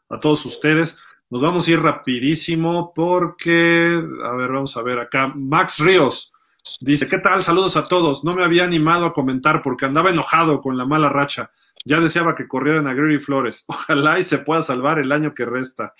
a 0.08 0.20
todos 0.20 0.46
ustedes. 0.46 0.98
Nos 1.28 1.42
vamos 1.42 1.66
a 1.66 1.70
ir 1.72 1.80
rapidísimo 1.80 2.92
porque, 2.94 4.00
a 4.22 4.36
ver, 4.36 4.52
vamos 4.52 4.76
a 4.76 4.82
ver 4.82 5.00
acá. 5.00 5.32
Max 5.34 5.78
Ríos 5.80 6.32
Dice, 6.80 7.06
¿qué 7.08 7.18
tal? 7.18 7.42
Saludos 7.42 7.76
a 7.76 7.84
todos. 7.84 8.24
No 8.24 8.32
me 8.32 8.42
había 8.42 8.64
animado 8.64 9.06
a 9.06 9.12
comentar 9.12 9.62
porque 9.62 9.86
andaba 9.86 10.10
enojado 10.10 10.60
con 10.60 10.76
la 10.76 10.84
mala 10.84 11.08
racha. 11.08 11.50
Ya 11.84 12.00
deseaba 12.00 12.34
que 12.34 12.48
corrieran 12.48 12.86
a 12.86 12.94
Gregory 12.94 13.18
Flores. 13.18 13.64
Ojalá 13.68 14.18
y 14.18 14.24
se 14.24 14.38
pueda 14.38 14.62
salvar 14.62 14.98
el 14.98 15.12
año 15.12 15.32
que 15.32 15.44
resta. 15.44 15.94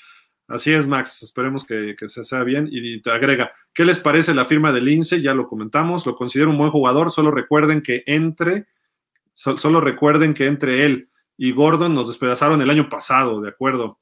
Así 0.48 0.72
es, 0.72 0.86
Max. 0.86 1.22
Esperemos 1.22 1.64
que, 1.64 1.96
se 2.08 2.24
sea 2.24 2.44
bien. 2.44 2.68
Y 2.70 3.00
te 3.02 3.10
agrega, 3.10 3.52
¿qué 3.74 3.84
les 3.84 3.98
parece 3.98 4.34
la 4.34 4.44
firma 4.44 4.72
de 4.72 4.80
Lince? 4.80 5.20
Ya 5.20 5.34
lo 5.34 5.46
comentamos. 5.46 6.06
Lo 6.06 6.14
considero 6.14 6.50
un 6.50 6.58
buen 6.58 6.70
jugador. 6.70 7.10
Solo 7.10 7.30
recuerden 7.30 7.82
que 7.82 8.04
entre, 8.06 8.66
solo 9.34 9.80
recuerden 9.80 10.34
que 10.34 10.46
entre 10.46 10.84
él 10.84 11.10
y 11.36 11.52
Gordon 11.52 11.94
nos 11.94 12.08
despedazaron 12.08 12.62
el 12.62 12.70
año 12.70 12.88
pasado, 12.88 13.40
¿de 13.40 13.50
acuerdo? 13.50 13.98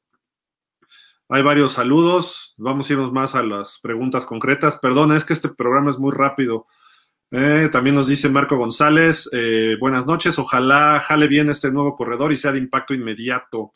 Hay 1.28 1.42
varios 1.42 1.72
saludos. 1.72 2.54
Vamos 2.58 2.88
a 2.88 2.92
irnos 2.92 3.12
más 3.12 3.34
a 3.34 3.42
las 3.42 3.78
preguntas 3.80 4.26
concretas. 4.26 4.76
Perdona, 4.76 5.16
es 5.16 5.24
que 5.24 5.32
este 5.32 5.48
programa 5.48 5.90
es 5.90 5.98
muy 5.98 6.12
rápido. 6.12 6.66
Eh, 7.30 7.68
también 7.72 7.96
nos 7.96 8.06
dice 8.06 8.28
Marco 8.28 8.56
González, 8.56 9.28
eh, 9.32 9.76
buenas 9.80 10.06
noches, 10.06 10.38
ojalá 10.38 11.00
jale 11.00 11.26
bien 11.26 11.50
este 11.50 11.72
nuevo 11.72 11.96
corredor 11.96 12.32
y 12.32 12.36
sea 12.36 12.52
de 12.52 12.58
impacto 12.58 12.94
inmediato. 12.94 13.72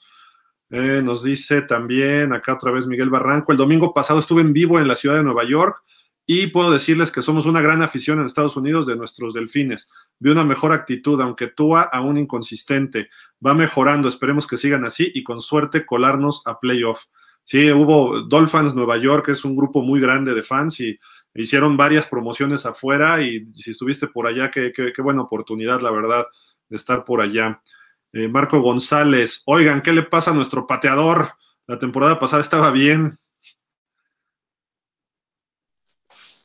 Eh, 0.71 1.01
nos 1.03 1.23
dice 1.23 1.63
también 1.63 2.33
acá 2.33 2.55
otra 2.55 2.71
vez 2.71 2.87
Miguel 2.87 3.09
Barranco, 3.09 3.53
el 3.53 3.59
domingo 3.59 3.95
pasado 3.95 4.21
estuve 4.21 4.43
en 4.43 4.53
vivo 4.53 4.79
en 4.79 4.87
la 4.87 4.97
ciudad 4.97 5.17
de 5.17 5.23
Nueva 5.23 5.45
York 5.45 5.83
y 6.27 6.49
puedo 6.49 6.71
decirles 6.71 7.11
que 7.11 7.23
somos 7.23 7.47
una 7.47 7.63
gran 7.63 7.81
afición 7.81 8.21
en 8.21 8.27
Estados 8.27 8.55
Unidos 8.55 8.87
de 8.87 8.97
nuestros 8.97 9.33
delfines. 9.33 9.89
Vi 10.19 10.31
una 10.31 10.45
mejor 10.45 10.73
actitud, 10.75 11.19
aunque 11.23 11.47
Tua 11.47 11.83
aún 11.85 12.19
inconsistente. 12.19 13.09
Va 13.45 13.55
mejorando, 13.55 14.09
esperemos 14.09 14.47
que 14.47 14.59
sigan 14.59 14.85
así 14.85 15.11
y 15.15 15.25
con 15.25 15.41
suerte 15.41 15.87
colarnos 15.87 16.43
a 16.45 16.61
playoff. 16.61 17.05
Sí, 17.45 17.73
hubo 17.73 18.21
Dolphins 18.25 18.75
Nueva 18.75 18.99
York, 18.99 19.31
es 19.31 19.43
un 19.47 19.57
grupo 19.57 19.81
muy 19.81 20.01
grande 20.01 20.35
de 20.35 20.43
fans 20.43 20.81
y 20.81 20.99
hicieron 21.35 21.79
varias 21.79 22.07
promociones 22.07 22.67
afuera 22.67 23.23
y 23.23 23.47
si 23.55 23.71
estuviste 23.71 24.07
por 24.07 24.27
allá, 24.27 24.51
qué, 24.51 24.71
qué, 24.71 24.93
qué 24.93 25.01
buena 25.01 25.23
oportunidad, 25.23 25.81
la 25.81 25.91
verdad, 25.91 26.27
de 26.69 26.77
estar 26.77 27.07
por 27.07 27.23
allá. 27.23 27.63
Eh, 28.12 28.29
Marco 28.29 28.61
González, 28.61 29.42
oigan, 29.47 29.83
¿qué 29.83 29.92
le 29.92 30.03
pasa 30.03 30.31
a 30.31 30.35
nuestro 30.35 30.66
pateador? 30.66 31.35
La 31.66 31.79
temporada 31.79 32.18
pasada 32.18 32.40
estaba 32.40 32.71
bien. 32.71 33.18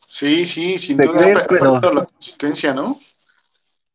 Sí, 0.06 0.46
sí, 0.46 0.78
sin 0.78 0.98
duda 0.98 1.40
ha 1.40 1.48
perdido 1.48 1.94
la 1.94 2.06
consistencia, 2.06 2.74
¿no? 2.74 3.00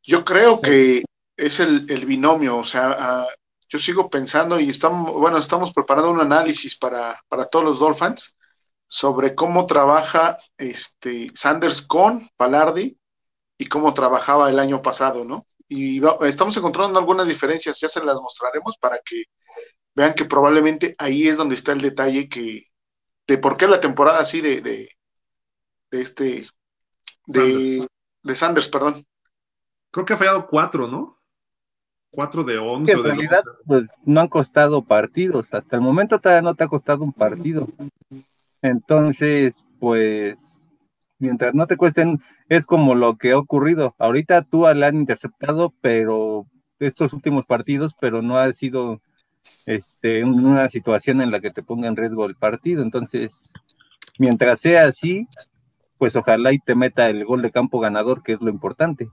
Yo 0.02 0.24
creo 0.24 0.60
que 0.60 1.04
es 1.36 1.60
el, 1.60 1.86
el 1.90 2.06
binomio, 2.06 2.56
o 2.56 2.64
sea, 2.64 3.26
yo 3.68 3.78
sigo 3.78 4.08
pensando 4.08 4.58
y 4.58 4.70
estamos, 4.70 5.12
bueno, 5.12 5.38
estamos 5.38 5.72
preparando 5.72 6.10
un 6.10 6.20
análisis 6.20 6.74
para, 6.74 7.22
para 7.28 7.44
todos 7.44 7.64
los 7.64 7.78
Dolphins 7.78 8.36
sobre 8.86 9.34
cómo 9.34 9.66
trabaja 9.66 10.38
este 10.56 11.30
Sanders 11.34 11.82
con 11.82 12.26
Palardi 12.36 12.98
y 13.58 13.66
cómo 13.66 13.92
trabajaba 13.92 14.48
el 14.48 14.58
año 14.58 14.80
pasado, 14.80 15.24
¿no? 15.24 15.46
Y 15.68 16.00
estamos 16.22 16.56
encontrando 16.56 16.98
algunas 16.98 17.28
diferencias, 17.28 17.78
ya 17.80 17.88
se 17.88 18.02
las 18.02 18.20
mostraremos 18.20 18.76
para 18.78 18.98
que 19.04 19.24
vean 19.94 20.14
que 20.14 20.24
probablemente 20.24 20.94
ahí 20.98 21.28
es 21.28 21.36
donde 21.36 21.54
está 21.54 21.72
el 21.72 21.80
detalle 21.80 22.28
que 22.28 22.64
de 23.26 23.38
por 23.38 23.56
qué 23.56 23.68
la 23.68 23.80
temporada 23.80 24.20
así 24.20 24.40
de, 24.40 24.60
de, 24.62 24.88
de 25.90 26.02
este 26.02 26.48
de, 27.26 27.86
de 28.22 28.34
Sanders, 28.34 28.68
perdón. 28.68 29.04
Creo 29.90 30.06
que 30.06 30.14
ha 30.14 30.16
fallado 30.16 30.46
cuatro, 30.46 30.86
¿no? 30.86 31.18
4 32.12 32.44
de 32.44 32.58
11. 32.58 32.86
Que 32.86 32.98
en 32.98 33.04
realidad, 33.04 33.42
pues 33.66 33.90
no 34.04 34.20
han 34.20 34.28
costado 34.28 34.82
partidos. 34.82 35.52
Hasta 35.52 35.76
el 35.76 35.82
momento 35.82 36.18
todavía 36.18 36.42
no 36.42 36.54
te 36.54 36.64
ha 36.64 36.68
costado 36.68 37.04
un 37.04 37.12
partido. 37.12 37.68
Entonces, 38.62 39.64
pues, 39.78 40.40
mientras 41.18 41.54
no 41.54 41.66
te 41.66 41.76
cuesten, 41.76 42.22
es 42.48 42.66
como 42.66 42.94
lo 42.94 43.16
que 43.16 43.32
ha 43.32 43.38
ocurrido. 43.38 43.94
Ahorita 43.98 44.42
tú 44.42 44.66
la 44.74 44.86
han 44.86 44.96
interceptado, 44.96 45.74
pero 45.80 46.46
estos 46.78 47.12
últimos 47.12 47.44
partidos, 47.44 47.94
pero 48.00 48.22
no 48.22 48.36
ha 48.36 48.52
sido 48.52 49.00
este, 49.66 50.24
una 50.24 50.68
situación 50.68 51.20
en 51.20 51.30
la 51.30 51.40
que 51.40 51.50
te 51.50 51.62
ponga 51.62 51.88
en 51.88 51.96
riesgo 51.96 52.26
el 52.26 52.36
partido. 52.36 52.82
Entonces, 52.82 53.52
mientras 54.18 54.60
sea 54.60 54.86
así, 54.86 55.26
pues 55.98 56.16
ojalá 56.16 56.52
y 56.52 56.58
te 56.58 56.74
meta 56.74 57.08
el 57.08 57.24
gol 57.24 57.42
de 57.42 57.50
campo 57.50 57.80
ganador, 57.80 58.22
que 58.22 58.32
es 58.32 58.40
lo 58.40 58.50
importante. 58.50 59.10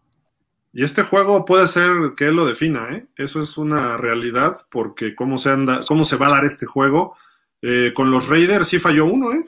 Y 0.71 0.83
este 0.83 1.03
juego 1.03 1.45
puede 1.45 1.67
ser 1.67 1.91
que 2.17 2.27
él 2.27 2.35
lo 2.35 2.45
defina, 2.45 2.89
¿eh? 2.91 3.07
Eso 3.15 3.39
es 3.39 3.57
una 3.57 3.97
realidad, 3.97 4.57
porque 4.69 5.15
cómo 5.15 5.37
se 5.37 5.49
anda, 5.49 5.79
cómo 5.87 6.03
se 6.03 6.17
va 6.17 6.27
a 6.27 6.31
dar 6.31 6.45
este 6.45 6.65
juego. 6.65 7.15
Eh, 7.61 7.93
con 7.95 8.11
los 8.11 8.27
Raiders 8.27 8.67
sí 8.67 8.77
falló 8.77 9.05
uno, 9.05 9.31
¿eh? 9.31 9.45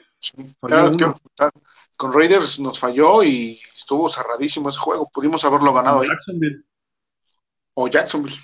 Falló 0.60 0.90
uno. 0.90 1.12
Con 1.98 2.12
Raiders 2.12 2.60
nos 2.60 2.78
falló 2.78 3.24
y 3.24 3.60
estuvo 3.74 4.08
cerradísimo 4.08 4.68
ese 4.68 4.78
juego. 4.78 5.10
Pudimos 5.12 5.44
haberlo 5.44 5.74
ganado 5.74 6.02
ahí. 6.02 6.08
Jacksonville. 6.08 6.64
O 7.74 7.88
Jacksonville. 7.88 8.36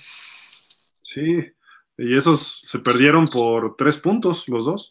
Sí, 1.02 1.52
y 1.96 2.16
esos 2.16 2.64
se 2.66 2.80
perdieron 2.80 3.28
por 3.28 3.76
tres 3.76 3.96
puntos, 3.96 4.48
los 4.48 4.64
dos. 4.64 4.90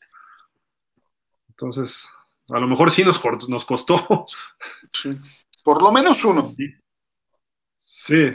Entonces, 1.49 2.07
a 2.47 2.59
lo 2.59 2.68
mejor 2.68 2.89
sí 2.89 3.03
nos, 3.03 3.22
nos 3.49 3.66
costó. 3.66 4.26
Sí. 4.93 5.09
Por 5.61 5.82
lo 5.82 5.91
menos 5.91 6.24
uno. 6.24 6.53
Sí. 7.78 8.32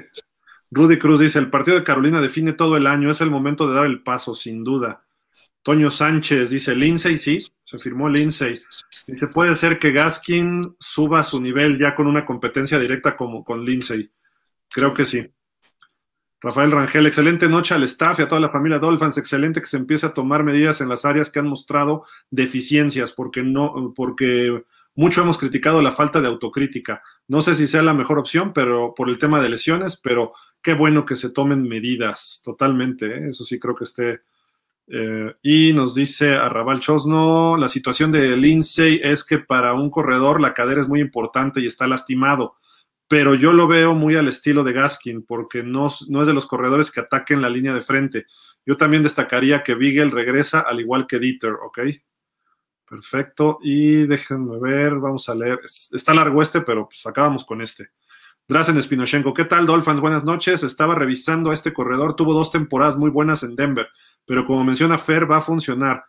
Rudy 0.70 0.98
Cruz 0.98 1.20
dice, 1.20 1.38
el 1.38 1.48
partido 1.48 1.78
de 1.78 1.84
Carolina 1.84 2.20
define 2.20 2.52
todo 2.52 2.76
el 2.76 2.86
año, 2.86 3.10
es 3.10 3.22
el 3.22 3.30
momento 3.30 3.66
de 3.66 3.74
dar 3.74 3.86
el 3.86 4.02
paso, 4.02 4.34
sin 4.34 4.62
duda. 4.62 5.06
Toño 5.68 5.90
Sánchez 5.90 6.48
dice, 6.48 6.74
Lindsay, 6.74 7.18
sí, 7.18 7.36
se 7.62 7.78
firmó 7.78 8.08
Lindsay. 8.08 8.54
Dice, 9.06 9.26
puede 9.26 9.54
ser 9.54 9.76
que 9.76 9.92
Gaskin 9.92 10.62
suba 10.80 11.22
su 11.22 11.42
nivel 11.42 11.78
ya 11.78 11.94
con 11.94 12.06
una 12.06 12.24
competencia 12.24 12.78
directa 12.78 13.14
como 13.14 13.44
con 13.44 13.66
Lindsay. 13.66 14.10
Creo 14.70 14.94
que 14.94 15.04
sí. 15.04 15.18
Rafael 16.40 16.70
Rangel, 16.70 17.06
excelente 17.06 17.50
noche 17.50 17.74
al 17.74 17.82
staff 17.82 18.18
y 18.18 18.22
a 18.22 18.28
toda 18.28 18.40
la 18.40 18.48
familia 18.48 18.78
Dolphins. 18.78 19.18
Excelente 19.18 19.60
que 19.60 19.66
se 19.66 19.76
empiece 19.76 20.06
a 20.06 20.14
tomar 20.14 20.42
medidas 20.42 20.80
en 20.80 20.88
las 20.88 21.04
áreas 21.04 21.28
que 21.28 21.40
han 21.40 21.48
mostrado 21.48 22.06
deficiencias, 22.30 23.12
porque 23.12 23.42
no, 23.42 23.92
porque 23.94 24.64
mucho 24.94 25.20
hemos 25.20 25.36
criticado 25.36 25.82
la 25.82 25.92
falta 25.92 26.22
de 26.22 26.28
autocrítica. 26.28 27.02
No 27.26 27.42
sé 27.42 27.54
si 27.54 27.66
sea 27.66 27.82
la 27.82 27.92
mejor 27.92 28.18
opción, 28.18 28.54
pero 28.54 28.94
por 28.96 29.10
el 29.10 29.18
tema 29.18 29.42
de 29.42 29.50
lesiones, 29.50 30.00
pero 30.02 30.32
qué 30.62 30.72
bueno 30.72 31.04
que 31.04 31.16
se 31.16 31.28
tomen 31.28 31.68
medidas 31.68 32.40
totalmente. 32.42 33.18
¿eh? 33.18 33.28
Eso 33.28 33.44
sí 33.44 33.58
creo 33.58 33.74
que 33.74 33.84
esté 33.84 34.22
Eh, 34.91 35.34
y 35.43 35.72
nos 35.74 35.95
dice 35.95 36.34
Arrabal 36.34 36.80
Chosno, 36.80 37.57
la 37.59 37.68
situación 37.68 38.11
de 38.11 38.36
Lindsay 38.36 39.01
es 39.03 39.22
que 39.22 39.39
para 39.39 39.74
un 39.74 39.91
corredor 39.91 40.41
la 40.41 40.55
cadera 40.55 40.80
es 40.80 40.89
muy 40.89 41.01
importante 41.01 41.61
y 41.61 41.66
está 41.66 41.86
lastimado, 41.86 42.57
pero 43.07 43.34
yo 43.34 43.53
lo 43.53 43.68
veo 43.68 43.95
muy 43.95 44.16
al 44.16 44.28
estilo 44.28 44.64
de 44.64 44.72
Gaskin, 44.72 45.22
porque 45.22 45.62
no, 45.62 45.89
no 46.09 46.20
es 46.22 46.26
de 46.26 46.34
los 46.34 46.47
corredores 46.47 46.91
que 46.91 47.01
ataquen 47.01 47.43
la 47.43 47.51
línea 47.51 47.74
de 47.74 47.82
frente. 47.82 48.26
Yo 48.64 48.76
también 48.76 49.03
destacaría 49.03 49.62
que 49.62 49.74
Beagle 49.74 50.11
regresa 50.11 50.61
al 50.61 50.80
igual 50.80 51.07
que 51.07 51.18
Dieter, 51.18 51.53
¿ok? 51.53 51.80
Perfecto. 52.89 53.59
Y 53.62 54.07
déjenme 54.07 54.59
ver, 54.59 54.95
vamos 54.97 55.28
a 55.28 55.34
leer. 55.34 55.61
Está 55.93 56.14
largo 56.14 56.41
este, 56.43 56.62
pero 56.62 56.89
pues 56.89 57.05
acabamos 57.07 57.45
con 57.45 57.61
este. 57.61 57.91
Drazen 58.47 58.82
Spinoshenko, 58.82 59.34
¿qué 59.34 59.45
tal, 59.45 59.66
Dolphins? 59.66 60.01
Buenas 60.01 60.24
noches. 60.24 60.62
Estaba 60.62 60.95
revisando 60.95 61.53
este 61.53 61.72
corredor, 61.74 62.16
tuvo 62.16 62.32
dos 62.32 62.51
temporadas 62.51 62.97
muy 62.97 63.11
buenas 63.11 63.43
en 63.43 63.57
Denver, 63.57 63.89
pero 64.28 64.44
como 64.44 64.62
menciona 64.62 64.98
Fer, 64.98 65.28
va 65.28 65.38
a 65.38 65.40
funcionar. 65.40 66.04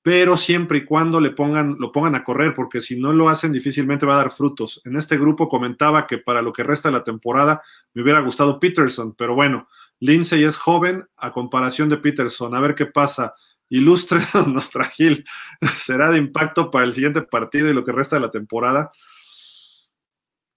Pero 0.00 0.36
siempre 0.36 0.78
y 0.78 0.84
cuando 0.84 1.20
le 1.20 1.32
pongan, 1.32 1.76
lo 1.78 1.90
pongan 1.90 2.14
a 2.14 2.22
correr, 2.22 2.54
porque 2.54 2.80
si 2.80 2.98
no 2.98 3.12
lo 3.12 3.28
hacen, 3.28 3.52
difícilmente 3.52 4.06
va 4.06 4.14
a 4.14 4.18
dar 4.18 4.30
frutos. 4.30 4.80
En 4.84 4.96
este 4.96 5.18
grupo 5.18 5.48
comentaba 5.48 6.06
que 6.06 6.18
para 6.18 6.40
lo 6.40 6.52
que 6.52 6.62
resta 6.62 6.88
de 6.88 6.94
la 6.94 7.04
temporada 7.04 7.62
me 7.92 8.02
hubiera 8.02 8.20
gustado 8.20 8.60
Peterson, 8.60 9.14
pero 9.18 9.34
bueno, 9.34 9.68
Lindsay 9.98 10.44
es 10.44 10.56
joven 10.56 11.06
a 11.16 11.32
comparación 11.32 11.88
de 11.88 11.98
Peterson. 11.98 12.54
A 12.54 12.60
ver 12.60 12.76
qué 12.76 12.86
pasa. 12.86 13.34
Ilustre 13.68 14.20
nuestra 14.46 14.84
Gil. 14.84 15.24
¿Será 15.78 16.10
de 16.10 16.18
impacto 16.18 16.70
para 16.70 16.84
el 16.84 16.92
siguiente 16.92 17.22
partido 17.22 17.68
y 17.68 17.74
lo 17.74 17.84
que 17.84 17.92
resta 17.92 18.16
de 18.16 18.22
la 18.22 18.30
temporada? 18.30 18.92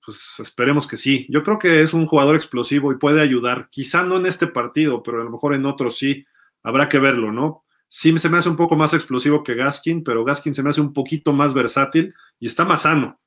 pues 0.06 0.40
esperemos 0.40 0.88
que 0.88 0.98
sí. 0.98 1.26
Yo 1.30 1.44
creo 1.44 1.60
que 1.60 1.82
es 1.82 1.94
un 1.94 2.06
jugador 2.06 2.36
explosivo 2.36 2.92
y 2.92 2.98
puede 2.98 3.22
ayudar. 3.22 3.70
Quizá 3.70 4.04
no 4.04 4.18
en 4.18 4.26
este 4.26 4.48
partido, 4.48 5.02
pero 5.02 5.22
a 5.22 5.24
lo 5.24 5.30
mejor 5.30 5.54
en 5.54 5.66
otros 5.66 5.98
sí. 5.98 6.26
Habrá 6.64 6.90
que 6.90 7.00
verlo, 7.00 7.32
¿no? 7.32 7.66
Sí 7.88 8.18
se 8.18 8.30
me 8.30 8.40
hace 8.40 8.50
un 8.50 8.56
poco 8.56 8.76
más 8.76 8.94
explosivo 8.94 9.44
que 9.44 9.54
Gaskin, 9.54 10.04
pero 10.04 10.24
Gaskin 10.24 10.56
se 10.56 10.64
me 10.64 10.72
hace 10.72 10.82
un 10.82 10.94
poquito 10.94 11.34
más 11.34 11.54
versátil 11.54 12.14
y 12.40 12.48
está 12.48 12.66
más 12.66 12.84
sano. 12.84 13.20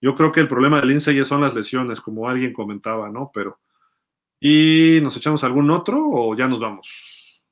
Yo 0.00 0.14
creo 0.14 0.30
que 0.30 0.40
el 0.40 0.48
problema 0.48 0.80
de 0.80 0.86
Lindsay 0.86 1.24
son 1.24 1.40
las 1.40 1.54
lesiones, 1.54 2.00
como 2.00 2.28
alguien 2.28 2.52
comentaba, 2.52 3.08
¿no? 3.08 3.30
Pero. 3.32 3.58
¿Y 4.38 5.00
nos 5.02 5.16
echamos 5.16 5.42
algún 5.42 5.70
otro 5.70 5.98
o 5.98 6.36
ya 6.36 6.46
nos 6.46 6.60
vamos? 6.60 7.42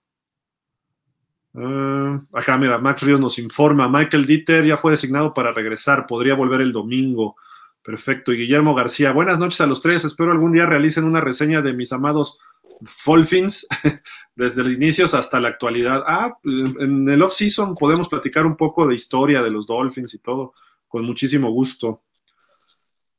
Uh, 1.55 2.21
acá, 2.33 2.57
mira, 2.59 2.79
Max 2.79 3.03
Ríos 3.03 3.21
nos 3.21 3.39
informa. 3.39 3.89
Michael 3.89 4.27
Dieter 4.27 4.65
ya 4.65 4.77
fue 4.77 4.93
designado 4.93 5.33
para 5.33 5.53
regresar, 5.53 6.07
podría 6.07 6.35
volver 6.35 6.61
el 6.61 6.73
domingo. 6.73 7.37
Perfecto. 7.83 8.33
Y 8.33 8.37
Guillermo 8.37 8.75
García, 8.75 9.13
buenas 9.13 9.39
noches 9.39 9.61
a 9.61 9.67
los 9.67 9.83
tres. 9.83 10.05
Espero 10.05 10.31
algún 10.31 10.53
día 10.53 10.67
realicen 10.67 11.05
una 11.05 11.21
reseña 11.21 11.63
de 11.63 11.73
mis 11.73 11.93
amados 11.93 12.39
Dolphins 13.07 13.67
desde 14.35 14.63
los 14.63 14.73
inicios 14.73 15.15
hasta 15.15 15.41
la 15.41 15.49
actualidad. 15.49 16.03
Ah, 16.07 16.37
en 16.45 17.09
el 17.09 17.23
off-season 17.23 17.75
podemos 17.75 18.09
platicar 18.09 18.47
un 18.47 18.57
poco 18.57 18.87
de 18.87 18.95
historia 18.95 19.43
de 19.43 19.51
los 19.51 19.67
Dolphins 19.67 20.15
y 20.15 20.19
todo, 20.19 20.55
con 20.89 21.05
muchísimo 21.05 21.51
gusto. 21.51 22.03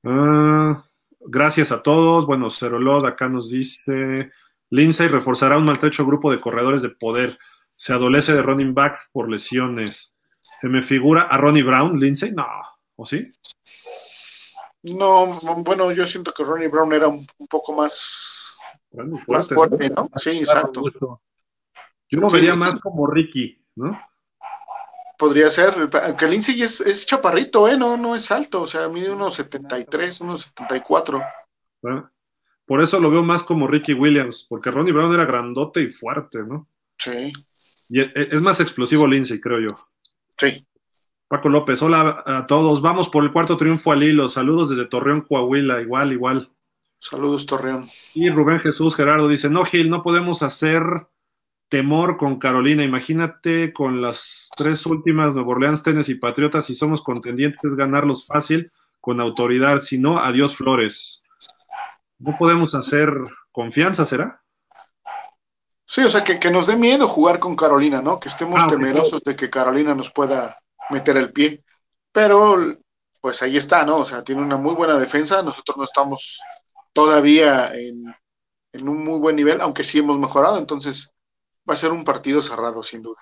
Ah, 0.03 0.83
gracias 1.19 1.71
a 1.71 1.81
todos. 1.81 2.25
Bueno, 2.25 2.49
Cerolod 2.49 3.05
acá 3.05 3.29
nos 3.29 3.49
dice, 3.49 4.31
Lindsay 4.69 5.07
reforzará 5.07 5.57
un 5.57 5.65
maltrecho 5.65 6.05
grupo 6.05 6.31
de 6.31 6.41
corredores 6.41 6.81
de 6.81 6.89
poder. 6.89 7.37
Se 7.75 7.93
adolece 7.93 8.33
de 8.33 8.41
running 8.41 8.73
back 8.73 8.97
por 9.11 9.29
lesiones. 9.29 10.17
Se 10.61 10.67
me 10.67 10.81
figura 10.81 11.23
a 11.23 11.37
Ronnie 11.37 11.63
Brown, 11.63 11.99
Lindsay, 11.99 12.31
no, 12.31 12.47
¿o 12.95 13.05
sí? 13.05 13.31
No, 14.83 15.27
bueno, 15.57 15.91
yo 15.91 16.05
siento 16.05 16.33
que 16.33 16.43
Ronnie 16.43 16.67
Brown 16.67 16.91
era 16.93 17.07
un, 17.07 17.25
poco 17.49 17.71
más, 17.73 18.42
fuerte, 19.55 19.89
¿no? 19.89 20.09
Sí, 20.15 20.39
exacto. 20.39 20.83
Yo 22.09 22.19
lo 22.19 22.29
vería 22.29 22.55
más 22.55 22.79
como 22.81 23.07
Ricky, 23.07 23.63
¿no? 23.75 23.99
Podría 25.17 25.49
ser, 25.49 25.73
Lindsay 26.29 26.61
es, 26.61 26.81
es 26.81 27.05
chaparrito, 27.05 27.67
¿eh? 27.67 27.77
No, 27.77 27.97
no 27.97 28.15
es 28.15 28.31
alto, 28.31 28.61
o 28.61 28.67
sea, 28.67 28.89
mide 28.89 29.11
unos 29.11 29.35
73, 29.35 30.21
unos 30.21 30.41
74. 30.55 31.21
Ah, 31.85 32.11
por 32.65 32.81
eso 32.81 32.99
lo 32.99 33.09
veo 33.09 33.23
más 33.23 33.43
como 33.43 33.67
Ricky 33.67 33.93
Williams, 33.93 34.45
porque 34.49 34.71
Ronnie 34.71 34.93
Brown 34.93 35.13
era 35.13 35.25
grandote 35.25 35.81
y 35.81 35.87
fuerte, 35.87 36.39
¿no? 36.43 36.67
Sí. 36.97 37.31
Y 37.89 38.01
es, 38.01 38.11
es 38.15 38.41
más 38.41 38.59
explosivo 38.59 39.07
Lindsay, 39.07 39.39
creo 39.39 39.59
yo. 39.59 39.73
Sí. 40.37 40.65
Paco 41.33 41.49
López, 41.49 41.81
hola 41.81 42.21
a 42.25 42.45
todos. 42.45 42.81
Vamos 42.81 43.09
por 43.09 43.23
el 43.23 43.31
cuarto 43.31 43.57
triunfo 43.57 43.91
al 43.91 44.03
hilo. 44.03 44.29
Saludos 44.29 44.69
desde 44.69 44.85
Torreón, 44.85 45.21
Coahuila. 45.21 45.81
Igual, 45.81 46.13
igual. 46.13 46.52
Saludos, 47.03 47.45
Torreón. 47.45 47.85
Y 48.13 48.29
Rubén 48.29 48.61
Jesús 48.61 48.95
Gerardo 48.95 49.27
dice: 49.27 49.49
No, 49.49 49.65
Gil, 49.65 49.89
no 49.89 50.03
podemos 50.03 50.41
hacer 50.41 50.81
temor 51.67 52.15
con 52.15 52.39
Carolina. 52.39 52.81
Imagínate 52.81 53.73
con 53.73 54.01
las 54.01 54.49
tres 54.55 54.85
últimas 54.85 55.33
Nuevo 55.33 55.51
Orleans, 55.51 55.83
Tennessee 55.83 56.13
y 56.13 56.19
Patriotas. 56.19 56.65
Si 56.65 56.75
somos 56.75 57.03
contendientes, 57.03 57.61
es 57.65 57.75
ganarlos 57.75 58.25
fácil 58.25 58.71
con 59.01 59.19
autoridad. 59.19 59.81
Si 59.81 59.97
no, 59.97 60.17
adiós, 60.17 60.55
Flores. 60.55 61.23
No 62.19 62.37
podemos 62.37 62.73
hacer 62.73 63.09
confianza, 63.51 64.05
¿será? 64.05 64.41
Sí, 65.85 66.03
o 66.03 66.09
sea, 66.09 66.23
que, 66.23 66.51
nos 66.51 66.67
dé 66.67 66.77
miedo 66.77 67.09
jugar 67.09 67.37
con 67.37 67.57
Carolina, 67.57 68.01
¿no? 68.01 68.17
Que 68.17 68.29
estemos 68.29 68.61
ah, 68.63 68.67
temerosos 68.67 69.21
de 69.23 69.35
que 69.35 69.49
Carolina 69.49 69.93
nos 69.93 70.09
pueda 70.09 70.57
meter 70.89 71.17
el 71.17 71.33
pie. 71.33 71.65
Pero 72.13 72.77
pues 73.19 73.43
ahí 73.43 73.57
está, 73.57 73.85
¿no? 73.85 73.97
O 73.97 74.05
sea, 74.05 74.23
tiene 74.23 74.41
una 74.41 74.55
muy 74.55 74.73
buena 74.73 74.97
defensa. 74.97 75.41
Nosotros 75.41 75.75
no 75.75 75.83
estamos 75.83 76.39
todavía 76.93 77.71
en, 77.75 78.05
un 78.81 79.03
muy 79.03 79.19
buen 79.19 79.35
nivel, 79.35 79.61
aunque 79.61 79.83
sí 79.83 79.99
hemos 79.99 80.17
mejorado. 80.17 80.57
Entonces 80.57 81.13
va 81.69 81.73
a 81.73 81.77
ser 81.77 81.91
un 81.91 82.03
partido 82.03 82.41
cerrado, 82.41 82.81
sin 82.83 83.01
duda. 83.01 83.21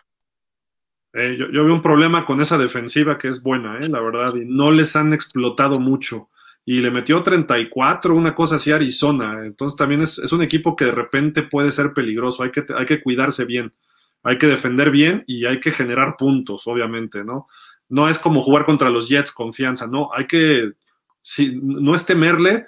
Eh, 1.14 1.38
yo, 1.38 1.66
veo 1.66 1.74
un 1.74 1.82
problema 1.82 2.26
con 2.26 2.40
esa 2.40 2.58
defensiva 2.58 3.18
que 3.18 3.28
es 3.28 3.42
buena, 3.42 3.80
eh, 3.80 3.90
la 3.90 4.00
verdad, 4.00 4.34
y 4.36 4.46
no 4.46 4.72
les 4.72 4.96
han 4.96 5.14
explotado 5.14 5.80
mucho. 5.80 6.30
Y 6.64 6.80
le 6.80 6.92
metió 6.92 7.22
34, 7.24 8.16
una 8.16 8.36
cosa 8.36 8.56
así 8.56 8.72
a 8.72 8.76
Arizona. 8.76 9.46
Entonces 9.46 9.78
también 9.78 10.02
es, 10.02 10.20
es, 10.20 10.32
un 10.32 10.44
equipo 10.44 10.76
que 10.76 10.86
de 10.86 10.92
repente 10.92 11.44
puede 11.44 11.72
ser 11.72 11.92
peligroso. 11.92 12.44
Hay 12.44 12.52
que, 12.52 12.64
hay 12.76 12.86
que 12.86 13.02
cuidarse 13.02 13.46
bien 13.46 13.74
hay 14.24 14.38
que 14.38 14.48
defender 14.48 14.92
bien 14.92 15.24
y 15.28 15.46
hay 15.46 15.60
que 15.60 15.72
generar 15.72 16.16
puntos, 16.18 16.68
obviamente, 16.68 17.24
¿no? 17.24 17.48
No 17.90 18.08
es 18.08 18.20
como 18.20 18.42
jugar 18.42 18.66
contra 18.66 18.90
los 18.90 19.10
Jets, 19.10 19.32
confianza, 19.32 19.88
no, 19.88 20.10
hay 20.14 20.28
que, 20.28 20.74
si, 21.22 21.60
no 21.62 21.96
es 21.96 22.06
temerle, 22.06 22.66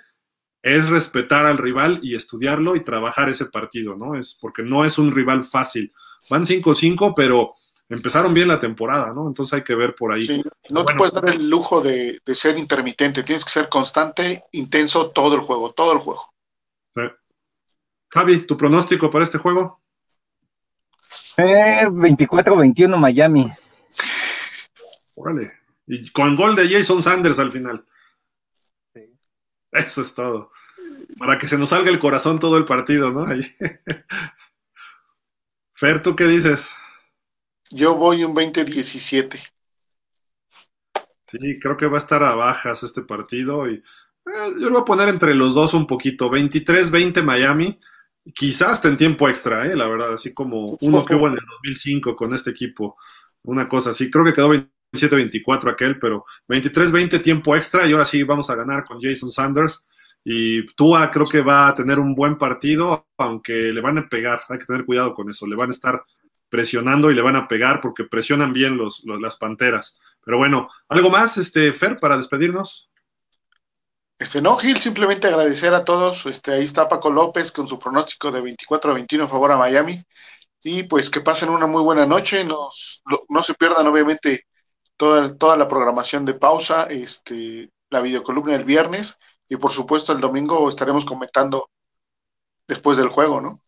es 0.64 0.88
respetar 0.88 1.45
al 1.45 1.57
rival 1.57 1.99
y 2.01 2.16
estudiarlo 2.16 2.78
y 2.78 2.82
trabajar 2.82 3.28
ese 3.28 3.47
partido, 3.47 3.97
¿no? 3.97 4.16
Es 4.16 4.34
porque 4.39 4.64
no 4.64 4.86
es 4.86 4.97
un 4.97 5.11
rival 5.11 5.43
fácil. 5.43 5.93
Van 6.30 6.45
5-5, 6.45 7.14
pero 7.14 7.51
empezaron 7.89 8.34
bien 8.34 8.47
la 8.47 8.61
temporada, 8.61 9.11
¿no? 9.14 9.28
Entonces 9.28 9.55
hay 9.55 9.64
que 9.64 9.76
ver 9.76 9.93
por 9.93 10.14
ahí. 10.14 10.24
Sí, 10.24 10.41
no 10.70 10.86
te 10.86 10.95
puedes 10.95 11.16
dar 11.16 11.30
el 11.30 11.49
lujo 11.49 11.82
de, 11.82 12.22
ser 12.28 12.57
intermitente, 12.57 13.24
tienes 13.24 13.43
que 13.43 13.51
ser 13.51 13.68
constante, 13.68 14.45
intenso 14.53 15.11
todo 15.11 15.36
el 15.36 15.41
juego, 15.41 15.74
todo 15.74 15.91
el 15.91 15.99
juego. 15.99 16.34
Javi, 18.09 18.45
¿tu 18.45 18.55
pronóstico 18.55 19.11
para 19.11 19.26
este 19.26 19.39
juego? 19.39 19.82
Eh, 21.36 21.88
24-21 21.88 22.97
Miami. 22.97 23.51
Órale. 25.16 25.51
Y 25.88 26.09
con 26.11 26.36
gol 26.36 26.55
de 26.55 26.70
Jason 26.70 27.01
Sanders 27.01 27.39
al 27.39 27.51
final. 27.51 27.84
Eso 29.74 30.03
es 30.03 30.14
todo. 30.14 30.53
Para 31.18 31.38
que 31.38 31.47
se 31.47 31.57
nos 31.57 31.70
salga 31.70 31.89
el 31.89 31.99
corazón 31.99 32.39
todo 32.39 32.57
el 32.57 32.66
partido, 32.66 33.11
¿no? 33.11 33.26
Fer, 35.76 36.01
¿tú 36.01 36.16
qué 36.16 36.26
dices? 36.26 36.70
Yo 37.72 37.95
voy 37.95 38.24
un 38.24 38.36
20-17. 38.36 39.53
Sí, 41.32 41.59
creo 41.59 41.76
que 41.76 41.88
va 41.88 41.97
a 41.97 42.01
estar 42.01 42.24
a 42.24 42.36
bajas 42.36 42.84
este 42.84 43.01
partido 43.01 43.68
y 43.68 43.76
eh, 43.76 43.82
yo 44.59 44.70
lo 44.70 44.72
voy 44.72 44.82
a 44.82 44.86
poner 44.86 45.09
entre 45.09 45.34
los 45.34 45.55
dos 45.55 45.74
un 45.74 45.88
poquito. 45.88 46.30
23-20 46.30 47.24
Miami 47.24 47.80
quizás 48.34 48.70
hasta 48.74 48.88
en 48.88 48.97
tiempo 48.97 49.28
extra, 49.28 49.66
¿eh? 49.68 49.76
la 49.76 49.88
verdad, 49.88 50.14
así 50.14 50.34
como 50.34 50.78
uno 50.82 51.05
que 51.05 51.16
hubo 51.16 51.28
en 51.28 51.34
el 51.34 51.45
2005 51.64 52.16
con 52.16 52.34
este 52.34 52.51
equipo, 52.51 52.95
una 53.43 53.68
cosa 53.68 53.89
así, 53.89 54.09
creo 54.09 54.24
que 54.24 54.34
quedó 54.34 54.53
27-24 54.93 55.72
aquel, 55.72 55.99
pero 55.99 56.26
23-20 56.47 57.22
tiempo 57.22 57.55
extra 57.55 57.86
y 57.86 57.91
ahora 57.91 58.05
sí 58.05 58.24
vamos 58.24 58.49
a 58.49 58.55
ganar 58.55 58.86
con 58.86 59.01
Jason 59.01 59.32
Sanders 59.32 59.86
y 60.24 60.66
Tua 60.76 61.12
creo 61.12 61.28
que 61.28 61.42
va 61.42 61.68
a 61.68 61.76
tener 61.76 62.00
un 62.00 62.16
buen 62.16 62.38
partido, 62.38 63.08
aunque 63.18 63.54
le 63.54 63.82
van 63.82 63.98
a 63.98 64.08
pegar, 64.08 64.42
hay 64.50 64.60
que 64.60 64.66
tener 64.66 64.86
cuidado 64.86 65.14
con 65.14 65.30
eso, 65.30 65.46
le 65.48 65.56
van 65.56 65.70
a 65.70 65.74
estar 65.74 66.04
presionando 66.50 67.10
y 67.12 67.16
le 67.16 67.22
van 67.22 67.36
a 67.36 67.48
pegar 67.48 67.82
porque 67.82 68.04
presionan 68.04 68.54
bien 68.54 68.78
los, 68.78 69.04
las 69.06 69.38
Panteras. 69.38 70.00
Pero 70.24 70.38
bueno, 70.38 70.70
¿algo 70.88 71.10
más, 71.10 71.38
este, 71.38 71.74
Fer, 71.74 71.98
para 71.98 72.16
despedirnos? 72.16 72.88
Este, 74.18 74.42
no, 74.42 74.56
Gil, 74.56 74.78
simplemente 74.78 75.28
agradecer 75.28 75.74
a 75.74 75.84
todos. 75.84 76.26
Este, 76.26 76.54
ahí 76.54 76.64
está 76.64 76.88
Paco 76.88 77.12
López 77.12 77.52
con 77.52 77.68
su 77.68 77.78
pronóstico 77.78 78.32
de 78.32 78.42
24 78.42 78.92
a 78.92 78.94
21 78.94 79.24
en 79.26 79.30
favor 79.30 79.52
a 79.52 79.58
Miami. 79.58 80.02
Y 80.64 80.84
pues 80.84 81.10
que 81.10 81.20
pasen 81.20 81.50
una 81.50 81.68
muy 81.68 81.82
buena 81.82 82.06
noche. 82.06 82.46
Nos, 82.46 83.04
no 83.28 83.44
se 83.44 83.54
pierdan, 83.56 83.88
obviamente, 83.88 84.46
toda, 84.96 85.36
toda 85.36 85.58
la 85.58 85.68
programación 85.68 86.24
de 86.24 86.36
pausa, 86.36 86.84
este, 86.84 87.70
la 87.90 88.02
videocolumna 88.02 88.56
el 88.56 88.64
viernes. 88.64 89.18
Y 89.50 89.58
por 89.58 89.72
supuesto, 89.72 90.14
el 90.14 90.22
domingo 90.22 90.68
estaremos 90.70 91.06
comentando 91.06 91.70
después 92.68 92.98
del 92.98 93.10
juego, 93.10 93.41
¿no? 93.41 93.62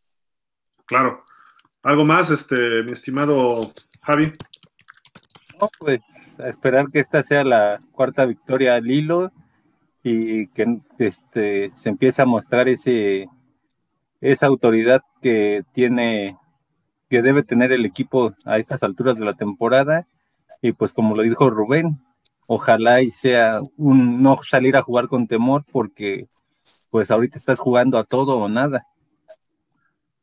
Claro. 0.86 1.24
¿Algo 1.84 2.06
más, 2.06 2.32
este, 2.32 2.84
mi 2.84 2.94
estimado 2.94 3.72
Javi? 4.02 4.34
No, 5.62 5.70
pues 5.80 6.02
a 6.40 6.48
esperar 6.48 6.90
que 6.92 7.00
esta 7.00 7.24
sea 7.24 7.44
la 7.44 7.80
cuarta 7.92 8.26
victoria 8.26 8.76
al 8.76 8.90
hilo 8.90 9.32
y 10.04 10.48
que 10.48 10.82
este, 11.00 11.70
se 11.70 11.90
empiece 11.90 12.22
a 12.22 12.26
mostrar 12.26 12.68
ese, 12.68 13.28
esa 14.22 14.46
autoridad 14.46 15.02
que 15.22 15.64
tiene, 15.74 16.38
que 17.10 17.22
debe 17.22 17.44
tener 17.44 17.72
el 17.72 17.86
equipo 17.86 18.34
a 18.46 18.58
estas 18.58 18.84
alturas 18.84 19.18
de 19.18 19.26
la 19.26 19.34
temporada. 19.34 20.08
Y 20.62 20.74
pues 20.74 20.92
como 20.92 21.16
lo 21.16 21.24
dijo 21.24 21.50
Rubén, 21.50 22.05
ojalá 22.48 23.02
y 23.02 23.12
sea 23.12 23.60
un 23.78 24.22
no 24.22 24.38
salir 24.44 24.76
a 24.76 24.82
jugar 24.82 25.08
con 25.08 25.28
temor 25.28 25.64
porque 25.72 26.28
pues 26.90 27.12
ahorita 27.12 27.38
estás 27.38 27.60
jugando 27.60 27.98
a 27.98 28.04
todo 28.04 28.38
o 28.38 28.50
nada. 28.50 28.86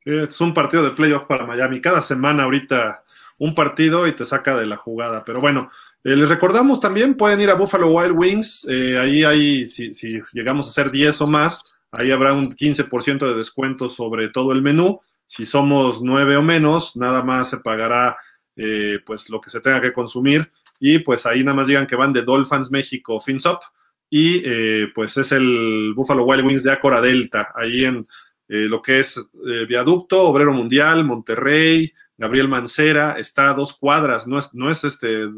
Es 0.04 0.40
un 0.40 0.52
partido 0.52 0.82
de 0.82 0.90
playoff 0.90 1.24
para 1.24 1.46
Miami. 1.46 1.80
Cada 1.80 2.00
semana 2.00 2.44
ahorita 2.44 3.02
un 3.38 3.54
partido 3.54 4.06
y 4.06 4.12
te 4.12 4.24
saca 4.24 4.56
de 4.56 4.66
la 4.66 4.76
jugada. 4.76 5.24
Pero 5.24 5.40
bueno, 5.40 5.70
eh, 6.04 6.16
les 6.16 6.28
recordamos 6.28 6.80
también, 6.80 7.16
pueden 7.16 7.40
ir 7.40 7.50
a 7.50 7.54
Buffalo 7.54 7.90
Wild 7.90 8.16
Wings. 8.16 8.66
Eh, 8.68 8.98
ahí 8.98 9.24
hay, 9.24 9.66
si, 9.66 9.92
llegamos 10.32 10.68
a 10.68 10.72
ser 10.72 10.90
10 10.90 11.20
o 11.22 11.26
más, 11.26 11.64
ahí 11.90 12.10
habrá 12.10 12.32
un 12.34 12.54
15% 12.54 13.26
de 13.26 13.34
descuento 13.34 13.88
sobre 13.88 14.28
todo 14.28 14.52
el 14.52 14.62
menú. 14.62 15.00
Si 15.26 15.44
somos 15.44 16.02
9 16.02 16.36
o 16.36 16.42
menos, 16.42 16.96
nada 16.96 17.22
más 17.22 17.50
se 17.50 17.58
pagará 17.58 18.16
eh, 18.56 18.98
pues 19.04 19.30
lo 19.30 19.40
que 19.40 19.50
se 19.50 19.60
tenga 19.60 19.80
que 19.80 19.92
consumir. 19.92 20.50
Y 20.84 20.98
pues 20.98 21.26
ahí 21.26 21.44
nada 21.44 21.54
más 21.54 21.68
digan 21.68 21.86
que 21.86 21.94
van 21.94 22.12
de 22.12 22.22
Dolphins 22.22 22.72
México 22.72 23.20
FinSop. 23.20 23.62
Y 24.10 24.42
pues 24.88 25.16
es 25.16 25.30
el 25.32 25.94
Buffalo 25.94 26.24
Wild 26.24 26.44
Wings 26.44 26.64
de 26.64 26.72
Acora 26.72 27.00
Delta, 27.00 27.52
ahí 27.54 27.86
en 27.86 28.06
lo 28.48 28.82
que 28.82 28.98
es 29.00 29.30
Viaducto, 29.66 30.24
Obrero 30.24 30.52
Mundial, 30.52 31.04
Monterrey, 31.04 31.90
Gabriel 32.18 32.48
Mancera, 32.48 33.18
está 33.18 33.48
a 33.48 33.54
dos 33.54 33.72
cuadras, 33.72 34.26
no 34.26 34.38
es, 34.38 34.52
no 34.52 34.70
es 34.70 34.84
este 34.84 35.28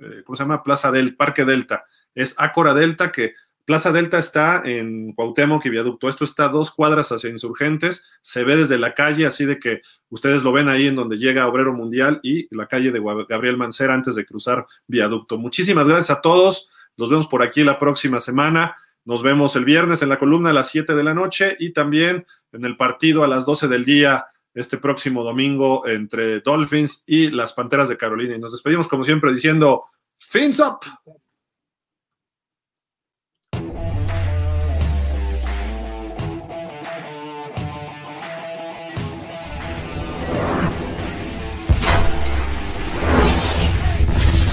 eh, 0.00 0.22
¿cómo 0.24 0.36
se 0.36 0.42
llama? 0.42 0.62
Plaza 0.62 0.90
del 0.90 1.16
Parque 1.16 1.44
Delta. 1.44 1.86
Es 2.14 2.34
Acora 2.38 2.74
Delta, 2.74 3.12
que 3.12 3.34
Plaza 3.66 3.90
Delta 3.90 4.18
está 4.18 4.62
en 4.64 5.12
Cuauhtémoc 5.12 5.66
y 5.66 5.70
Viaducto. 5.70 6.08
Esto 6.08 6.24
está 6.24 6.48
dos 6.48 6.70
cuadras 6.70 7.10
hacia 7.10 7.30
Insurgentes, 7.30 8.08
se 8.22 8.44
ve 8.44 8.54
desde 8.54 8.78
la 8.78 8.94
calle, 8.94 9.26
así 9.26 9.44
de 9.44 9.58
que 9.58 9.82
ustedes 10.08 10.44
lo 10.44 10.52
ven 10.52 10.68
ahí 10.68 10.86
en 10.86 10.94
donde 10.94 11.18
llega 11.18 11.48
Obrero 11.48 11.72
Mundial 11.72 12.20
y 12.22 12.46
la 12.54 12.68
calle 12.68 12.92
de 12.92 13.02
Gabriel 13.28 13.56
Mancera 13.56 13.92
antes 13.92 14.14
de 14.14 14.24
cruzar 14.24 14.66
Viaducto. 14.86 15.36
Muchísimas 15.36 15.88
gracias 15.88 16.16
a 16.16 16.20
todos. 16.20 16.70
Nos 16.96 17.10
vemos 17.10 17.26
por 17.26 17.42
aquí 17.42 17.64
la 17.64 17.80
próxima 17.80 18.20
semana. 18.20 18.76
Nos 19.04 19.24
vemos 19.24 19.56
el 19.56 19.64
viernes 19.64 20.00
en 20.00 20.10
la 20.10 20.18
columna 20.20 20.50
a 20.50 20.52
las 20.54 20.70
7 20.70 20.94
de 20.94 21.02
la 21.02 21.12
noche 21.12 21.56
y 21.58 21.72
también 21.72 22.24
en 22.52 22.64
el 22.64 22.76
partido 22.76 23.24
a 23.24 23.28
las 23.28 23.44
12 23.46 23.66
del 23.66 23.84
día 23.84 24.26
este 24.54 24.78
próximo 24.78 25.24
domingo 25.24 25.86
entre 25.88 26.40
Dolphins 26.40 27.02
y 27.04 27.30
las 27.30 27.52
Panteras 27.52 27.88
de 27.88 27.96
Carolina. 27.96 28.36
Y 28.36 28.38
nos 28.38 28.52
despedimos 28.52 28.86
como 28.86 29.02
siempre 29.02 29.32
diciendo, 29.32 29.86
Fins 30.18 30.60
up! 30.60 30.78